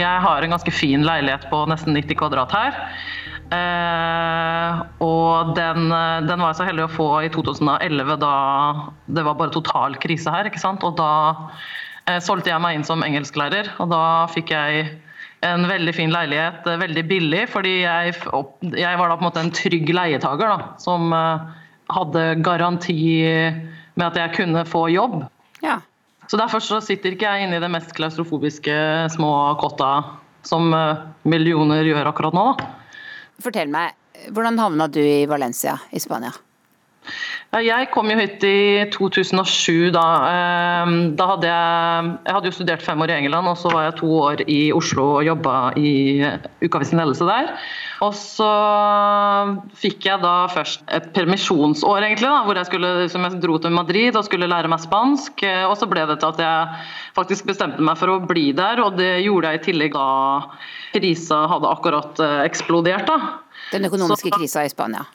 jeg 0.00 0.22
har 0.24 0.40
en 0.46 0.54
ganske 0.56 0.72
fin 0.72 1.04
leilighet 1.04 1.44
på 1.52 1.60
nesten 1.68 1.92
90 1.92 2.16
kvadrat 2.22 2.56
her. 2.56 2.80
Eh, 3.54 4.82
og 5.04 5.54
den, 5.56 5.88
den, 5.90 6.40
var 6.40 6.50
jeg 6.50 6.58
så 6.60 6.68
heldig 6.68 6.86
å 6.88 6.92
få 6.92 7.08
i 7.26 7.30
2011, 7.32 8.16
da 8.22 8.34
det 9.06 9.24
var 9.26 9.38
bare 9.38 9.54
total 9.54 9.96
krise 10.02 10.32
her. 10.34 10.50
ikke 10.50 10.62
sant? 10.62 10.84
Og 10.86 10.96
da 10.98 11.12
eh, 12.08 12.20
solgte 12.24 12.52
jeg 12.52 12.62
meg 12.64 12.78
inn 12.78 12.86
som 12.86 13.04
engelsklærer, 13.06 13.74
og 13.82 13.92
da 13.94 14.04
fikk 14.34 14.54
jeg 14.54 14.86
en 15.44 15.66
veldig 15.68 15.94
fin 15.96 16.12
leilighet, 16.12 16.66
eh, 16.66 16.80
veldig 16.80 17.04
billig, 17.10 17.44
fordi 17.52 17.76
jeg, 17.82 18.14
jeg 18.72 19.00
var 19.00 19.10
da 19.10 19.18
på 19.18 19.24
en 19.24 19.28
måte 19.28 19.44
en 19.44 19.54
trygg 19.54 19.92
leietager 19.94 20.50
da, 20.54 20.70
som 20.82 21.12
eh, 21.14 21.48
hadde 21.94 22.28
garanti 22.44 22.98
med 23.94 24.06
at 24.08 24.18
jeg 24.18 24.36
kunne 24.38 24.64
få 24.66 24.86
jobb. 24.92 25.20
Ja. 25.62 25.78
Så 26.26 26.40
derfor 26.40 26.62
så 26.64 26.80
sitter 26.80 27.12
ikke 27.14 27.28
jeg 27.28 27.46
inne 27.46 27.58
i 27.58 27.62
det 27.62 27.70
mest 27.72 27.92
klaustrofobiske 27.96 28.74
små 29.12 29.32
kotta 29.60 29.92
som 30.46 30.72
eh, 30.76 31.04
millioner 31.28 31.84
gjør 31.86 32.10
akkurat 32.10 32.36
nå. 32.36 32.46
da. 32.54 32.72
Fortell 33.42 33.70
meg, 33.72 33.96
hvordan 34.30 34.60
havna 34.62 34.86
du 34.92 35.00
i 35.02 35.24
Valencia 35.30 35.78
i 35.90 36.02
Spania? 36.02 36.34
Jeg 37.62 37.86
kom 37.94 38.08
jo 38.10 38.16
hit 38.18 38.42
i 38.48 38.84
2007. 38.90 39.92
Da, 39.94 40.04
ehm, 40.30 40.94
da 41.18 41.28
hadde 41.30 41.50
jeg, 41.50 42.12
jeg 42.26 42.36
hadde 42.36 42.50
jo 42.50 42.56
studert 42.56 42.82
fem 42.82 43.04
år 43.04 43.12
i 43.12 43.16
England, 43.20 43.50
og 43.50 43.58
så 43.60 43.70
var 43.70 43.86
jeg 43.86 43.96
to 44.00 44.10
år 44.18 44.42
i 44.50 44.60
Oslo 44.74 45.06
og 45.20 45.26
jobba 45.28 45.54
i 45.78 45.92
Ukeavisen 46.64 46.98
Ledelse 46.98 47.28
der. 47.28 47.52
Og 48.02 48.12
så 48.18 48.50
fikk 49.78 50.08
jeg 50.08 50.22
da 50.24 50.34
først 50.50 50.82
et 50.92 51.06
permisjonsår, 51.14 52.02
egentlig, 52.08 52.26
da, 52.26 52.42
hvor 52.48 52.58
jeg, 52.58 52.68
skulle, 52.68 52.92
som 53.12 53.26
jeg 53.28 53.40
dro 53.44 53.60
til 53.62 53.76
Madrid 53.76 54.18
og 54.18 54.26
skulle 54.26 54.50
lære 54.50 54.70
meg 54.72 54.82
spansk. 54.82 55.46
Og 55.70 55.76
så 55.78 55.88
ble 55.90 56.06
det 56.10 56.18
til 56.20 56.34
at 56.34 56.42
jeg 56.42 56.86
faktisk 57.16 57.48
bestemte 57.52 57.84
meg 57.84 58.00
for 58.00 58.16
å 58.16 58.20
bli 58.26 58.48
der, 58.56 58.82
og 58.82 58.98
det 58.98 59.12
gjorde 59.24 59.52
jeg 59.52 59.62
i 59.62 59.66
tillegg 59.70 59.94
da 59.94 60.08
krisa 60.94 61.44
hadde 61.50 61.70
akkurat 61.70 62.22
eh, 62.22 62.40
eksplodert. 62.48 63.06
da. 63.10 63.38
Den 63.72 63.86
økonomiske 63.88 64.34
krisa 64.34 64.64
i 64.66 64.72
Spania? 64.72 65.06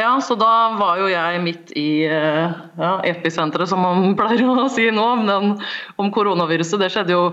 Ja, 0.00 0.14
så 0.20 0.34
da 0.38 0.72
var 0.80 0.96
jo 0.96 1.10
jeg 1.12 1.40
midt 1.44 1.72
i 1.76 2.06
eh, 2.08 2.52
ja, 2.80 2.92
episenteret, 3.04 3.68
som 3.68 3.82
man 3.84 4.14
pleier 4.18 4.46
å 4.48 4.68
si 4.72 4.86
nå, 4.94 5.06
den, 5.28 5.56
om 6.00 6.12
koronaviruset. 6.14 6.80
Det 6.80 6.88
skjedde 6.94 7.12
jo 7.12 7.24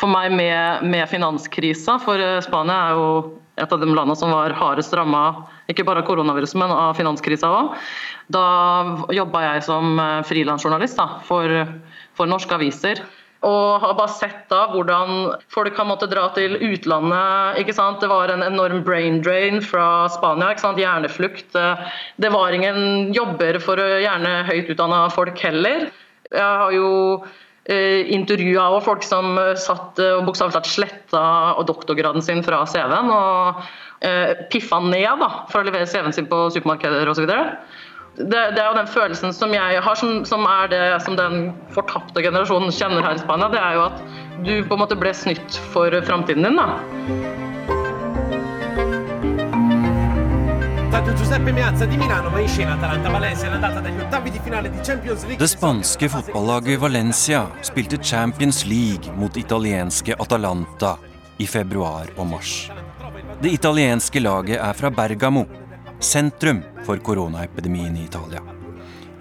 for 0.00 0.08
meg 0.08 0.32
med, 0.32 0.86
med 0.88 1.04
finanskrisa, 1.10 1.98
for 2.00 2.20
eh, 2.20 2.40
Spania 2.46 2.78
er 2.86 2.96
jo 2.96 3.08
et 3.60 3.70
av 3.70 3.82
de 3.82 3.90
landene 3.90 4.16
som 4.18 4.32
var 4.32 4.56
hardest 4.56 4.96
ramma, 4.96 5.44
ikke 5.70 5.84
bare 5.86 6.00
av 6.00 6.08
koronaviruset, 6.08 6.56
men 6.62 6.72
av 6.72 6.96
finanskrisa 6.96 7.50
òg. 7.52 7.76
Da 8.32 8.46
jobba 9.12 9.44
jeg 9.50 9.66
som 9.68 10.00
eh, 10.00 10.22
frilansjournalist 10.24 11.04
for, 11.28 11.60
for 12.16 12.30
norske 12.30 12.56
aviser 12.56 13.04
og 13.44 13.82
har 13.82 13.94
bare 13.98 14.16
sett 14.16 14.46
da 14.50 14.64
hvordan 14.72 15.34
folk 15.52 15.76
har 15.78 15.88
måttet 15.88 16.12
dra 16.14 16.26
til 16.36 16.56
utlandet. 16.56 17.60
ikke 17.60 17.76
sant? 17.76 18.00
Det 18.00 18.10
var 18.10 18.32
en 18.32 18.44
enorm 18.46 18.82
brain 18.86 19.20
drain 19.24 19.60
fra 19.62 20.08
Spania. 20.12 20.50
ikke 20.52 20.64
sant? 20.64 20.80
Hjerneflukt. 20.80 21.52
Det 21.52 22.32
var 22.32 22.56
ingen 22.56 23.12
jobber 23.14 23.60
for 23.62 23.80
gjerne 23.80 24.36
høyt 24.48 24.72
utdanna 24.72 25.06
folk 25.12 25.38
heller. 25.44 25.88
Jeg 26.34 26.60
har 26.64 26.72
jo 26.74 26.90
eh, 27.68 28.10
intervjua 28.14 28.68
folk 28.84 29.04
som 29.06 29.36
satt 29.60 30.00
eh, 30.02 30.16
og 30.18 30.28
bokstavelig 30.28 30.56
talt 30.56 30.70
sletta 30.70 31.24
doktorgraden 31.68 32.24
sin 32.24 32.42
fra 32.46 32.64
CV-en 32.68 33.12
og 33.14 33.62
eh, 34.04 34.34
piffa 34.52 34.80
ned 34.84 35.22
da, 35.22 35.30
for 35.52 35.60
å 35.60 35.68
levere 35.68 35.88
CV-en 35.88 36.16
sin 36.16 36.30
på 36.30 36.46
supermarkeder 36.56 37.12
osv 37.12 37.28
det, 38.16 38.26
det, 38.54 38.62
er 38.62 38.68
jo 38.68 38.76
den 38.78 38.86
følelsen 38.86 39.32
som 39.34 39.54
jeg 39.54 39.80
har, 39.82 39.94
som, 39.98 40.24
som, 40.28 40.44
er 40.46 40.68
det 40.70 40.82
som 41.02 41.16
den 41.18 41.48
fortapte 41.74 42.22
generasjonen 42.22 42.70
kjenner 42.70 43.02
her 43.02 43.18
i 43.18 43.22
Spania. 43.22 43.48
Det 43.50 43.58
er 43.58 43.78
jo 43.78 43.86
at 43.88 44.04
du 44.46 44.52
på 44.68 44.76
en 44.76 44.82
måte 44.84 44.98
ble 44.98 45.10
snytt 45.16 45.58
for 45.72 45.90
framtiden 46.06 46.46
din. 46.46 46.60
da. 46.60 46.78
Det 55.38 55.50
spanske 55.50 56.08
fotballaget 56.08 56.80
Valencia 56.80 57.42
spilte 57.66 57.98
Champions 57.98 58.62
League 58.66 59.16
mot 59.18 59.36
italienske 59.36 60.14
Atalanta 60.14 60.94
i 61.42 61.46
februar 61.50 62.14
og 62.16 62.30
mars. 62.30 62.70
Det 63.42 63.50
italienske 63.52 64.22
laget 64.22 64.60
er 64.62 64.72
fra 64.78 64.90
Bergamo, 64.94 65.44
sentrum 66.04 66.62
for 66.84 67.00
koronaepidemien 67.00 67.96
i 67.96 68.04
Italia. 68.04 68.42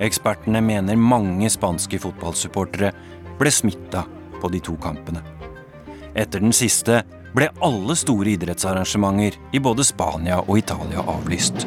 Ekspertene 0.03 0.61
mener 0.61 0.99
mange 0.99 1.49
spanske 1.49 1.99
fotballsupportere 2.03 2.91
ble 3.39 3.51
smitta 3.51 4.03
på 4.41 4.49
de 4.51 4.59
to 4.59 4.75
kampene. 4.81 5.23
Etter 6.13 6.43
den 6.43 6.53
siste 6.53 7.01
ble 7.33 7.47
alle 7.65 7.95
store 7.97 8.35
idrettsarrangementer 8.35 9.39
i 9.55 9.61
både 9.63 9.85
Spania 9.87 10.41
og 10.43 10.59
Italia 10.59 11.05
avlyst. 11.15 11.65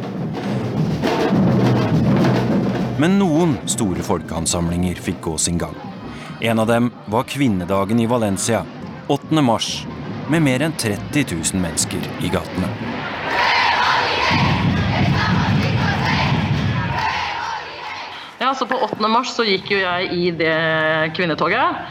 Men 3.00 3.18
noen 3.20 3.56
store 3.68 4.04
folkeansamlinger 4.04 5.00
fikk 5.02 5.20
gå 5.26 5.36
sin 5.40 5.58
gang. 5.60 5.74
En 6.40 6.60
av 6.62 6.68
dem 6.68 6.92
var 7.12 7.28
kvinnedagen 7.28 8.00
i 8.00 8.06
Valencia 8.06 8.62
8. 9.08 9.42
mars, 9.42 9.86
med 10.28 10.42
mer 10.42 10.64
enn 10.66 10.76
30 10.76 11.26
000 11.32 11.62
mennesker 11.62 12.08
i 12.24 12.30
gatene. 12.32 12.95
Ja, 18.38 18.54
så 18.54 18.66
På 18.66 18.76
8. 18.84 19.08
mars 19.08 19.32
så 19.36 19.46
gikk 19.46 19.70
jo 19.72 19.78
jeg 19.80 20.10
i 20.12 20.30
det 20.36 20.56
kvinnetoget. 21.16 21.86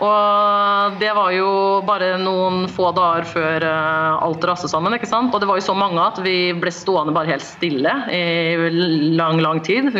Og 0.00 0.94
det 0.96 1.10
var 1.12 1.28
jo 1.34 1.48
bare 1.84 2.14
noen 2.22 2.62
få 2.72 2.88
dager 2.96 3.26
før 3.28 3.64
eh, 3.68 4.22
alt 4.24 4.44
raste 4.48 4.70
sammen. 4.72 4.94
ikke 4.96 5.10
sant? 5.10 5.34
Og 5.36 5.42
det 5.42 5.48
var 5.50 5.60
jo 5.60 5.66
så 5.66 5.74
mange 5.76 6.00
at 6.00 6.16
vi 6.24 6.54
ble 6.56 6.72
stående 6.72 7.12
bare 7.12 7.28
helt 7.34 7.44
stille 7.44 7.92
i 8.08 8.70
lang, 9.18 9.42
lang 9.44 9.60
tid. 9.66 9.90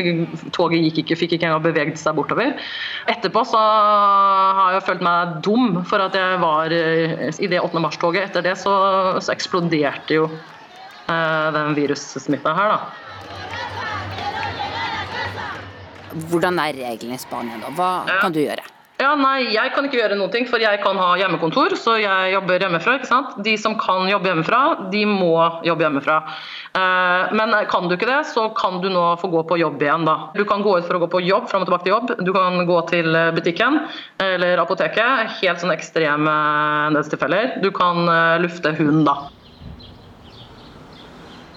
Toget 0.56 0.86
gikk 0.86 1.02
ikke, 1.02 1.18
fikk 1.20 1.36
ikke 1.36 1.50
engang 1.50 1.66
beveget 1.66 2.00
seg 2.00 2.16
bortover. 2.16 2.56
Etterpå 3.12 3.44
så 3.50 3.60
har 3.60 4.78
jeg 4.78 4.86
følt 4.88 5.04
meg 5.04 5.36
dum 5.44 5.82
for 5.84 6.00
at 6.00 6.16
jeg 6.16 6.40
var 6.40 6.72
eh, 6.72 7.28
i 7.36 7.52
det 7.52 7.60
8. 7.60 7.84
mars-toget. 7.84 8.30
Etter 8.30 8.48
det 8.48 8.56
så, 8.62 8.72
så 9.20 9.36
eksploderte 9.36 10.16
jo 10.16 10.30
eh, 10.32 11.48
den 11.60 11.76
virussmitta 11.76 12.56
her, 12.56 12.78
da. 12.78 13.99
Hvordan 16.30 16.58
er 16.62 16.76
reglene 16.76 17.16
i 17.16 17.22
Spania 17.22 17.58
nå? 17.60 17.72
Hva 17.78 17.92
kan 18.20 18.34
du 18.34 18.42
gjøre? 18.42 18.66
Ja, 19.00 19.14
nei, 19.16 19.48
Jeg 19.54 19.72
kan 19.72 19.86
ikke 19.86 19.96
gjøre 19.96 20.16
noe, 20.18 20.42
for 20.50 20.60
jeg 20.60 20.80
kan 20.82 20.98
ha 21.00 21.14
hjemmekontor, 21.16 21.72
så 21.80 21.94
jeg 21.96 22.34
jobber 22.34 22.60
hjemmefra. 22.60 22.98
ikke 22.98 23.08
sant? 23.08 23.38
De 23.46 23.54
som 23.56 23.78
kan 23.80 24.04
jobbe 24.10 24.28
hjemmefra, 24.28 24.90
de 24.92 25.06
må 25.08 25.32
jobbe 25.64 25.86
hjemmefra. 25.86 26.18
Eh, 26.76 27.32
men 27.32 27.56
kan 27.72 27.88
du 27.88 27.96
ikke 27.96 28.10
det, 28.10 28.26
så 28.28 28.50
kan 28.52 28.82
du 28.82 28.90
nå 28.92 29.16
få 29.22 29.32
gå 29.32 29.42
på 29.48 29.56
jobb 29.62 29.80
igjen. 29.80 30.04
da. 30.04 30.28
Du 30.36 30.44
kan 30.44 30.60
gå 30.60 30.76
ut 30.76 30.84
for 30.84 30.98
å 30.98 31.00
gå 31.06 31.08
på 31.16 31.24
jobb, 31.24 31.48
fram 31.48 31.64
og 31.64 31.70
tilbake 31.70 31.88
til 31.88 31.96
jobb. 31.96 32.12
Du 32.20 32.32
kan 32.36 32.60
gå 32.66 32.78
til 32.92 33.08
butikken 33.32 33.80
eller 34.20 34.60
apoteket. 34.60 35.32
Helt 35.40 35.64
sånn 35.64 35.72
ekstreme 35.72 36.36
nødstilfeller. 36.92 37.62
Du 37.64 37.70
kan 37.72 38.04
eh, 38.04 38.40
lufte 38.44 38.76
hund, 38.76 39.06
da 39.08 39.30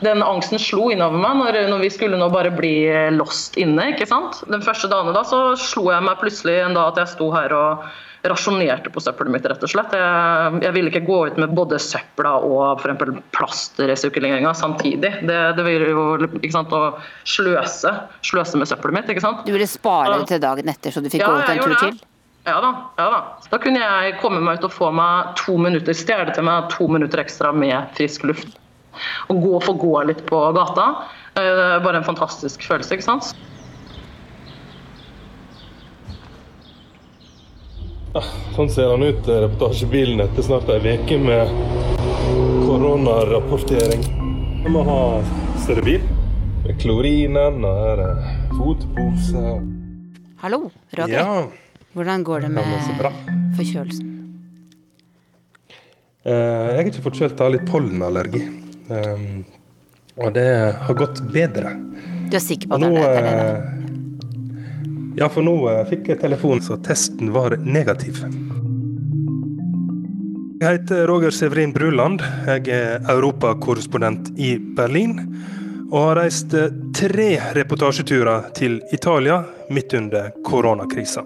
den 0.04 0.24
angsten 0.24 0.62
slo 0.62 0.90
innover 0.94 1.20
meg 1.20 1.38
når, 1.40 1.60
når, 1.72 1.84
vi 1.86 1.92
skulle 1.94 2.20
nå 2.20 2.30
bare 2.34 2.54
bli 2.54 2.76
lost 3.16 3.58
inne. 3.60 3.92
ikke 3.94 4.08
sant? 4.10 4.42
Den 4.52 4.64
første 4.66 4.90
dagen 4.92 5.16
da 5.16 5.24
så 5.28 5.44
slo 5.60 5.90
jeg 5.92 6.06
meg 6.06 6.20
plutselig 6.22 6.60
en 6.64 6.78
dag 6.78 6.94
at 6.94 7.04
jeg 7.04 7.16
sto 7.16 7.30
her 7.36 7.56
og 7.58 7.86
rasjonerte 8.24 8.92
på 8.94 9.02
søppelet 9.04 9.34
mitt, 9.34 9.46
rett 9.52 9.64
og 9.66 9.72
slett. 9.72 9.92
Jeg, 9.98 10.62
jeg 10.64 10.76
ville 10.78 10.92
ikke 10.94 11.04
gå 11.08 11.18
ut 11.28 11.40
med 11.42 11.52
både 11.58 11.80
søpla 11.82 12.38
og 12.48 12.80
f.eks. 12.80 13.20
plastresirkuleringa 13.36 14.54
samtidig. 14.56 15.12
Det, 15.28 15.42
det 15.58 15.68
ville 15.68 15.92
jo 15.92 16.06
ikke 16.40 16.54
sant, 16.56 16.72
å 16.72 16.94
sløse, 17.28 17.92
sløse 18.24 18.62
med 18.62 18.72
søppelet 18.72 19.02
mitt. 19.02 19.12
ikke 19.12 19.26
sant? 19.26 19.44
Du 19.44 19.52
ville 19.52 19.68
spare 19.68 20.22
det 20.22 20.32
til 20.32 20.44
dagen 20.44 20.72
etter, 20.72 20.96
så 20.96 21.04
du 21.04 21.12
fikk 21.12 21.26
ja, 21.26 21.34
gå 21.34 21.44
ut 21.44 21.52
en 21.52 21.64
tur 21.66 21.78
til? 21.84 22.02
Ja 22.48 22.58
da, 22.60 22.72
ja 23.00 23.06
da. 23.12 23.22
Da 23.52 23.60
kunne 23.64 23.80
jeg 23.80 24.18
komme 24.20 24.42
meg 24.44 24.60
ut 24.60 24.68
og 24.68 24.76
få 24.76 24.92
meg 24.96 25.36
to 25.40 25.56
minutter, 25.60 25.96
stjele 25.96 26.32
til 26.36 26.48
meg 26.48 26.72
to 26.72 26.88
minutter 26.92 27.24
ekstra 27.24 27.54
med 27.56 27.92
frisk 28.00 28.28
luft 28.28 28.56
å 29.30 29.40
gå 29.40 29.56
og 29.58 29.66
få 29.66 29.78
gå 29.80 29.96
litt 30.10 30.26
på 30.30 30.40
gata. 30.56 30.88
Eh, 31.36 31.80
bare 31.84 32.00
en 32.02 32.08
fantastisk 32.08 32.66
følelse, 32.68 32.98
ikke 32.98 33.10
sant. 33.10 33.34
sånn 38.54 38.70
ser 38.70 38.92
han 38.92 39.02
ut, 39.02 39.28
eh, 39.28 39.42
reportasjebilen, 39.48 40.22
etter 40.22 40.46
snart 40.46 40.70
ei 40.70 40.98
uke 40.98 41.18
med 41.18 41.50
koronarapportering. 42.68 44.04
Vi 44.64 44.70
må 44.70 44.84
ha 44.86 45.00
større 45.64 45.82
bil 45.82 46.06
med 46.64 46.80
klorinen, 46.80 47.66
og 47.66 47.82
her 47.82 48.04
er 48.06 48.16
fotpose. 48.54 49.44
Hallo, 50.44 50.70
Roger. 50.94 51.18
Ja. 51.18 51.48
Hvordan 51.94 52.24
går 52.24 52.42
det 52.42 52.52
med 52.52 52.64
forkjølelsen? 53.58 54.10
Eh, 56.24 56.32
jeg 56.32 56.80
er 56.80 56.88
ikke 56.88 57.04
forkjølt, 57.10 57.36
jeg 57.36 57.44
har 57.44 57.52
litt 57.58 57.70
pollenallergi. 57.70 58.63
Um, 58.90 59.44
og 60.20 60.34
det 60.36 60.50
har 60.86 60.98
gått 60.98 61.22
bedre. 61.34 61.76
Du 62.30 62.38
er 62.38 62.44
sikker 62.44 62.70
på 62.70 62.78
at 62.78 62.84
det 62.84 63.04
er 63.04 63.28
det? 63.28 63.38
Eh, 63.38 63.80
ja, 65.22 65.30
for 65.30 65.46
nå 65.46 65.56
uh, 65.68 65.84
fikk 65.90 66.12
jeg 66.14 66.22
telefon, 66.24 66.62
så 66.66 66.78
testen 66.86 67.32
var 67.34 67.56
negativ. 67.62 68.24
Jeg 70.64 70.78
heter 70.80 71.08
Roger 71.10 71.34
Severin 71.36 71.74
Bruland. 71.76 72.22
Jeg 72.48 72.70
er 72.72 73.04
europakorrespondent 73.12 74.30
i 74.40 74.56
Berlin. 74.78 75.18
Og 75.92 75.98
har 76.00 76.16
reist 76.22 76.54
eh, 76.56 76.72
tre 76.96 77.36
reportasjeturer 77.54 78.48
til 78.58 78.80
Italia 78.96 79.42
midt 79.76 79.94
under 79.98 80.32
koronakrisa. 80.48 81.22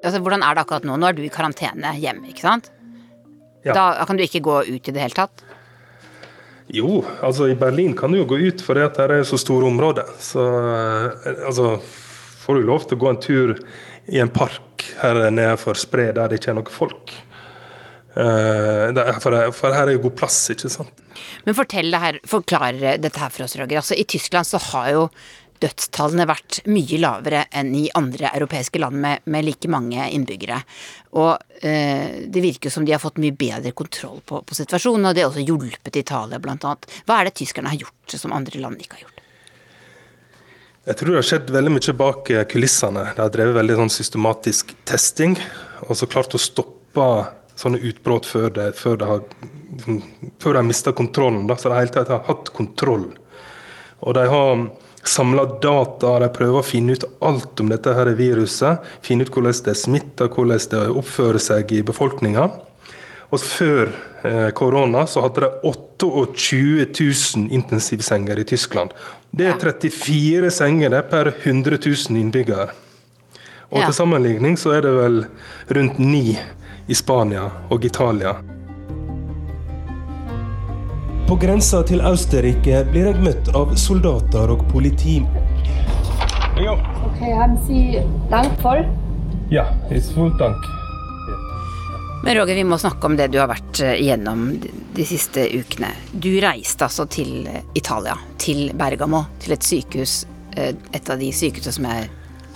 Altså, 0.00 0.22
hvordan 0.24 0.42
er 0.42 0.56
det 0.56 0.64
akkurat 0.64 0.88
nå? 0.88 0.96
Nå 0.96 1.10
er 1.10 1.18
du 1.18 1.22
i 1.26 1.30
karantene 1.30 1.92
hjemme, 2.00 2.30
ikke 2.32 2.46
sant? 2.46 2.72
Ja. 3.66 3.76
Da 3.76 3.84
kan 4.08 4.16
du 4.16 4.24
ikke 4.24 4.40
gå 4.48 4.56
ut 4.64 4.88
i 4.88 4.94
det 4.94 5.04
hele 5.04 5.14
tatt? 5.18 5.44
Jo, 6.68 7.00
altså 7.24 7.48
i 7.48 7.56
Berlin 7.56 7.94
kan 7.96 8.12
du 8.12 8.20
jo 8.20 8.26
gå 8.28 8.40
ut 8.50 8.62
for 8.64 8.76
det 8.76 8.90
det 8.98 9.20
er 9.20 9.28
så 9.28 9.38
store 9.40 9.70
områder. 9.70 10.10
Så 10.20 10.42
eh, 10.44 11.46
altså 11.48 11.78
får 12.44 12.58
du 12.58 12.68
lov 12.68 12.84
til 12.84 12.98
å 12.98 13.02
gå 13.04 13.08
en 13.12 13.22
tur 13.22 13.54
i 14.08 14.20
en 14.20 14.32
park 14.32 14.84
her 15.00 15.28
nede 15.30 15.56
for 15.60 15.78
Spre 15.78 16.10
der 16.12 16.28
det 16.28 16.40
ikke 16.40 16.52
er 16.52 16.60
noe 16.60 16.72
folk. 16.72 17.16
Uh, 18.18 18.90
for, 19.22 19.36
for, 19.54 19.70
her 19.70 19.86
er 19.86 19.94
jo 19.94 20.00
god 20.08 20.14
plass, 20.18 20.38
ikke 20.50 20.70
sant. 20.72 21.02
Men 21.46 21.54
fortell 21.54 21.92
det 21.92 22.00
her, 22.02 22.16
forklar 22.26 22.78
dette 22.98 23.20
her 23.20 23.30
for 23.30 23.44
oss, 23.44 23.54
Roger. 23.60 23.78
Altså, 23.78 23.94
I 23.94 24.06
Tyskland 24.10 24.48
så 24.48 24.58
har 24.72 24.88
jo 24.90 25.04
dødstallene 25.62 26.26
vært 26.28 26.60
mye 26.70 27.00
lavere 27.02 27.44
enn 27.60 27.74
i 27.76 27.84
andre 27.98 28.32
europeiske 28.34 28.80
land 28.80 28.98
med, 29.02 29.26
med 29.30 29.46
like 29.46 29.70
mange 29.72 30.08
innbyggere. 30.14 30.60
Og 31.18 31.34
eh, 31.62 32.24
det 32.26 32.42
virker 32.44 32.72
som 32.72 32.86
de 32.86 32.94
har 32.94 33.02
fått 33.02 33.20
mye 33.22 33.36
bedre 33.36 33.72
kontroll 33.76 34.20
på, 34.24 34.42
på 34.42 34.58
situasjonen, 34.58 35.10
og 35.10 35.16
det 35.16 35.24
har 35.24 35.32
også 35.32 35.46
hjulpet 35.46 36.00
Italia 36.00 36.40
bl.a. 36.42 36.74
Hva 37.06 37.20
er 37.20 37.28
det 37.28 37.36
tyskerne 37.40 37.72
har 37.72 37.82
gjort 37.84 38.18
som 38.18 38.34
andre 38.36 38.62
land 38.62 38.82
ikke 38.82 38.98
har 38.98 39.06
gjort? 39.06 39.24
Jeg 40.88 40.96
tror 40.96 41.10
det 41.10 41.18
har 41.18 41.28
skjedd 41.28 41.50
veldig 41.52 41.72
mye 41.74 41.94
bak 42.00 42.30
kulissene. 42.48 43.02
De 43.12 43.20
har 43.20 43.32
drevet 43.32 43.58
veldig 43.58 43.74
sånn 43.82 43.90
systematisk 43.92 44.72
testing, 44.88 45.36
og 45.84 45.98
så 46.00 46.08
klart 46.08 46.36
å 46.36 46.40
stoppe 46.40 47.08
sånne 47.58 47.80
utbrudd 47.90 48.26
før 48.28 48.54
før 48.78 49.00
de 49.00 49.08
har, 49.10 49.24
før 50.40 50.58
har 50.60 50.66
mista 50.66 50.94
kontrollen. 50.96 51.46
Da. 51.50 51.58
Så 51.58 51.68
de 51.68 51.76
hele 51.76 51.92
tatt 51.92 52.12
har 52.12 52.24
hatt 52.28 52.52
kontroll. 52.56 53.10
Og 54.00 54.14
de 54.16 54.24
har 54.30 54.62
samler 55.08 55.58
data, 55.62 56.18
de 56.22 56.28
prøver 56.34 56.60
å 56.60 56.66
finne 56.66 56.96
ut 56.96 57.04
alt 57.24 57.60
om 57.62 57.70
dette 57.72 57.94
her 57.96 58.10
viruset. 58.18 58.84
Finne 59.04 59.26
ut 59.26 59.32
hvordan 59.34 59.62
det 59.66 59.76
smitter, 59.78 60.30
hvordan 60.32 60.64
det 60.72 60.82
oppfører 61.00 61.42
seg 61.42 61.72
i 61.76 61.84
befolkninga. 61.86 62.48
Og 63.28 63.40
Før 63.44 63.90
eh, 64.24 64.50
korona 64.56 65.04
så 65.06 65.26
hadde 65.26 65.44
de 65.44 65.50
28 65.68 66.86
000 66.96 67.48
intensivsenger 67.52 68.40
i 68.40 68.46
Tyskland. 68.48 68.94
Det 69.30 69.50
er 69.50 69.58
34 69.60 70.52
senger 70.54 71.00
per 71.10 71.32
100 71.34 71.80
000 71.84 72.20
innbyggere. 72.22 72.70
Og. 73.68 73.82
Til 73.82 73.92
sammenligning 73.92 74.56
så 74.56 74.78
er 74.78 74.86
det 74.86 74.94
vel 74.96 75.18
rundt 75.76 75.98
ni 76.00 76.38
i 76.88 76.96
Spania 76.96 77.50
og 77.68 77.84
Italia. 77.84 78.38
På 81.28 81.36
grensa 81.36 81.82
til 81.84 82.00
Austerrike 82.00 82.78
blir 82.88 83.10
jeg 83.10 83.20
møtt 83.20 83.50
av 83.52 83.74
soldater 83.76 84.48
og 84.48 84.62
politi. 84.70 85.18
Ja. 86.56 86.72
Okay, 87.04 87.34
haben 87.36 87.58
Sie 87.66 88.00
Dank 88.30 88.56
voll? 88.64 88.80
Ja, 89.52 89.66
ist 89.92 90.14
full 90.16 90.32
dank. 90.40 90.64
Men 92.24 92.38
Roger, 92.38 92.54
vi 92.54 92.64
må 92.64 92.78
snakke 92.80 93.10
om 93.10 93.18
det 93.20 93.28
du 93.34 93.36
har 93.42 93.50
vært 93.52 93.82
eh, 93.84 93.98
igjennom 94.00 94.46
de 94.96 95.06
siste 95.06 95.44
ukene. 95.52 95.92
Du 96.16 96.30
reiste 96.40 96.88
altså 96.88 97.04
til 97.12 97.44
Italia, 97.76 98.16
til 98.40 98.72
Bergamo, 98.72 99.26
til 99.44 99.58
et 99.58 99.68
sykehus, 99.68 100.22
eh, 100.56 100.72
et 100.96 101.12
av 101.12 101.20
de 101.20 101.28
sykehusene 101.28 101.76
som 101.76 101.92
er 101.92 102.08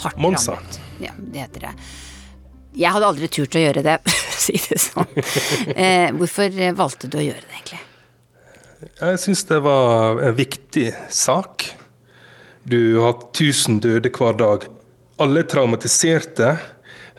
hardt 0.07 0.17
Monza. 0.17 0.57
rammet. 0.57 0.81
Ja, 1.05 1.13
det 1.21 1.45
heter 1.45 1.69
det. 1.69 1.77
Jeg 2.81 2.97
hadde 2.97 3.13
aldri 3.13 3.29
turt 3.29 3.53
å 3.53 3.69
gjøre 3.69 3.85
det, 3.85 4.01
for 4.09 4.35
å 4.41 4.43
si 4.49 4.59
det 4.65 4.83
sånn. 4.89 5.17
Eh, 5.77 6.11
hvorfor 6.17 6.63
valgte 6.81 7.13
du 7.13 7.21
å 7.21 7.29
gjøre 7.29 7.45
det, 7.45 7.57
egentlig? 7.61 7.85
Jeg 8.83 9.19
syns 9.23 9.45
det 9.47 9.61
var 9.63 10.19
en 10.27 10.35
viktig 10.35 10.89
sak. 11.11 11.69
Du 12.67 12.99
har 12.99 13.15
1000 13.15 13.79
døde 13.83 14.11
hver 14.11 14.35
dag. 14.35 14.65
Alle 15.23 15.45
er 15.45 15.47
traumatiserte. 15.47 16.57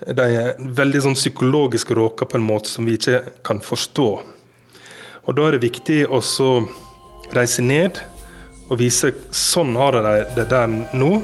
De 0.04 0.26
er 0.28 0.58
veldig 0.60 1.04
sånn 1.06 1.16
psykologisk 1.16 1.94
råka 1.96 2.28
på 2.28 2.36
en 2.36 2.44
måte 2.44 2.68
som 2.68 2.84
vi 2.84 2.98
ikke 2.98 3.22
kan 3.48 3.62
forstå. 3.64 4.08
Og 5.24 5.36
Da 5.38 5.46
er 5.48 5.56
det 5.56 5.64
viktig 5.64 6.02
å 6.12 6.20
reise 7.32 7.64
ned 7.64 8.02
og 8.68 8.80
vise 8.80 9.14
sånn 9.32 9.76
har 9.80 9.96
de 9.96 10.26
det 10.36 10.50
der 10.52 10.68
nå. 10.68 11.22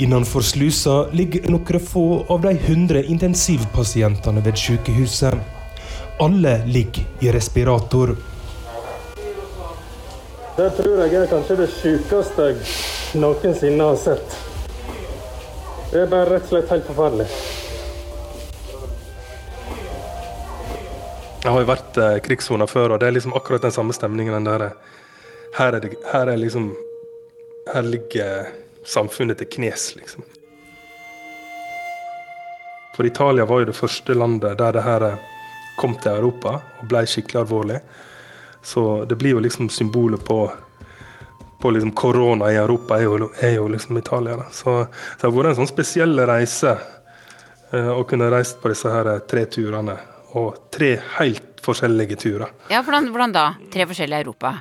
Innenfor 0.00 0.40
slusa 0.40 0.96
ligger 1.12 1.50
noen 1.52 1.80
få 1.80 2.24
av 2.32 2.40
de 2.48 2.56
100 2.56 3.04
intensivpasientene 3.12 4.40
ved 4.44 4.56
sykehuset. 4.56 5.55
Alle 6.18 6.66
ligger 6.66 7.04
i 7.20 7.32
respirator. 7.32 8.16
Det 10.56 10.70
tror 10.70 11.02
jeg 11.02 11.14
er 11.14 11.26
kanskje 11.28 11.56
det 11.58 11.66
sjukeste 11.68 12.46
jeg 12.48 13.20
noensinne 13.20 13.84
har 13.90 13.98
sett. 14.00 14.36
Det 15.90 16.00
er 16.00 16.08
bare 16.08 16.30
rett 16.30 16.48
og 16.48 16.54
slett 16.54 16.72
helt 16.72 16.88
forferdelig. 16.88 17.26
Jeg 21.44 21.52
har 21.52 21.60
jo 21.60 21.68
vært 21.68 22.00
eh, 22.00 22.16
krigssoner 22.24 22.72
før, 22.72 22.96
og 22.96 23.04
det 23.04 23.10
er 23.10 23.18
liksom 23.18 23.36
akkurat 23.36 23.68
den 23.68 23.76
samme 23.76 23.92
stemningen. 23.92 24.32
den 24.40 24.48
der. 24.48 24.70
Her 25.58 25.76
er, 25.76 25.80
det, 25.84 26.00
her 26.12 26.32
er 26.32 26.36
liksom 26.36 26.72
Her 27.74 27.82
ligger 27.82 28.46
samfunnet 28.84 29.38
til 29.38 29.52
knes, 29.52 29.92
liksom. 29.96 30.24
For 32.96 33.04
Italia 33.04 33.44
var 33.44 33.58
jo 33.60 33.64
det 33.68 33.76
første 33.76 34.14
landet 34.14 34.58
der 34.58 34.72
det 34.72 34.82
her 34.82 35.02
eh, 35.12 35.35
kom 35.76 35.96
til 36.00 36.16
Europa 36.16 36.58
og 36.80 36.84
ble 36.90 37.04
skikkelig 37.08 37.40
alvorlig. 37.42 37.80
Så 38.66 39.04
det 39.06 39.18
blir 39.20 39.36
jo 39.36 39.42
liksom 39.44 39.68
symbolet 39.70 40.24
på, 40.26 40.40
på 41.62 41.70
liksom 41.70 41.92
korona 41.98 42.50
i 42.50 42.58
Europa, 42.58 42.98
er 42.98 43.06
jo, 43.06 43.30
er 43.40 43.56
jo 43.60 43.68
liksom 43.70 43.98
Italia. 43.98 44.36
Da. 44.40 44.48
Så, 44.50 44.78
så 44.84 45.20
det 45.20 45.28
har 45.28 45.36
vært 45.36 45.52
en 45.52 45.60
sånn 45.60 45.70
spesiell 45.70 46.18
reise 46.26 46.72
eh, 47.70 47.92
å 47.92 48.02
kunne 48.08 48.30
reise 48.32 48.58
på 48.58 48.72
disse 48.72 48.90
her 48.90 49.12
eh, 49.12 49.22
tre 49.30 49.44
turene. 49.52 49.94
Og 50.36 50.66
tre 50.74 50.96
helt 51.20 51.62
forskjellige 51.64 52.18
turer. 52.20 52.50
Ja, 52.72 52.82
hvordan, 52.82 53.12
hvordan 53.14 53.34
da? 53.34 53.46
Tre 53.72 53.86
forskjellige 53.88 54.26
Europa? 54.26 54.56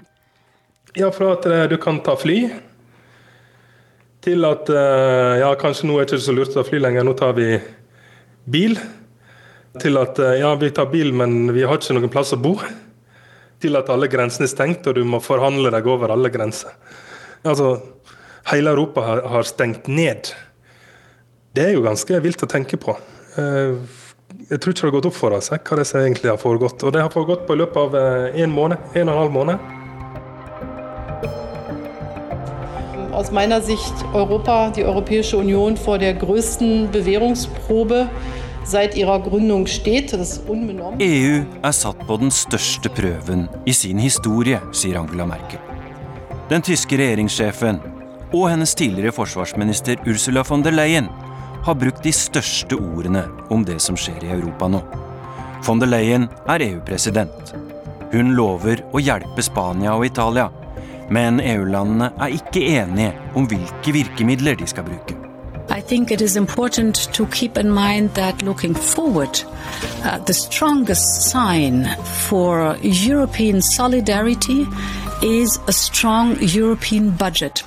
Ja, 0.96 1.10
fra 1.12 1.34
at 1.36 1.50
eh, 1.50 1.66
du 1.72 1.76
kan 1.82 2.00
ta 2.06 2.14
fly, 2.16 2.38
til 4.26 4.46
at 4.48 4.70
eh, 4.72 5.40
ja, 5.42 5.50
kanskje 5.60 5.90
nå 5.90 5.98
er 6.00 6.06
det 6.06 6.16
ikke 6.16 6.26
så 6.26 6.36
lurt 6.36 6.54
å 6.54 6.60
ta 6.60 6.66
fly 6.70 6.80
lenger, 6.82 7.06
nå 7.06 7.14
tar 7.18 7.36
vi 7.38 7.50
bil. 8.50 8.78
Til 9.82 10.00
at 10.00 10.20
eh, 10.24 10.38
ja, 10.40 10.54
vi 10.60 10.70
tar 10.72 10.88
bil, 10.92 11.12
men 11.16 11.52
vi 11.54 11.66
har 11.68 11.80
ikke 11.80 11.98
noen 11.98 12.12
plass 12.12 12.34
å 12.36 12.40
bo. 12.40 12.56
Til 13.62 13.80
at 13.80 13.90
alle 13.92 14.08
grensene 14.12 14.48
er 14.48 14.52
stengt, 14.52 14.88
og 14.88 14.96
du 14.98 15.04
må 15.08 15.22
forhandle 15.24 15.72
deg 15.74 15.88
over 15.90 16.14
alle 16.16 16.32
grenser. 16.32 16.76
Altså, 17.46 17.76
hele 18.52 18.72
Europa 18.76 19.04
har, 19.24 19.48
stengt 19.48 19.90
ned. 19.92 20.32
Det 21.56 21.70
er 21.70 21.76
jo 21.76 21.86
ganske 21.86 22.20
vilt 22.24 22.44
å 22.44 22.52
tenke 22.52 22.80
på. 22.82 22.98
Eh, 23.40 24.02
Jeg 24.50 24.60
tror 24.62 24.74
ikke 24.74 24.82
det 24.82 24.90
har 24.90 24.96
gått 24.98 25.08
opp 25.08 25.16
for 25.16 25.34
oss 25.38 25.52
eh, 25.54 25.62
hva 25.62 25.78
det 25.80 25.86
som 25.88 26.02
egentlig 26.02 26.32
har 26.32 26.40
foregått. 26.42 26.84
Og 26.84 26.94
det 26.94 27.02
har 27.04 27.12
foregått 27.14 27.46
på 27.48 27.56
i 27.56 27.62
løpet 27.64 27.82
av 27.82 27.96
en 28.46 28.52
måned, 28.56 28.78
en 28.96 29.10
og 29.10 29.16
en 29.16 29.22
halv 29.24 29.36
måned. 29.36 29.74
Aus 33.16 33.32
meiner 33.32 33.62
Sicht 33.64 34.04
Europa, 34.14 34.72
die 34.76 34.84
Europäische 34.84 35.38
Union 35.38 35.78
vor 35.78 35.98
der 35.98 36.14
größten 36.20 36.92
Bewährungsprobe 36.92 38.10
EU 41.00 41.34
er 41.62 41.74
satt 41.78 42.00
på 42.08 42.16
den 42.18 42.32
største 42.34 42.90
prøven 42.90 43.44
i 43.70 43.74
sin 43.78 44.00
historie, 44.02 44.58
sier 44.74 44.98
Angela 45.04 45.28
Merkel. 45.30 45.62
Den 46.50 46.66
tyske 46.66 46.98
regjeringssjefen 46.98 47.78
og 48.32 48.48
hennes 48.50 48.74
tidligere 48.74 49.14
forsvarsminister 49.14 50.02
Ursula 50.10 50.42
von 50.50 50.66
der 50.66 50.74
Leyen 50.74 51.12
har 51.68 51.78
brukt 51.78 52.02
de 52.02 52.14
største 52.14 52.80
ordene 52.80 53.28
om 53.54 53.62
det 53.68 53.78
som 53.86 53.98
skjer 53.98 54.26
i 54.26 54.34
Europa 54.34 54.70
nå. 54.74 54.82
Von 55.66 55.84
der 55.84 55.92
Leyen 55.94 56.26
er 56.50 56.66
EU-president. 56.66 57.54
Hun 58.16 58.34
lover 58.34 58.82
å 58.94 59.02
hjelpe 59.02 59.46
Spania 59.46 59.94
og 59.94 60.08
Italia, 60.10 60.50
men 61.14 61.38
EU-landene 61.38 62.10
er 62.18 62.34
ikke 62.42 62.66
enige 62.80 63.14
om 63.38 63.46
hvilke 63.46 63.94
virkemidler 63.94 64.58
de 64.58 64.74
skal 64.74 64.90
bruke. 64.90 65.15
I 65.70 65.82
think 65.82 66.12
it 66.12 66.22
is 66.22 66.36
important 66.36 67.14
to 67.14 67.26
keep 67.28 67.58
in 67.58 67.70
mind 67.72 68.14
that 68.16 68.42
looking 68.42 68.74
forward, 68.74 69.42
uh, 70.04 70.20
the 70.20 70.34
strongest 70.34 71.30
sign 71.32 71.88
for 72.28 72.78
European 72.82 73.62
solidarity 73.62 74.66
is 75.22 75.60
a 75.68 75.74
strong 75.74 76.38
European 76.40 77.12
budget. 77.18 77.64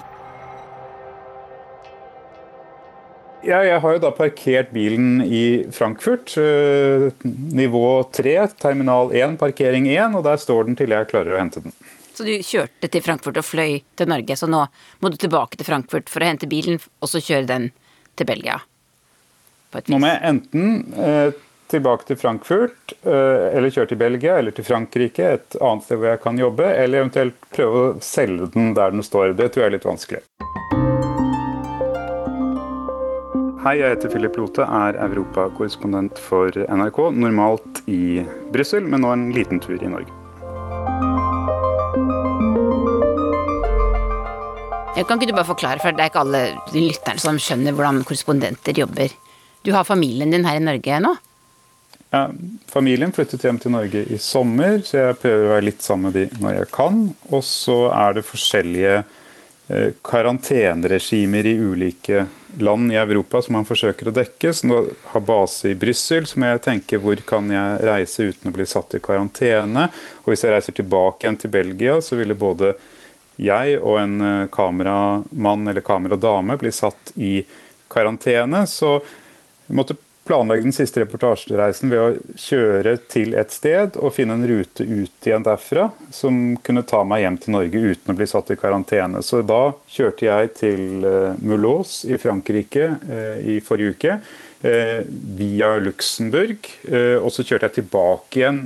Ja, 3.42 3.62
jeg 3.64 3.80
har 3.80 3.94
jo 3.94 4.00
da 4.02 4.10
parkert 4.12 4.72
bilen 4.74 5.22
i 5.22 5.64
Frankfurt, 5.72 6.34
eh, 6.36 7.08
nivå 7.54 8.02
3, 8.12 8.48
terminal 8.60 9.12
1, 9.14 9.38
parkering 9.38 9.86
1, 9.88 10.14
og 10.18 10.24
der 10.24 10.36
står 10.36 10.64
den 10.64 10.76
til 10.76 10.90
jeg 10.90 11.08
klarer 11.08 11.36
å 11.36 11.38
hente 11.38 11.62
den. 11.62 11.72
Så 12.14 12.26
du 12.26 12.34
kjørte 12.42 12.90
til 12.90 13.02
Frankfurt 13.02 13.38
og 13.38 13.46
fløy 13.46 13.78
til 13.96 14.10
Norge, 14.10 14.34
så 14.36 14.48
nå 14.50 14.64
må 15.00 15.10
du 15.10 15.16
tilbake 15.16 15.56
til 15.56 15.68
Frankfurt 15.68 16.10
for 16.10 16.20
å 16.20 16.28
hente 16.32 16.50
bilen, 16.50 16.80
og 17.00 17.08
så 17.08 17.22
kjøre 17.22 17.46
den 17.46 17.70
til 18.18 18.28
Belgia? 18.28 18.58
Nå 19.92 20.00
må 20.00 20.08
jeg 20.08 20.24
enten 20.24 20.94
eh, 20.96 21.36
tilbake 21.68 22.08
til 22.08 22.16
Frankfurt, 22.16 22.94
eh, 23.02 23.48
eller 23.52 23.72
kjøre 23.72 23.90
til 23.92 24.00
Belgia, 24.00 24.38
eller 24.40 24.54
til 24.56 24.64
Frankrike, 24.64 25.32
et 25.36 25.58
annet 25.60 25.84
sted 25.84 26.00
hvor 26.00 26.12
jeg 26.14 26.22
kan 26.24 26.40
jobbe, 26.40 26.66
eller 26.72 27.02
eventuelt 27.02 27.48
prøve 27.54 27.82
å 27.82 27.90
selge 28.04 28.48
den 28.56 28.72
der 28.78 28.94
den 28.96 29.04
står. 29.04 29.36
Det 29.38 29.50
tror 29.52 29.66
jeg 29.66 29.72
er 29.72 29.76
litt 29.76 29.88
vanskelig. 29.88 30.22
Hei, 33.58 33.74
jeg 33.82 33.90
heter 33.90 34.12
Philip 34.14 34.36
Lote, 34.38 34.64
er 34.64 34.96
europakorrespondent 35.04 36.20
for 36.22 36.54
NRK, 36.54 37.02
normalt 37.18 37.82
i 37.90 38.22
Brussel, 38.54 38.86
men 38.86 39.04
nå 39.04 39.12
en 39.12 39.28
liten 39.34 39.60
tur 39.60 39.76
i 39.76 39.90
Norge. 39.90 40.17
Kan 45.06 45.20
ikke 45.20 45.30
du 45.30 45.36
bare 45.36 45.48
forklare, 45.48 45.82
for 45.82 45.94
det 45.94 46.04
er 46.04 46.10
ikke 46.10 46.24
alle 46.24 46.42
lytterne 46.74 47.22
som 47.22 47.38
skjønner 47.42 47.76
hvordan 47.76 48.02
korrespondenter 48.08 48.78
jobber. 48.80 49.12
Du 49.66 49.72
har 49.74 49.86
familien 49.86 50.32
din 50.32 50.46
her 50.48 50.58
i 50.58 50.64
Norge 50.64 51.00
nå? 51.04 51.14
Ja, 52.08 52.30
familien 52.72 53.12
flyttet 53.12 53.42
hjem 53.44 53.58
til 53.60 53.74
Norge 53.74 54.00
i 54.08 54.16
sommer, 54.22 54.80
så 54.80 54.96
jeg 54.96 55.18
prøver 55.20 55.44
å 55.44 55.52
være 55.52 55.66
litt 55.66 55.84
sammen 55.84 56.08
med 56.08 56.16
de 56.16 56.40
når 56.40 56.54
jeg 56.62 56.70
kan. 56.72 57.02
Og 57.28 57.44
så 57.44 57.76
er 57.92 58.16
det 58.16 58.24
forskjellige 58.24 58.94
eh, 59.02 59.90
karanteneregimer 60.08 61.50
i 61.50 61.56
ulike 61.60 62.24
land 62.64 62.94
i 62.94 62.96
Europa 62.96 63.42
som 63.44 63.58
man 63.58 63.68
forsøker 63.68 64.08
å 64.08 64.14
dekke. 64.16 64.54
Så 64.56 64.70
nå 64.70 64.80
har 65.12 65.26
base 65.28 65.74
i 65.74 65.76
Brussel, 65.76 66.24
som 66.30 66.48
jeg 66.48 66.62
tenker 66.64 67.02
hvor 67.04 67.20
kan 67.28 67.52
jeg 67.52 67.82
reise 67.84 68.30
uten 68.30 68.48
å 68.48 68.56
bli 68.56 68.66
satt 68.68 68.96
i 68.96 69.02
karantene. 69.04 69.90
Og 70.24 70.32
hvis 70.32 70.46
jeg 70.46 70.54
reiser 70.54 70.78
tilbake 70.80 71.26
igjen 71.26 71.40
til 71.44 71.52
Belgia, 71.52 71.98
så 72.00 72.16
ville 72.16 72.38
både 72.38 72.72
jeg 73.38 73.78
og 73.78 74.00
en 74.02 74.18
eh, 74.20 74.48
kameramann 74.52 75.70
eller 75.70 75.84
kameradame 75.86 76.58
blir 76.58 76.74
satt 76.74 77.12
i 77.16 77.40
karantene. 77.88 78.66
Så 78.66 78.98
måtte 79.66 79.96
planlegge 80.28 80.66
den 80.66 80.74
siste 80.76 81.00
reportasjereisen 81.00 81.88
ved 81.88 82.02
å 82.02 82.34
kjøre 82.36 82.98
til 83.08 83.32
et 83.38 83.54
sted 83.54 83.94
og 83.96 84.12
finne 84.12 84.36
en 84.36 84.44
rute 84.44 84.84
ut 84.84 85.28
igjen 85.28 85.46
derfra 85.46 85.86
som 86.12 86.58
kunne 86.64 86.84
ta 86.84 87.00
meg 87.08 87.22
hjem 87.22 87.38
til 87.40 87.54
Norge 87.54 87.84
uten 87.94 88.12
å 88.12 88.18
bli 88.18 88.28
satt 88.28 88.52
i 88.52 88.58
karantene. 88.60 89.22
Så 89.24 89.40
da 89.46 89.70
kjørte 89.88 90.28
jeg 90.28 90.52
til 90.58 91.06
eh, 91.06 91.38
Mulhouse 91.40 92.10
i 92.10 92.20
Frankrike 92.20 92.90
eh, 93.08 93.40
i 93.56 93.58
forrige 93.64 93.96
uke. 93.96 94.20
Via 94.58 95.68
Luxembourg. 95.78 96.64
Og 97.22 97.28
så 97.30 97.44
kjørte 97.46 97.68
jeg 97.68 97.76
tilbake 97.76 98.40
igjen 98.40 98.58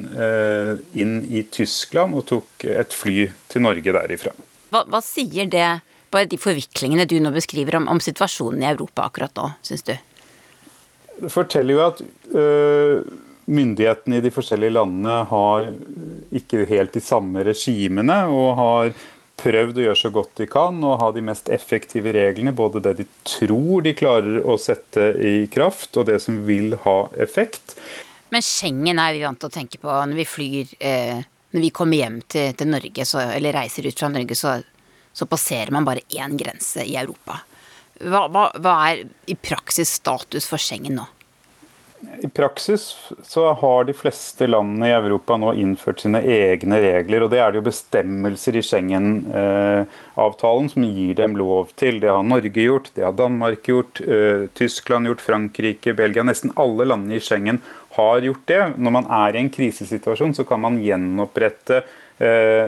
inn 0.97 1.13
i 1.29 1.43
Tyskland 1.53 2.17
og 2.17 2.25
tok 2.31 2.65
et 2.65 2.97
fly 2.97 3.27
til 3.53 3.67
Norge 3.67 3.93
derifra. 3.99 4.33
Hva, 4.73 4.87
hva 4.89 5.03
sier 5.05 5.51
det, 5.53 5.69
på 6.13 6.23
de 6.29 6.39
forviklingene 6.41 7.07
du 7.09 7.19
nå 7.21 7.33
beskriver 7.35 7.79
om, 7.79 7.89
om 7.93 8.01
situasjonen 8.01 8.65
i 8.65 8.71
Europa 8.73 9.07
akkurat 9.09 9.37
nå, 9.37 9.51
syns 9.65 9.85
du? 9.89 9.95
Det 11.23 11.31
forteller 11.33 11.77
jo 11.77 11.85
at 11.85 12.03
øh, 12.35 13.03
myndighetene 13.53 14.19
i 14.19 14.25
de 14.25 14.33
forskjellige 14.33 14.77
landene 14.79 15.23
har 15.31 15.69
ikke 16.35 16.67
helt 16.71 16.95
de 16.97 17.03
samme 17.05 17.45
regimene, 17.47 18.23
og 18.33 18.55
har 18.59 18.95
prøvd 19.43 19.81
å 19.81 19.85
gjøre 19.87 19.99
så 19.99 20.11
godt 20.15 20.37
de 20.39 20.47
kan 20.51 20.79
og 20.87 21.01
ha 21.01 21.11
de 21.15 21.25
mest 21.25 21.51
effektive 21.53 22.13
reglene. 22.15 22.55
Både 22.55 22.83
det 22.85 22.95
de 23.01 23.07
tror 23.27 23.83
de 23.85 23.95
klarer 23.99 24.41
å 24.45 24.59
sette 24.61 25.13
i 25.19 25.35
kraft, 25.53 25.97
og 25.97 26.09
det 26.11 26.21
som 26.23 26.43
vil 26.47 26.77
ha 26.85 26.99
effekt. 27.23 27.77
Men 28.33 28.45
Schengen 28.45 29.01
er 29.03 29.13
vi 29.17 29.25
vant 29.27 29.41
til 29.41 29.51
å 29.51 29.53
tenke 29.53 29.81
på 29.83 29.93
når 29.93 30.17
vi 30.17 30.29
flyr 30.29 30.77
eh, 30.81 31.25
Når 31.53 31.61
vi 31.61 31.73
kommer 31.75 32.01
hjem 32.01 32.21
til, 32.33 32.53
til 32.57 32.71
Norge, 32.73 33.05
så, 33.09 33.21
eller 33.37 33.57
reiser 33.57 33.89
ut 33.89 33.99
fra 33.99 34.09
Norge, 34.13 34.37
så, 34.39 34.59
så 35.13 35.29
passerer 35.29 35.73
man 35.75 35.89
bare 35.89 36.05
én 36.17 36.37
grense 36.41 36.85
i 36.85 36.97
Europa. 36.97 37.43
Hva, 38.03 38.27
hva, 38.33 38.49
hva, 38.59 38.77
er 38.89 39.05
i 39.31 39.35
praksis 39.37 39.91
status 40.01 40.49
for 40.49 40.59
Schengen 40.61 40.97
nå? 40.99 41.05
I 42.19 42.27
praksis 42.35 42.97
så 43.23 43.45
har 43.61 43.85
de 43.87 43.95
fleste 43.95 44.49
landene 44.49 44.89
i 44.89 44.95
Europa 44.97 45.37
nå 45.39 45.53
innført 45.55 46.01
sine 46.03 46.19
egne 46.19 46.81
regler. 46.83 47.23
og 47.23 47.31
Det 47.31 47.39
er 47.39 47.53
det 47.53 47.61
jo 47.61 47.69
bestemmelser 47.69 48.59
i 48.59 48.63
Schengen-avtalen 48.67 50.67
som 50.73 50.83
gir 50.83 51.15
dem 51.21 51.39
lov 51.39 51.71
til. 51.79 52.01
Det 52.03 52.11
har 52.11 52.27
Norge 52.27 52.59
gjort, 52.59 52.91
det 52.97 53.07
har 53.07 53.15
Danmark 53.15 53.63
gjort, 53.71 54.03
Tyskland 54.59 55.07
gjort, 55.07 55.23
Frankrike, 55.23 55.95
Belgia. 55.95 56.27
Nesten 56.27 56.51
alle 56.59 56.91
landene 56.91 57.21
i 57.21 57.23
Schengen 57.23 57.63
har 57.97 58.25
gjort 58.27 58.47
det. 58.49 58.63
Når 58.77 58.95
man 58.99 59.11
er 59.13 59.37
i 59.37 59.43
en 59.43 59.53
krisesituasjon, 59.53 60.35
så 60.37 60.47
kan 60.49 60.63
man 60.63 60.81
gjenopprette 60.83 61.83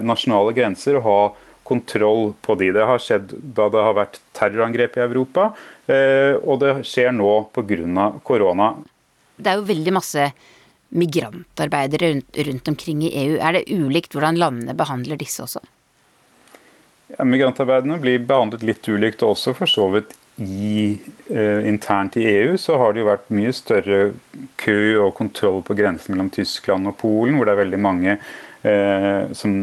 nasjonale 0.03 0.55
grenser 0.57 0.97
og 0.99 1.05
ha 1.07 1.19
kontroll 1.65 2.33
på 2.43 2.57
de. 2.59 2.73
Det 2.75 2.87
har 2.89 3.03
skjedd 3.03 3.37
da 3.57 3.69
det 3.73 3.85
har 3.87 3.95
vært 3.97 4.19
terrorangrep 4.37 4.99
i 4.99 5.05
Europa, 5.05 5.45
og 6.43 6.59
det 6.61 6.73
skjer 6.89 7.13
nå 7.15 7.31
pga. 7.55 8.09
korona. 8.27 8.73
Det 9.37 9.53
er 9.53 9.61
jo 9.61 9.69
veldig 9.69 9.95
masse 9.95 10.27
migrantarbeidere 10.95 12.11
rundt, 12.13 12.37
rundt, 12.49 12.69
omkring 12.69 13.03
i 13.07 13.15
EU. 13.25 13.39
Er 13.39 13.57
det 13.57 13.65
ulikt 13.71 14.15
hvordan 14.15 14.39
landene 14.39 14.77
behandler 14.79 15.21
disse 15.21 15.43
også? 15.47 15.63
migrantarbeiderne 17.23 18.01
blir 18.03 18.23
behandlet 18.27 18.65
litt 18.67 18.89
ulikt, 18.89 19.23
også 19.23 19.55
for 19.55 19.71
så 19.71 19.87
vidt 19.93 20.15
i, 20.37 20.99
eh, 21.31 21.69
internt 21.69 22.17
i 22.17 22.27
EU 22.27 22.57
så 22.59 22.79
har 22.79 22.93
det 22.93 23.05
jo 23.05 23.11
vært 23.11 23.31
mye 23.35 23.53
større 23.55 24.01
kø 24.59 24.79
og 25.05 25.15
kontroll 25.15 25.63
på 25.63 25.77
grensen 25.79 26.15
mellom 26.15 26.31
Tyskland 26.35 26.91
og 26.91 26.97
Polen, 26.99 27.39
hvor 27.39 27.47
det 27.47 27.55
er 27.55 27.63
veldig 27.63 27.83
mange 27.83 28.17
eh, 28.17 29.33
som 29.39 29.61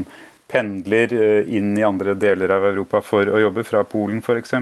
pendler 0.52 1.14
eh, 1.14 1.56
inn 1.56 1.78
i 1.78 1.84
andre 1.84 2.14
deler 2.20 2.52
av 2.56 2.66
Europa 2.72 3.02
for 3.06 3.30
å 3.30 3.40
jobbe, 3.42 3.64
fra 3.68 3.84
Polen 3.88 4.22
f.eks. 4.24 4.54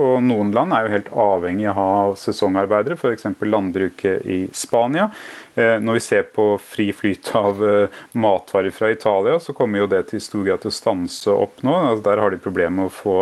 Og 0.00 0.16
noen 0.24 0.52
land 0.54 0.74
er 0.74 0.86
jo 0.86 0.94
helt 0.96 1.12
avhengig 1.24 1.68
av 1.70 1.78
å 1.78 1.86
ha 1.86 2.16
sesongarbeidere, 2.18 2.98
f.eks. 2.98 3.28
landbruket 3.46 4.26
i 4.26 4.40
Spania. 4.56 5.08
Eh, 5.54 5.78
når 5.82 5.98
vi 5.98 6.04
ser 6.08 6.28
på 6.34 6.48
fri 6.64 6.90
flyt 6.96 7.32
av 7.38 7.62
eh, 7.66 8.02
matvarer 8.18 8.74
fra 8.74 8.92
Italia, 8.92 9.38
så 9.40 9.54
kommer 9.56 9.82
jo 9.82 9.90
det 9.92 10.06
til 10.10 10.22
stor 10.24 10.46
grad 10.48 10.64
til 10.64 10.72
å 10.72 10.78
stanse 10.80 11.34
opp 11.34 11.62
nå. 11.66 11.78
Altså, 11.92 12.06
der 12.10 12.22
har 12.24 12.34
de 12.34 12.42
problemer 12.42 12.82
med 12.82 12.90
å 12.90 12.96
få 13.02 13.18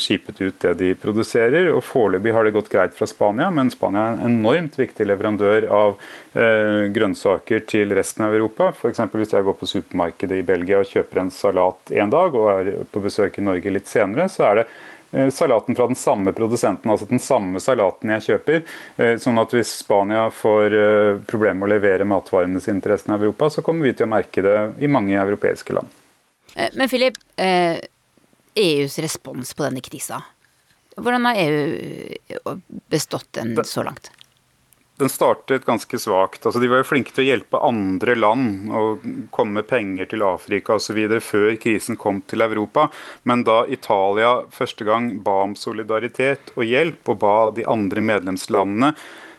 skipet 0.00 0.40
ut 0.40 0.60
det 0.60 0.74
de 0.80 0.90
produserer. 0.98 1.70
og 1.74 1.82
Foreløpig 1.84 2.32
har 2.34 2.46
det 2.46 2.54
gått 2.54 2.70
greit 2.72 2.94
fra 2.96 3.08
Spania, 3.08 3.50
men 3.50 3.70
Spania 3.72 4.06
er 4.10 4.18
en 4.18 4.38
enormt 4.40 4.78
viktig 4.78 5.06
leverandør 5.06 5.66
av 5.74 5.96
eh, 6.34 6.86
grønnsaker 6.94 7.64
til 7.70 7.94
resten 7.96 8.26
av 8.26 8.36
Europa. 8.36 8.70
F.eks. 8.74 9.02
hvis 9.12 9.34
jeg 9.34 9.46
går 9.46 9.58
på 9.60 9.68
supermarkedet 9.70 10.40
i 10.40 10.46
Belgia 10.46 10.80
og 10.80 10.88
kjøper 10.90 11.24
en 11.24 11.34
salat 11.34 11.92
en 11.92 12.12
dag, 12.12 12.36
og 12.36 12.48
er 12.52 12.72
på 12.90 13.02
besøk 13.04 13.38
i 13.38 13.44
Norge 13.46 13.74
litt 13.74 13.90
senere, 13.90 14.28
så 14.32 14.48
er 14.48 14.60
det 14.60 14.66
eh, 15.12 15.30
salaten 15.34 15.78
fra 15.78 15.88
den 15.90 15.98
samme 15.98 16.34
produsenten, 16.36 16.90
altså 16.90 17.08
den 17.10 17.22
samme 17.22 17.62
salaten 17.62 18.14
jeg 18.16 18.26
kjøper. 18.30 18.66
Eh, 18.96 19.14
sånn 19.22 19.40
at 19.42 19.54
hvis 19.56 19.76
Spania 19.82 20.28
får 20.34 20.76
problemer 21.30 21.62
med 21.62 21.70
å 21.70 21.74
levere 21.74 22.08
matvarene 22.08 22.62
sine 22.62 22.82
til 22.82 22.94
resten 22.94 23.16
av 23.16 23.24
Europa, 23.24 23.50
så 23.50 23.64
kommer 23.66 23.88
vi 23.88 23.96
til 23.96 24.08
å 24.08 24.14
merke 24.14 24.44
det 24.46 24.58
i 24.80 24.90
mange 24.90 25.18
europeiske 25.20 25.76
land. 25.76 25.96
Men 26.74 26.88
Philip, 26.90 27.14
EUs 28.54 28.98
respons 28.98 29.54
på 29.54 29.66
denne 29.66 29.82
krisa? 29.84 30.22
Hvordan 30.96 31.28
har 31.28 31.38
EU 31.38 32.56
bestått 32.90 33.32
den 33.38 33.54
så 33.64 33.82
langt? 33.86 34.10
Den 35.00 35.08
startet 35.08 35.64
ganske 35.64 35.98
svakt. 35.98 36.46
Altså, 36.46 36.60
de 36.60 36.68
var 36.68 36.82
jo 36.82 36.88
flinke 36.90 37.14
til 37.16 37.24
å 37.24 37.28
hjelpe 37.30 37.60
andre 37.64 38.12
land 38.18 38.68
og 38.76 39.06
komme 39.32 39.62
med 39.62 39.68
penger 39.70 40.10
til 40.10 40.24
Afrika 40.26 40.76
osv. 40.76 40.98
før 41.24 41.54
krisen 41.62 41.96
kom 41.96 42.20
til 42.28 42.44
Europa. 42.44 42.90
Men 43.24 43.46
da 43.48 43.62
Italia 43.64 44.42
første 44.52 44.84
gang 44.84 45.14
ba 45.24 45.38
om 45.46 45.56
solidaritet 45.56 46.52
og 46.52 46.68
hjelp, 46.68 47.00
og 47.08 47.20
ba 47.22 47.34
de 47.56 47.64
andre 47.64 48.04
medlemslandene 48.04 48.92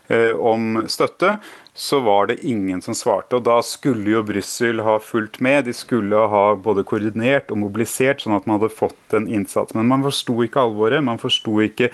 eh, 0.10 0.34
om 0.34 0.82
støtte, 0.90 1.36
så 1.74 2.00
var 2.00 2.28
det 2.28 2.46
ingen 2.46 2.82
som 2.82 2.96
svarte. 2.96 3.38
Og 3.38 3.46
da 3.48 3.62
skulle 3.64 4.12
jo 4.12 4.24
Brussel 4.28 4.82
ha 4.84 4.98
fulgt 5.00 5.40
med. 5.40 5.66
De 5.66 5.74
skulle 5.76 6.20
ha 6.34 6.44
både 6.60 6.84
koordinert 6.88 7.52
og 7.54 7.62
mobilisert, 7.64 8.20
sånn 8.24 8.36
at 8.36 8.48
man 8.48 8.60
hadde 8.60 8.74
fått 8.76 9.16
en 9.16 9.30
innsats. 9.32 9.76
Men 9.78 9.88
man 9.88 10.04
forsto 10.04 10.36
ikke 10.44 10.66
alvoret. 10.66 11.04
Man 11.08 11.22
forsto 11.22 11.62
ikke 11.64 11.92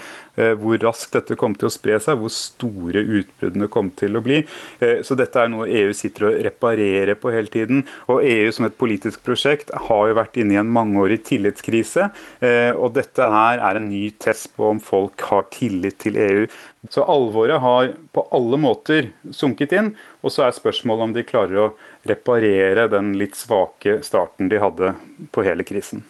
hvor 0.59 0.77
raskt 0.81 1.15
dette 1.17 1.37
kom 1.39 1.55
til 1.57 1.69
å 1.69 1.73
spre 1.73 1.97
seg, 2.03 2.19
hvor 2.19 2.31
store 2.33 3.01
utbruddene 3.01 3.69
kom 3.73 3.89
til 3.97 4.17
å 4.17 4.23
bli. 4.23 4.41
Eh, 4.79 5.01
så 5.05 5.17
dette 5.17 5.41
er 5.41 5.51
noe 5.51 5.69
EU 5.69 5.93
sitter 5.97 6.29
og 6.29 6.39
reparerer 6.47 7.17
på 7.19 7.31
hele 7.33 7.51
tiden. 7.53 7.83
Og 8.11 8.25
EU 8.25 8.51
som 8.53 8.67
et 8.67 8.77
politisk 8.77 9.23
prosjekt 9.25 9.73
har 9.87 10.09
jo 10.09 10.17
vært 10.17 10.37
inne 10.41 10.57
i 10.57 10.61
en 10.61 10.73
mangeårig 10.73 11.23
tillitskrise. 11.27 12.09
Eh, 12.39 12.71
og 12.75 12.95
dette 12.97 13.29
her 13.33 13.61
er 13.63 13.79
en 13.79 13.89
ny 13.89 14.09
test 14.21 14.53
på 14.57 14.71
om 14.73 14.81
folk 14.83 15.25
har 15.29 15.47
tillit 15.53 15.99
til 16.03 16.19
EU. 16.21 16.45
Så 16.93 17.03
alvoret 17.03 17.61
har 17.63 17.91
på 18.15 18.27
alle 18.35 18.59
måter 18.61 19.11
sunket 19.35 19.73
inn. 19.75 19.93
Og 20.23 20.33
så 20.33 20.45
er 20.45 20.55
spørsmålet 20.55 21.09
om 21.09 21.15
de 21.15 21.25
klarer 21.27 21.63
å 21.63 21.71
reparere 22.07 22.87
den 22.91 23.15
litt 23.19 23.35
svake 23.35 23.99
starten 24.05 24.51
de 24.51 24.61
hadde 24.61 24.93
på 25.33 25.43
hele 25.47 25.65
krisen. 25.67 26.05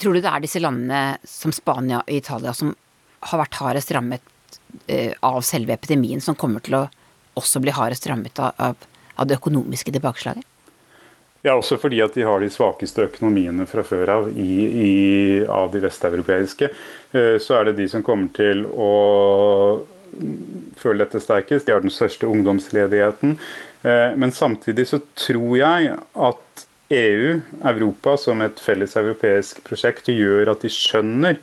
Tror 0.00 0.16
du 0.16 0.22
det 0.24 0.30
er 0.30 0.40
disse 0.40 0.62
landene 0.62 1.18
som 1.28 1.52
Spania 1.52 2.00
og 2.00 2.14
Italia 2.14 2.54
som 2.56 2.72
har 3.20 3.42
vært 3.42 3.58
hardest 3.60 3.92
rammet 3.96 4.56
eh, 4.86 5.12
av 5.26 5.40
selve 5.46 5.74
epidemien, 5.76 6.20
som 6.20 6.38
kommer 6.38 6.64
til 6.64 6.78
å 6.80 6.86
også 7.40 7.62
bli 7.62 7.74
hardest 7.74 8.08
rammet 8.10 8.38
av, 8.42 8.76
av 9.14 9.28
det 9.28 9.38
økonomiske 9.40 9.92
tilbakeslaget? 9.94 10.46
Ja, 11.42 11.54
også 11.56 11.78
fordi 11.80 12.02
at 12.04 12.16
de 12.16 12.24
har 12.28 12.42
de 12.42 12.50
svakeste 12.52 13.06
økonomiene 13.06 13.64
fra 13.68 13.84
før 13.86 14.10
av 14.12 14.26
i, 14.34 14.56
i, 14.68 14.90
av 15.48 15.70
de 15.72 15.80
vesteuropeiske. 15.86 16.68
Eh, 17.16 17.36
så 17.40 17.56
er 17.56 17.70
det 17.70 17.78
de 17.78 17.88
som 17.88 18.04
kommer 18.04 18.28
til 18.36 18.66
å 18.68 18.90
føle 20.80 21.06
dette 21.06 21.22
sterkest. 21.22 21.64
De 21.66 21.72
har 21.72 21.80
den 21.84 21.94
største 21.94 22.28
ungdomsledigheten. 22.28 23.38
Eh, 23.82 24.10
men 24.20 24.36
samtidig 24.36 24.90
så 24.90 25.00
tror 25.16 25.54
jeg 25.56 25.94
at 25.96 26.66
EU, 26.90 27.38
Europa, 27.62 28.16
som 28.18 28.42
et 28.44 28.60
felles 28.62 28.96
europeisk 28.98 29.62
prosjekt, 29.66 30.10
gjør 30.10 30.52
at 30.54 30.64
de 30.64 30.72
skjønner 30.72 31.38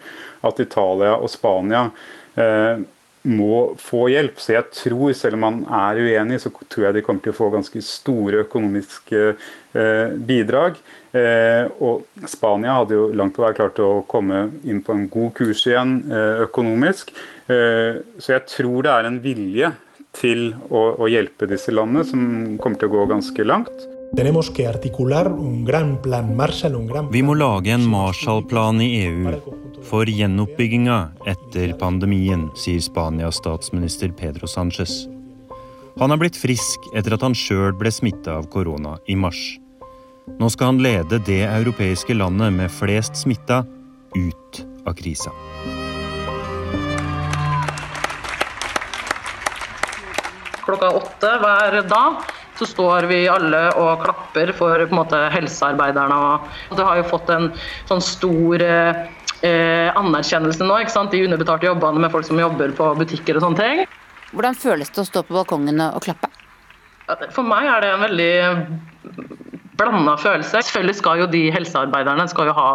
at 0.47 0.61
Italia 0.63 1.15
og 1.15 1.31
Spania 1.31 1.87
eh, 2.35 2.83
må 3.27 3.61
få 3.81 4.07
hjelp. 4.11 4.37
Så 4.43 4.57
jeg 4.57 4.69
tror, 4.75 5.15
selv 5.17 5.39
om 5.39 5.45
man 5.45 5.61
er 5.79 6.01
uenig, 6.03 6.41
så 6.43 6.51
tror 6.51 6.89
jeg 6.89 6.97
de 6.97 7.03
kommer 7.05 7.23
til 7.23 7.35
å 7.35 7.39
få 7.39 7.49
ganske 7.55 7.81
store 7.83 8.43
økonomiske 8.45 9.23
eh, 9.31 10.15
bidrag. 10.29 10.79
Og 11.17 12.27
Spania 12.29 12.75
hadde 12.77 12.93
jo 12.93 13.07
langt 13.17 13.33
på 13.33 13.41
vei 13.41 13.49
klart 13.57 13.79
å 13.81 14.03
komme 14.11 14.43
inn 14.69 14.83
på 14.85 14.93
en 14.93 15.07
god 15.09 15.31
kurs 15.39 15.63
igjen 15.65 15.95
økonomisk. 16.43 17.09
Eh, 17.47 18.03
så 18.19 18.33
jeg 18.35 18.47
tror 18.51 18.83
det 18.83 18.93
er 18.93 19.07
en 19.07 19.19
vilje 19.23 19.71
til 20.17 20.49
å, 20.67 20.81
å 20.99 21.07
hjelpe 21.11 21.47
disse 21.47 21.71
landene 21.71 22.03
som 22.07 22.57
kommer 22.59 22.81
til 22.81 22.91
å 22.91 22.97
gå 22.97 23.05
ganske 23.13 23.45
langt. 23.47 23.87
Vi 27.11 27.21
må 27.23 27.33
lage 27.37 27.73
en 27.73 27.85
Marshall-plan 27.91 28.81
i 28.81 28.89
EU 29.03 29.33
for 29.87 30.09
gjenoppbygginga 30.09 30.97
etter 31.27 31.73
pandemien, 31.79 32.47
sier 32.55 32.81
Spanias 32.83 33.39
statsminister 33.41 34.11
Pedro 34.15 34.47
Sánchez. 34.47 35.05
Han 35.99 36.13
er 36.13 36.21
blitt 36.21 36.37
frisk 36.39 36.87
etter 36.93 37.17
at 37.17 37.25
han 37.25 37.35
sjøl 37.37 37.73
ble 37.77 37.91
smitta 37.93 38.37
av 38.39 38.47
korona 38.53 38.97
i 39.07 39.17
mars. 39.17 39.41
Nå 40.39 40.49
skal 40.53 40.73
han 40.73 40.83
lede 40.83 41.21
det 41.27 41.43
europeiske 41.47 42.15
landet 42.17 42.53
med 42.53 42.73
flest 42.73 43.15
smitta 43.23 43.63
ut 44.15 44.63
av 44.85 44.95
krisa. 44.97 45.33
klokka 50.67 50.89
åtte 50.99 51.29
hver 51.41 51.81
dag. 51.87 52.36
Så 52.57 52.65
står 52.65 53.07
vi 53.11 53.19
alle 53.29 53.67
og 53.77 54.01
klapper 54.05 54.51
for 54.57 54.81
måte, 54.95 55.19
helsearbeiderne. 55.33 56.17
Og 56.71 56.79
det 56.79 56.87
har 56.87 56.99
jo 56.99 57.07
fått 57.11 57.29
en 57.33 57.51
sånn 57.89 58.03
stor 58.03 58.63
eh, 58.65 59.89
anerkjennelse 59.93 60.65
nå, 60.65 60.81
ikke 60.81 60.95
sant? 60.95 61.13
de 61.13 61.23
underbetalte 61.27 61.69
jobbene 61.69 62.01
med 62.05 62.13
folk 62.13 62.25
som 62.27 62.41
jobber 62.41 62.73
på 62.77 62.91
butikker 63.01 63.37
og 63.37 63.45
sånne 63.45 63.61
ting. 63.61 63.85
Hvordan 64.33 64.57
føles 64.59 64.91
det 64.91 65.03
å 65.03 65.07
stå 65.07 65.23
på 65.27 65.37
balkongene 65.37 65.91
og 65.95 66.03
klappe? 66.03 66.31
For 67.31 67.45
meg 67.47 67.69
er 67.71 67.85
det 67.85 67.91
en 67.93 68.03
veldig 68.03 68.31
blanda 69.77 70.17
følelse. 70.19 70.59
Selvfølgelig 70.59 70.97
skal 70.99 71.21
jo 71.21 71.29
de 71.31 71.43
helsearbeiderne 71.53 72.25
skal 72.31 72.49
jo 72.49 72.55
ha 72.57 72.69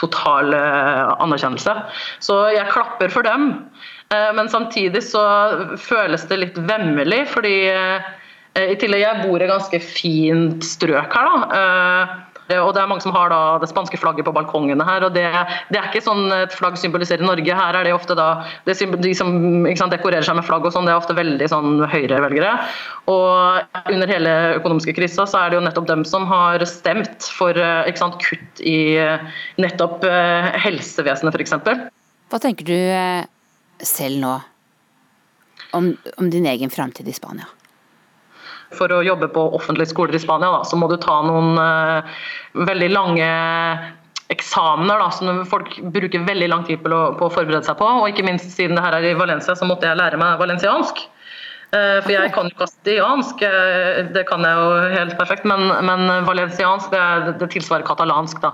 total 0.00 0.52
eh, 0.56 1.12
anerkjennelse. 1.24 1.74
Så 2.24 2.38
jeg 2.54 2.70
klapper 2.72 3.12
for 3.12 3.26
dem. 3.26 3.48
Eh, 4.12 4.30
men 4.36 4.50
samtidig 4.52 5.02
så 5.06 5.22
føles 5.80 6.26
det 6.30 6.40
litt 6.40 6.60
vemmelig, 6.68 7.24
fordi 7.32 7.56
eh, 7.72 8.10
i 8.58 8.76
tillegg 8.76 9.00
jeg 9.00 9.24
bor 9.24 9.40
i 9.42 9.48
ganske 9.48 9.80
fint 9.80 10.66
strøk 10.66 11.16
her. 11.16 11.28
da, 11.28 11.56
eh, 11.56 12.20
og 12.60 12.74
det 12.74 12.82
er 12.82 12.88
mange 12.90 13.00
som 13.00 13.14
har 13.14 13.32
det 13.62 13.68
spanske 13.70 13.96
flagget 13.96 14.26
på 14.26 14.34
balkongene 14.34 14.84
her. 14.84 15.06
og 15.06 15.14
Det, 15.14 15.24
det 15.72 15.78
er 15.78 15.86
ikke 15.88 16.02
sånn 16.04 16.26
et 16.34 16.52
flagg 16.52 16.76
symboliserer 16.76 17.24
Norge. 17.24 17.48
Her 17.48 17.78
er 17.78 17.86
det 17.86 17.94
ofte 17.96 18.16
da 18.18 18.44
det, 18.66 18.76
De 19.00 19.14
som 19.16 19.30
sant, 19.78 19.94
dekorerer 19.94 20.26
seg 20.26 20.36
med 20.36 20.44
flagg 20.44 20.66
og 20.66 20.74
sånn, 20.74 20.84
det 20.84 20.92
er 20.92 21.00
ofte 21.00 21.16
veldig 21.16 21.48
sånn 21.48 21.80
høyrevelgere. 21.88 22.52
Og 23.08 23.88
under 23.94 24.10
hele 24.10 24.34
økonomiske 24.58 24.96
krisa 24.98 25.24
så 25.24 25.44
er 25.44 25.50
det 25.52 25.60
jo 25.60 25.64
nettopp 25.64 25.88
dem 25.88 26.04
som 26.04 26.28
har 26.28 26.60
stemt 26.68 27.30
for 27.38 27.56
sant, 27.96 28.20
kutt 28.20 28.60
i 28.60 29.00
nettopp 29.62 30.04
helsevesenet, 30.66 31.32
f.eks. 31.32 31.56
Hva 32.28 32.42
tenker 32.42 32.68
du 32.68 32.76
selv 33.86 34.20
nå 34.20 34.36
om, 35.72 35.92
om 36.20 36.30
din 36.30 36.46
egen 36.52 36.70
framtid 36.70 37.08
i 37.08 37.16
Spania? 37.16 37.48
For 38.76 38.92
å 38.92 39.02
jobbe 39.04 39.28
på 39.32 39.48
offentlige 39.56 39.92
skoler 39.92 40.16
i 40.16 40.22
Spania, 40.22 40.50
da, 40.52 40.62
så 40.68 40.78
må 40.80 40.88
du 40.90 40.96
ta 41.00 41.18
noen 41.26 41.58
uh, 41.60 42.22
veldig 42.68 42.88
lange 42.92 43.28
eksamener 44.32 45.02
da, 45.02 45.10
som 45.12 45.42
folk 45.48 45.74
bruker 45.94 46.24
veldig 46.26 46.48
lang 46.48 46.64
tid 46.68 46.80
på 46.82 46.92
å, 46.92 47.02
på 47.18 47.28
å, 47.28 47.32
forberede 47.32 47.66
seg 47.66 47.76
på. 47.80 47.88
Og 48.00 48.08
ikke 48.10 48.24
minst 48.26 48.54
siden 48.54 48.78
det 48.78 48.84
her 48.84 48.96
er 48.96 49.10
i 49.10 49.18
Valencia, 49.18 49.56
så 49.58 49.68
måtte 49.68 49.88
jeg 49.88 50.00
lære 50.00 50.20
meg 50.20 50.40
valenciansk. 50.40 51.04
Eh, 51.72 51.98
for 52.04 52.12
jeg 52.12 52.28
kan 52.34 52.50
jo 52.50 52.56
kastiansk, 52.58 53.42
eh, 53.48 54.02
det 54.12 54.26
kan 54.28 54.44
jeg 54.44 54.58
jo 54.60 54.72
helt 54.92 55.14
perfekt, 55.16 55.46
men, 55.48 55.70
men 55.88 56.10
valenciansk 56.26 56.92
det, 56.92 57.04
det, 57.40 57.46
tilsvarer 57.54 57.86
katalansk. 57.88 58.42
da. 58.44 58.50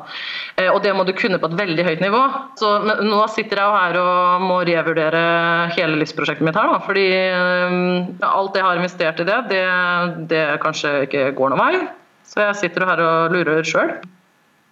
Eh, 0.54 0.68
og 0.70 0.84
det 0.84 0.92
må 0.94 1.02
du 1.02 1.10
kunne 1.18 1.40
på 1.42 1.50
et 1.50 1.56
veldig 1.58 1.86
høyt 1.88 2.04
nivå. 2.04 2.20
Så 2.60 2.70
nå 2.86 3.18
sitter 3.34 3.58
jeg 3.58 3.66
jo 3.66 3.74
her 3.74 3.98
og 4.04 4.44
må 4.46 4.60
revurdere 4.68 5.22
hele 5.74 5.98
livsprosjektet 5.98 6.46
mitt 6.46 6.58
her. 6.60 6.70
da, 6.70 6.78
Fordi 6.86 7.08
alt 8.28 8.60
jeg 8.60 8.66
har 8.68 8.78
investert 8.78 9.24
i 9.24 9.26
det, 9.26 9.40
det, 9.50 9.64
det 10.30 10.44
kanskje 10.62 10.94
ikke 11.08 11.32
går 11.40 11.56
noen 11.56 11.64
vei. 11.64 11.88
Så 12.28 12.44
jeg 12.44 12.60
sitter 12.60 12.86
her 12.86 13.02
og 13.02 13.34
lurer 13.34 13.66
sjøl. 13.66 13.96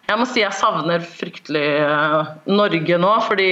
Jeg 0.06 0.20
må 0.20 0.28
si 0.30 0.44
jeg 0.44 0.54
savner 0.54 1.02
fryktelig 1.02 1.66
Norge 2.46 3.02
nå, 3.02 3.12
fordi 3.26 3.50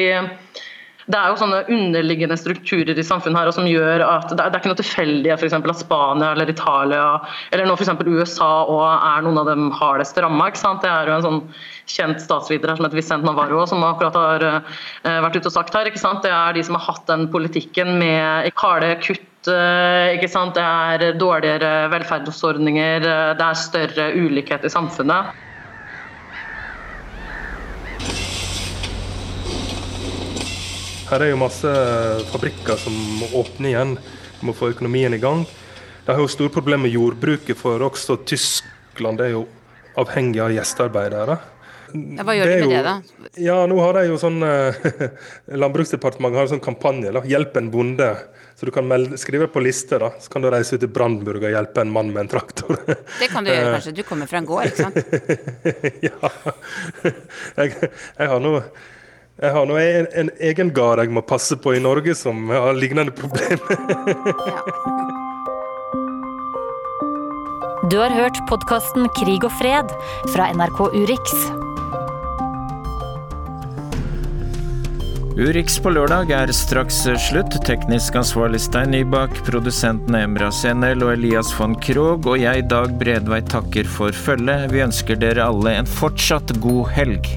det 1.04 1.18
er 1.18 1.28
jo 1.28 1.36
sånne 1.36 1.60
underliggende 1.68 2.36
strukturer 2.40 2.96
i 2.96 3.04
samfunnet 3.04 3.36
her 3.36 3.50
som 3.52 3.66
gjør 3.68 4.04
at 4.06 4.30
det 4.32 4.40
er, 4.40 4.56
ikke 4.56 4.70
noe 4.70 4.80
tilfeldig 4.80 5.36
for 5.36 5.72
at 5.74 5.80
Spania 5.80 6.30
eller 6.32 6.48
Italia 6.48 7.04
eller 7.52 7.68
nå 7.68 7.76
f.eks. 7.76 7.92
USA 8.08 8.50
og 8.64 8.84
er 8.86 9.26
noen 9.26 9.42
av 9.42 9.50
dem 9.50 9.68
hardest 9.76 10.18
ramma. 10.24 10.48
Det 10.54 10.88
er 10.88 11.10
jo 11.10 11.18
en 11.18 11.26
sånn 11.26 11.42
kjent 11.90 12.24
statsviter 12.24 12.72
her 12.72 12.80
som 12.80 12.88
heter 12.88 13.00
Vicent 13.02 13.28
Navarro 13.28 13.66
som 13.68 13.84
akkurat 13.84 14.16
har 14.16 14.48
uh, 14.48 15.20
vært 15.26 15.36
ute 15.36 15.50
og 15.50 15.56
sagt 15.58 15.76
her. 15.76 15.92
Det 15.92 16.32
er 16.32 16.56
de 16.56 16.64
som 16.64 16.78
har 16.78 16.88
hatt 16.88 17.06
den 17.10 17.28
politikken 17.32 17.98
med 18.00 18.52
harde 18.60 18.94
kutt. 19.04 19.30
Uh, 19.44 20.16
det 20.16 20.62
er 20.64 21.18
dårligere 21.20 21.90
velferdsordninger, 21.92 23.04
uh, 23.04 23.32
det 23.36 23.44
er 23.50 23.60
større 23.60 24.12
ulikhet 24.16 24.64
i 24.64 24.72
samfunnet. 24.72 25.43
Her 31.04 31.20
er 31.20 31.30
jo 31.34 31.40
masse 31.40 31.70
fabrikker 32.30 32.78
som 32.80 32.94
må 33.20 33.28
åpne 33.42 33.70
igjen, 33.70 33.90
må 34.44 34.54
få 34.56 34.70
økonomien 34.72 35.12
i 35.12 35.20
gang. 35.20 35.44
De 36.06 36.12
har 36.12 36.20
jo 36.20 36.30
store 36.32 36.52
problemer 36.52 36.86
med 36.86 36.94
jordbruket, 36.96 37.56
for 37.60 37.82
også 37.84 38.16
Tyskland 38.28 39.20
er 39.20 39.34
jo 39.34 39.42
avhengig 40.00 40.40
av 40.40 40.54
gjestearbeidere. 40.54 41.36
Ja, 41.94 42.24
hva 42.26 42.34
gjør 42.34 42.50
de 42.50 42.56
med 42.64 42.72
det, 42.72 42.80
da? 42.88 43.28
Ja, 43.38 43.58
nå 43.70 43.76
har 43.78 43.94
de 43.94 44.08
jo 44.08 44.16
sånn 44.18 44.40
Landbruksdepartementet 45.62 46.40
har 46.40 46.48
en 46.48 46.52
sånn 46.56 46.64
kampanje. 46.64 47.12
da, 47.14 47.22
'Hjelp 47.22 47.60
en 47.60 47.70
bonde'. 47.70 48.10
Så 48.54 48.66
du 48.66 48.72
kan 48.74 48.86
melde, 48.86 49.18
skrive 49.18 49.46
på 49.50 49.60
liste, 49.62 49.98
da. 49.98 50.12
Så 50.22 50.30
kan 50.32 50.42
du 50.42 50.48
reise 50.50 50.76
ut 50.76 50.82
til 50.82 50.90
Brandenburg 50.94 51.42
og 51.42 51.54
hjelpe 51.54 51.82
en 51.82 51.92
mann 51.92 52.12
med 52.14 52.24
en 52.24 52.32
traktor. 52.36 52.78
Det 53.20 53.28
kan 53.30 53.44
du 53.44 53.50
gjøre, 53.52 53.76
kanskje. 53.76 53.94
Du 53.98 54.02
kommer 54.08 54.30
fra 54.30 54.40
en 54.40 54.48
gård, 54.48 54.70
ikke 54.70 54.88
sant? 54.88 54.98
ja. 56.08 56.32
Jeg, 57.60 57.92
jeg 57.92 58.30
har 58.32 58.42
nå 58.42 58.56
jeg 59.42 59.50
har 59.56 59.66
nå 59.66 59.78
en, 59.80 60.06
en 60.14 60.30
egen 60.50 60.70
gard 60.74 61.02
jeg 61.02 61.10
må 61.14 61.24
passe 61.26 61.56
på 61.58 61.74
i 61.74 61.82
Norge 61.82 62.14
som 62.18 62.48
har 62.54 62.74
lignende 62.78 63.14
problemer. 63.14 63.60
Du 67.90 67.98
har 68.00 68.08
hørt 68.16 68.38
podkasten 68.48 69.10
Krig 69.12 69.44
og 69.44 69.52
fred 69.58 69.90
fra 70.32 70.46
NRK 70.56 70.78
Urix. 70.96 71.34
Urix 75.36 75.76
på 75.84 75.92
lørdag 75.92 76.32
er 76.32 76.52
straks 76.56 77.02
slutt. 77.26 77.58
Teknisk 77.68 78.16
ansvarlig 78.16 78.62
Stein 78.64 78.94
Nybakk, 78.94 79.36
produsentene 79.44 80.24
Emra 80.24 80.48
Senel 80.54 81.04
og 81.04 81.12
Elias 81.18 81.52
von 81.58 81.76
Krogh, 81.76 82.24
og 82.24 82.40
jeg, 82.40 82.64
Dag 82.72 82.96
Bredvei, 82.98 83.42
takker 83.52 83.84
for 83.84 84.16
følget. 84.16 84.70
Vi 84.72 84.86
ønsker 84.88 85.20
dere 85.20 85.50
alle 85.52 85.76
en 85.82 85.90
fortsatt 86.00 86.56
god 86.64 86.88
helg. 86.96 87.34